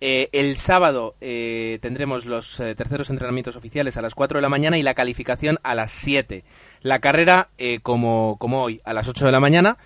Eh, 0.00 0.30
el 0.32 0.56
sábado 0.56 1.14
eh, 1.20 1.78
tendremos 1.82 2.24
los 2.24 2.56
terceros 2.56 3.10
entrenamientos 3.10 3.56
oficiales 3.56 3.98
a 3.98 4.02
las 4.02 4.14
4 4.14 4.38
de 4.38 4.42
la 4.42 4.48
mañana 4.48 4.78
y 4.78 4.82
la 4.82 4.94
calificación 4.94 5.58
a 5.62 5.74
las 5.74 5.90
7. 5.90 6.42
La 6.80 7.00
carrera, 7.00 7.50
como, 7.82 8.38
como 8.38 8.62
hoy, 8.62 8.80
a 8.86 8.94
las 8.94 9.08
8 9.08 9.26
de 9.26 9.32
la 9.32 9.40
mañana, 9.40 9.76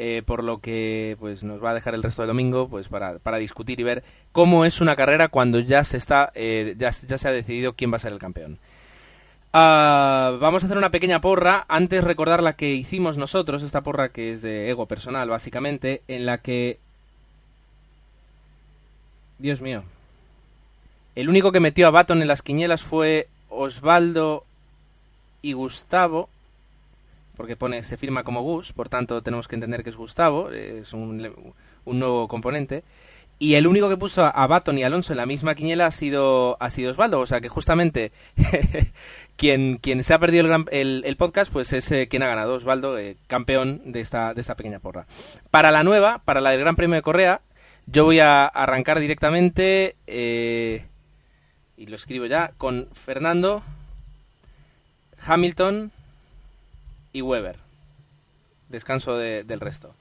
eh, 0.00 0.22
por 0.24 0.44
lo 0.44 0.60
que 0.60 1.16
pues 1.18 1.42
nos 1.42 1.62
va 1.62 1.70
a 1.70 1.74
dejar 1.74 1.92
el 1.94 2.04
resto 2.04 2.22
del 2.22 2.28
domingo 2.28 2.68
pues 2.68 2.86
para, 2.88 3.18
para 3.18 3.38
discutir 3.38 3.80
y 3.80 3.82
ver 3.82 4.04
cómo 4.30 4.64
es 4.64 4.80
una 4.80 4.94
carrera 4.94 5.26
cuando 5.26 5.58
ya 5.58 5.82
se 5.82 5.96
está 5.96 6.30
eh, 6.36 6.76
ya, 6.78 6.90
ya 6.90 7.18
se 7.18 7.28
ha 7.28 7.32
decidido 7.32 7.72
quién 7.72 7.90
va 7.90 7.96
a 7.96 7.98
ser 7.98 8.12
el 8.12 8.20
campeón. 8.20 8.58
Ah, 9.52 10.36
vamos 10.40 10.62
a 10.62 10.66
hacer 10.66 10.78
una 10.78 10.90
pequeña 10.90 11.20
porra. 11.20 11.64
Antes 11.68 12.04
recordar 12.04 12.44
la 12.44 12.52
que 12.54 12.74
hicimos 12.74 13.18
nosotros, 13.18 13.64
esta 13.64 13.80
porra 13.80 14.10
que 14.10 14.32
es 14.32 14.42
de 14.42 14.70
ego 14.70 14.86
personal, 14.86 15.28
básicamente, 15.28 16.02
en 16.06 16.26
la 16.26 16.38
que. 16.38 16.78
Dios 19.38 19.60
mío. 19.60 19.82
El 21.16 21.28
único 21.28 21.50
que 21.50 21.58
metió 21.58 21.88
a 21.88 21.90
Baton 21.90 22.22
en 22.22 22.28
las 22.28 22.42
quinielas 22.42 22.82
fue 22.82 23.26
Osvaldo 23.48 24.44
y 25.42 25.54
Gustavo. 25.54 26.28
Porque 27.38 27.54
pone, 27.54 27.84
se 27.84 27.96
firma 27.96 28.24
como 28.24 28.42
Gus, 28.42 28.72
por 28.72 28.88
tanto 28.88 29.22
tenemos 29.22 29.46
que 29.46 29.54
entender 29.54 29.84
que 29.84 29.90
es 29.90 29.96
Gustavo, 29.96 30.50
es 30.50 30.92
un, 30.92 31.44
nuevo 31.86 32.26
componente. 32.26 32.82
Y 33.38 33.54
el 33.54 33.68
único 33.68 33.88
que 33.88 33.96
puso 33.96 34.24
a 34.24 34.46
Baton 34.48 34.76
y 34.76 34.82
Alonso 34.82 35.12
en 35.12 35.18
la 35.18 35.24
misma 35.24 35.54
quiniela 35.54 35.86
ha 35.86 35.92
sido, 35.92 36.60
ha 36.60 36.68
sido 36.70 36.90
Osvaldo. 36.90 37.20
O 37.20 37.26
sea 37.26 37.40
que 37.40 37.48
justamente 37.48 38.10
quien, 39.36 39.76
quien 39.76 40.02
se 40.02 40.14
ha 40.14 40.18
perdido 40.18 40.52
el 40.72 41.16
podcast, 41.16 41.52
pues 41.52 41.72
es 41.72 41.92
eh, 41.92 42.08
quien 42.08 42.24
ha 42.24 42.26
ganado, 42.26 42.54
Osvaldo, 42.54 42.98
eh, 42.98 43.16
campeón 43.28 43.82
de 43.92 44.00
esta, 44.00 44.34
de 44.34 44.40
esta 44.40 44.56
pequeña 44.56 44.80
porra. 44.80 45.06
Para 45.52 45.70
la 45.70 45.84
nueva, 45.84 46.22
para 46.24 46.40
la 46.40 46.50
del 46.50 46.58
Gran 46.58 46.74
Premio 46.74 46.96
de 46.96 47.02
Correa, 47.02 47.40
yo 47.86 48.02
voy 48.02 48.18
a 48.18 48.46
arrancar 48.46 48.98
directamente, 48.98 49.94
eh, 50.08 50.86
y 51.76 51.86
lo 51.86 51.94
escribo 51.94 52.26
ya, 52.26 52.50
con 52.58 52.88
Fernando, 52.94 53.62
Hamilton 55.24 55.92
y 57.12 57.22
Weber. 57.22 57.56
Descanso 58.68 59.16
de- 59.16 59.44
del 59.44 59.60
resto. 59.60 59.94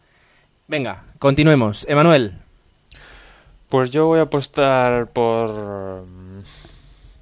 Venga, 0.67 1.03
continuemos. 1.19 1.85
Emanuel. 1.87 2.33
Pues 3.69 3.91
yo 3.91 4.05
voy 4.07 4.19
a 4.19 4.23
apostar 4.23 5.07
por... 5.07 5.49
mm, 6.07 6.41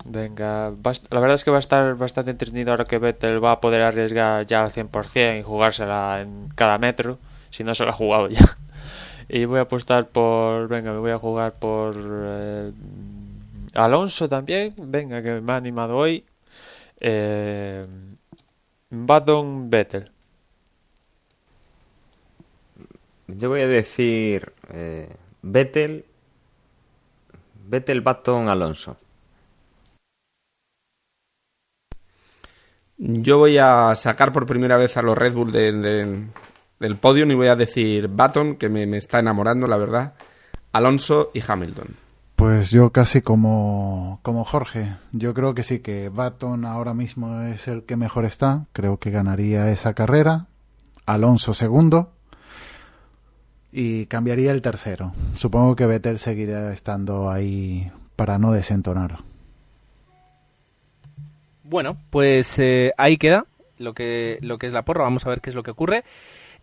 Venga, 0.08 0.72
la 1.10 1.20
verdad 1.20 1.34
es 1.34 1.44
que 1.44 1.50
va 1.50 1.58
a 1.58 1.60
estar 1.60 1.96
bastante 1.96 2.30
entretenido 2.30 2.70
ahora 2.70 2.84
que 2.86 3.00
Vettel 3.00 3.44
va 3.44 3.54
a 3.54 3.60
poder 3.60 3.82
arriesgar 3.82 4.46
ya 4.46 4.64
al 4.64 4.72
100% 4.72 5.40
y 5.40 5.42
jugársela 5.44 6.22
en 6.22 6.50
cada 6.56 6.78
metro, 6.78 7.18
si 7.50 7.64
no 7.64 7.74
se 7.74 7.86
la 7.86 7.90
ha 7.90 7.94
jugado 7.94 8.30
ya. 8.30 8.40
Y 9.28 9.46
voy 9.46 9.58
a 9.58 9.64
apostar 9.64 10.08
por... 10.10 10.68
Venga, 10.68 10.92
me 10.92 11.00
voy 11.00 11.10
a 11.10 11.18
jugar 11.18 11.54
por... 11.54 11.96
eh, 11.98 12.72
Alonso 13.74 14.30
también, 14.30 14.76
venga, 14.78 15.24
que 15.24 15.42
me 15.42 15.54
ha 15.54 15.56
animado 15.56 15.98
hoy. 15.98 16.24
Eh, 17.00 17.84
Baton 18.92 19.70
Vettel. 19.70 20.12
Yo 23.28 23.50
voy 23.50 23.62
a 23.62 23.68
decir 23.68 24.54
eh, 24.70 25.10
Vettel, 25.42 26.06
Vettel, 27.68 28.02
Baton, 28.02 28.50
Alonso. 28.50 28.98
Yo 32.98 33.40
voy 33.40 33.58
a 33.58 33.94
sacar 33.96 34.32
por 34.32 34.46
primera 34.46 34.78
vez 34.78 34.96
a 34.98 35.02
los 35.02 35.18
Red 35.18 35.34
Bull 35.34 35.52
de- 35.52 35.72
de- 35.74 36.28
del 36.80 36.98
podio 36.98 37.26
y 37.26 37.36
voy 37.36 37.48
a 37.48 37.56
decir 37.56 38.08
Baton, 38.08 38.56
que 38.56 38.70
me, 38.70 38.86
me 38.86 38.98
está 38.98 39.20
enamorando, 39.20 39.68
la 39.68 39.78
verdad, 39.78 40.14
Alonso 40.72 41.32
y 41.34 41.42
Hamilton. 41.46 42.05
Pues 42.36 42.70
yo 42.70 42.92
casi 42.92 43.22
como, 43.22 44.20
como 44.22 44.44
Jorge. 44.44 44.94
Yo 45.14 45.34
creo 45.34 45.54
que 45.54 45.64
sí, 45.64 45.80
que 45.80 46.10
Baton 46.10 46.66
ahora 46.66 46.94
mismo 46.94 47.42
es 47.42 47.68
el 47.68 47.84
que 47.84 47.96
mejor 47.96 48.26
está. 48.26 48.66
Creo 48.74 48.98
que 48.98 49.10
ganaría 49.10 49.72
esa 49.72 49.94
carrera. 49.94 50.48
Alonso 51.06 51.54
segundo. 51.54 52.12
Y 53.72 54.06
cambiaría 54.08 54.52
el 54.52 54.62
tercero. 54.62 55.14
Supongo 55.34 55.76
que 55.76 55.86
Vettel 55.86 56.20
seguirá 56.20 56.74
estando 56.74 57.30
ahí 57.30 57.92
para 58.16 58.38
no 58.38 58.52
desentonar. 58.52 59.20
Bueno, 61.64 61.98
pues 62.10 62.60
eh, 62.60 62.94
ahí 62.98 63.18
queda 63.18 63.46
lo 63.78 63.94
que, 63.94 64.40
lo 64.42 64.58
que 64.58 64.68
es 64.68 64.74
la 64.74 64.84
porra. 64.84 65.04
Vamos 65.04 65.26
a 65.26 65.30
ver 65.30 65.42
qué 65.42 65.50
es 65.50 65.56
lo 65.56 65.64
que 65.64 65.72
ocurre. 65.72 66.04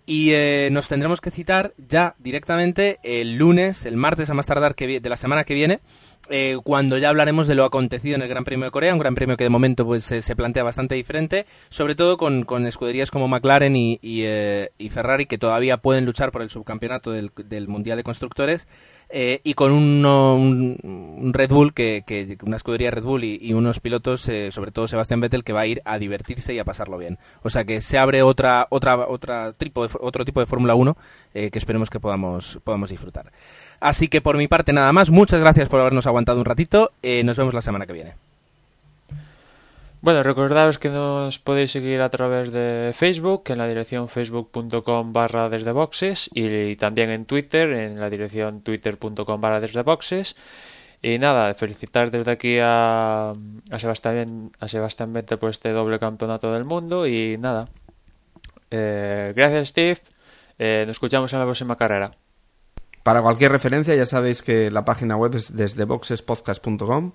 Y 0.04 0.32
eh, 0.32 0.68
nos 0.72 0.88
tendremos 0.88 1.20
que 1.20 1.30
citar 1.30 1.74
ya 1.76 2.14
directamente 2.18 2.98
el 3.04 3.36
lunes, 3.36 3.86
el 3.86 3.96
martes 3.96 4.30
a 4.30 4.34
más 4.34 4.46
tardar 4.46 4.74
que 4.74 5.00
de 5.00 5.08
la 5.08 5.16
semana 5.16 5.44
que 5.44 5.54
viene, 5.54 5.80
eh, 6.28 6.56
cuando 6.62 6.98
ya 6.98 7.08
hablaremos 7.08 7.46
de 7.46 7.54
lo 7.54 7.64
acontecido 7.64 8.14
en 8.16 8.22
el 8.22 8.28
Gran 8.28 8.44
Premio 8.44 8.64
de 8.64 8.70
Corea, 8.70 8.92
un 8.92 8.98
Gran 8.98 9.14
Premio 9.14 9.36
que 9.36 9.44
de 9.44 9.50
momento 9.50 9.84
pues 9.84 10.04
se 10.04 10.36
plantea 10.36 10.62
bastante 10.62 10.94
diferente, 10.94 11.46
sobre 11.68 11.94
todo 11.94 12.16
con, 12.16 12.44
con 12.44 12.66
escuderías 12.66 13.10
como 13.10 13.28
McLaren 13.28 13.76
y, 13.76 13.98
y, 14.02 14.22
eh, 14.24 14.70
y 14.78 14.90
Ferrari 14.90 15.26
que 15.26 15.38
todavía 15.38 15.78
pueden 15.78 16.04
luchar 16.04 16.32
por 16.32 16.42
el 16.42 16.50
subcampeonato 16.50 17.10
del, 17.10 17.30
del 17.36 17.68
Mundial 17.68 17.96
de 17.96 18.04
Constructores 18.04 18.66
eh, 19.14 19.42
y 19.44 19.52
con 19.52 19.72
un, 19.72 20.04
un 20.82 21.32
Red 21.34 21.50
Bull, 21.50 21.74
que, 21.74 22.02
que 22.06 22.38
una 22.42 22.56
escudería 22.56 22.90
Red 22.90 23.04
Bull 23.04 23.24
y, 23.24 23.52
unos 23.52 23.78
pilotos, 23.78 24.26
eh, 24.30 24.50
sobre 24.50 24.72
todo 24.72 24.88
Sebastián 24.88 25.20
Vettel, 25.20 25.44
que 25.44 25.52
va 25.52 25.60
a 25.60 25.66
ir 25.66 25.82
a 25.84 25.98
divertirse 25.98 26.54
y 26.54 26.58
a 26.58 26.64
pasarlo 26.64 26.96
bien. 26.96 27.18
O 27.42 27.50
sea 27.50 27.64
que 27.64 27.82
se 27.82 27.98
abre 27.98 28.22
otra 28.22 28.66
otra 28.70 28.96
otra 28.96 29.52
de, 29.52 29.70
otro 30.00 30.24
tipo 30.24 30.40
de 30.40 30.46
Fórmula 30.46 30.74
1 30.74 30.96
eh, 31.34 31.50
que 31.50 31.58
esperemos 31.58 31.90
que 31.90 32.00
podamos 32.00 32.58
podamos 32.64 32.88
disfrutar. 32.88 33.32
Así 33.80 34.08
que 34.08 34.22
por 34.22 34.38
mi 34.38 34.48
parte 34.48 34.72
nada 34.72 34.92
más, 34.94 35.10
muchas 35.10 35.40
gracias 35.40 35.68
por 35.68 35.80
habernos 35.80 36.06
aguantado 36.06 36.38
un 36.38 36.46
ratito, 36.46 36.92
nos 37.24 37.36
vemos 37.36 37.52
la 37.52 37.62
semana 37.62 37.86
que 37.86 37.92
viene. 37.92 38.31
Bueno, 40.02 40.24
recordaros 40.24 40.80
que 40.80 40.88
nos 40.90 41.38
podéis 41.38 41.70
seguir 41.70 42.00
a 42.00 42.10
través 42.10 42.50
de 42.50 42.90
Facebook, 42.92 43.44
en 43.46 43.58
la 43.58 43.68
dirección 43.68 44.08
facebook.com 44.08 45.12
barra 45.12 45.48
desde 45.48 45.70
boxes 45.70 46.28
y 46.34 46.74
también 46.74 47.10
en 47.10 47.24
Twitter, 47.24 47.72
en 47.72 48.00
la 48.00 48.10
dirección 48.10 48.62
twitter.com 48.62 49.40
barra 49.40 49.60
desde 49.60 49.82
boxes. 49.82 50.34
Y 51.02 51.18
nada, 51.18 51.54
felicitar 51.54 52.10
desde 52.10 52.32
aquí 52.32 52.58
a, 52.60 53.30
a 53.30 53.78
Sebastián, 53.78 54.50
a 54.58 54.66
Sebastián 54.66 55.12
por 55.38 55.50
este 55.50 55.70
doble 55.70 56.00
campeonato 56.00 56.52
del 56.52 56.64
mundo 56.64 57.06
y 57.06 57.38
nada. 57.38 57.68
Eh, 58.72 59.32
gracias 59.36 59.68
Steve, 59.68 60.00
Eh, 60.58 60.82
nos 60.84 60.96
escuchamos 60.96 61.32
en 61.32 61.38
la 61.38 61.44
próxima 61.44 61.76
carrera. 61.76 62.10
Para 63.04 63.22
cualquier 63.22 63.52
referencia, 63.52 63.94
ya 63.94 64.06
sabéis 64.06 64.42
que 64.42 64.68
la 64.72 64.84
página 64.84 65.16
web 65.16 65.36
es 65.36 65.54
desde 65.56 65.84
boxespodcast.com. 65.84 67.12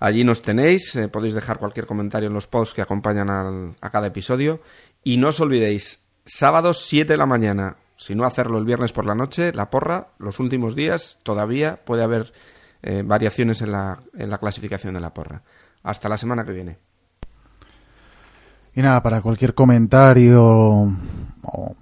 Allí 0.00 0.24
nos 0.24 0.42
tenéis, 0.42 0.96
eh, 0.96 1.08
podéis 1.08 1.34
dejar 1.34 1.58
cualquier 1.58 1.86
comentario 1.86 2.28
en 2.28 2.34
los 2.34 2.46
posts 2.46 2.74
que 2.74 2.82
acompañan 2.82 3.30
al- 3.30 3.76
a 3.80 3.90
cada 3.90 4.06
episodio. 4.08 4.60
Y 5.02 5.16
no 5.16 5.28
os 5.28 5.40
olvidéis, 5.40 6.00
sábado 6.24 6.74
7 6.74 7.12
de 7.12 7.16
la 7.16 7.26
mañana, 7.26 7.76
si 7.96 8.14
no 8.14 8.24
hacerlo 8.24 8.58
el 8.58 8.64
viernes 8.64 8.92
por 8.92 9.06
la 9.06 9.14
noche, 9.14 9.52
la 9.52 9.70
porra, 9.70 10.08
los 10.18 10.40
últimos 10.40 10.74
días 10.74 11.18
todavía 11.22 11.84
puede 11.84 12.02
haber 12.02 12.32
eh, 12.82 13.02
variaciones 13.04 13.62
en 13.62 13.72
la, 13.72 14.00
en 14.18 14.28
la 14.28 14.38
clasificación 14.38 14.92
de 14.94 15.00
la 15.00 15.14
porra. 15.14 15.42
Hasta 15.82 16.08
la 16.08 16.16
semana 16.18 16.44
que 16.44 16.52
viene. 16.52 16.78
Y 18.74 18.82
nada, 18.82 19.02
para 19.02 19.22
cualquier 19.22 19.54
comentario 19.54 20.42
o, 20.44 21.76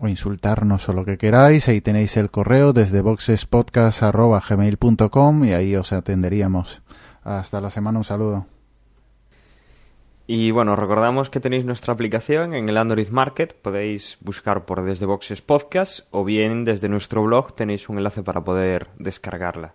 o 0.00 0.08
insultarnos 0.08 0.88
o 0.88 0.92
lo 0.92 1.04
que 1.04 1.18
queráis, 1.18 1.68
ahí 1.68 1.80
tenéis 1.80 2.16
el 2.16 2.30
correo 2.30 2.72
desde 2.72 3.02
boxespodcast.gmail.com 3.02 5.44
y 5.44 5.52
ahí 5.52 5.76
os 5.76 5.92
atenderíamos. 5.92 6.82
Hasta 7.22 7.60
la 7.60 7.70
semana, 7.70 7.98
un 7.98 8.04
saludo. 8.04 8.46
Y 10.28 10.50
bueno, 10.50 10.72
os 10.72 10.78
recordamos 10.78 11.30
que 11.30 11.38
tenéis 11.38 11.64
nuestra 11.64 11.92
aplicación 11.92 12.52
en 12.54 12.68
el 12.68 12.76
Android 12.76 13.08
Market, 13.10 13.54
podéis 13.54 14.18
buscar 14.20 14.64
por 14.64 14.82
Desde 14.82 15.06
Boxes 15.06 15.40
Podcast 15.40 16.08
o 16.10 16.24
bien 16.24 16.64
desde 16.64 16.88
nuestro 16.88 17.22
blog 17.22 17.54
tenéis 17.54 17.88
un 17.88 17.98
enlace 17.98 18.24
para 18.24 18.42
poder 18.42 18.88
descargarla. 18.98 19.74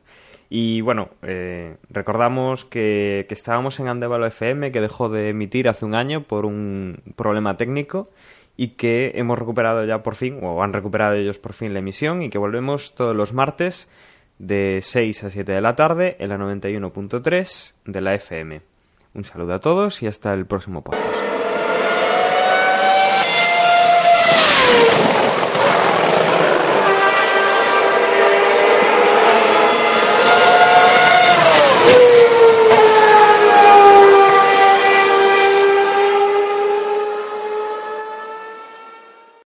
Y 0.50 0.82
bueno, 0.82 1.08
eh, 1.22 1.78
recordamos 1.90 2.66
que, 2.66 3.26
que 3.30 3.34
estábamos 3.34 3.80
en 3.80 3.88
Andevalo 3.88 4.28
FM, 4.28 4.74
que 4.74 4.82
dejó 4.82 5.08
de 5.08 5.30
emitir 5.30 5.70
hace 5.70 5.86
un 5.86 5.96
año 5.96 6.24
por 6.24 6.46
un 6.46 7.02
problema 7.16 7.56
técnico 7.56 8.10
y 8.62 8.76
que 8.76 9.14
hemos 9.16 9.40
recuperado 9.40 9.84
ya 9.86 10.04
por 10.04 10.14
fin, 10.14 10.38
o 10.44 10.62
han 10.62 10.72
recuperado 10.72 11.16
ellos 11.16 11.40
por 11.40 11.54
fin 11.54 11.74
la 11.74 11.80
emisión 11.80 12.22
y 12.22 12.30
que 12.30 12.38
volvemos 12.38 12.94
todos 12.94 13.16
los 13.16 13.34
martes 13.34 13.90
de 14.38 14.82
6 14.84 15.24
a 15.24 15.32
7 15.32 15.52
de 15.52 15.62
la 15.62 15.76
tarde 15.76 16.16
en 16.20 16.30
la 16.30 16.38
91.3 16.38 17.74
de 17.86 18.02
la 18.02 18.14
FM. 18.14 18.62
Un 19.16 19.24
saludo 19.24 19.56
a 19.56 19.60
todos 19.60 20.04
y 20.04 20.06
hasta 20.06 20.32
el 20.36 20.46
próximo 20.46 20.84
podcast. 20.84 21.02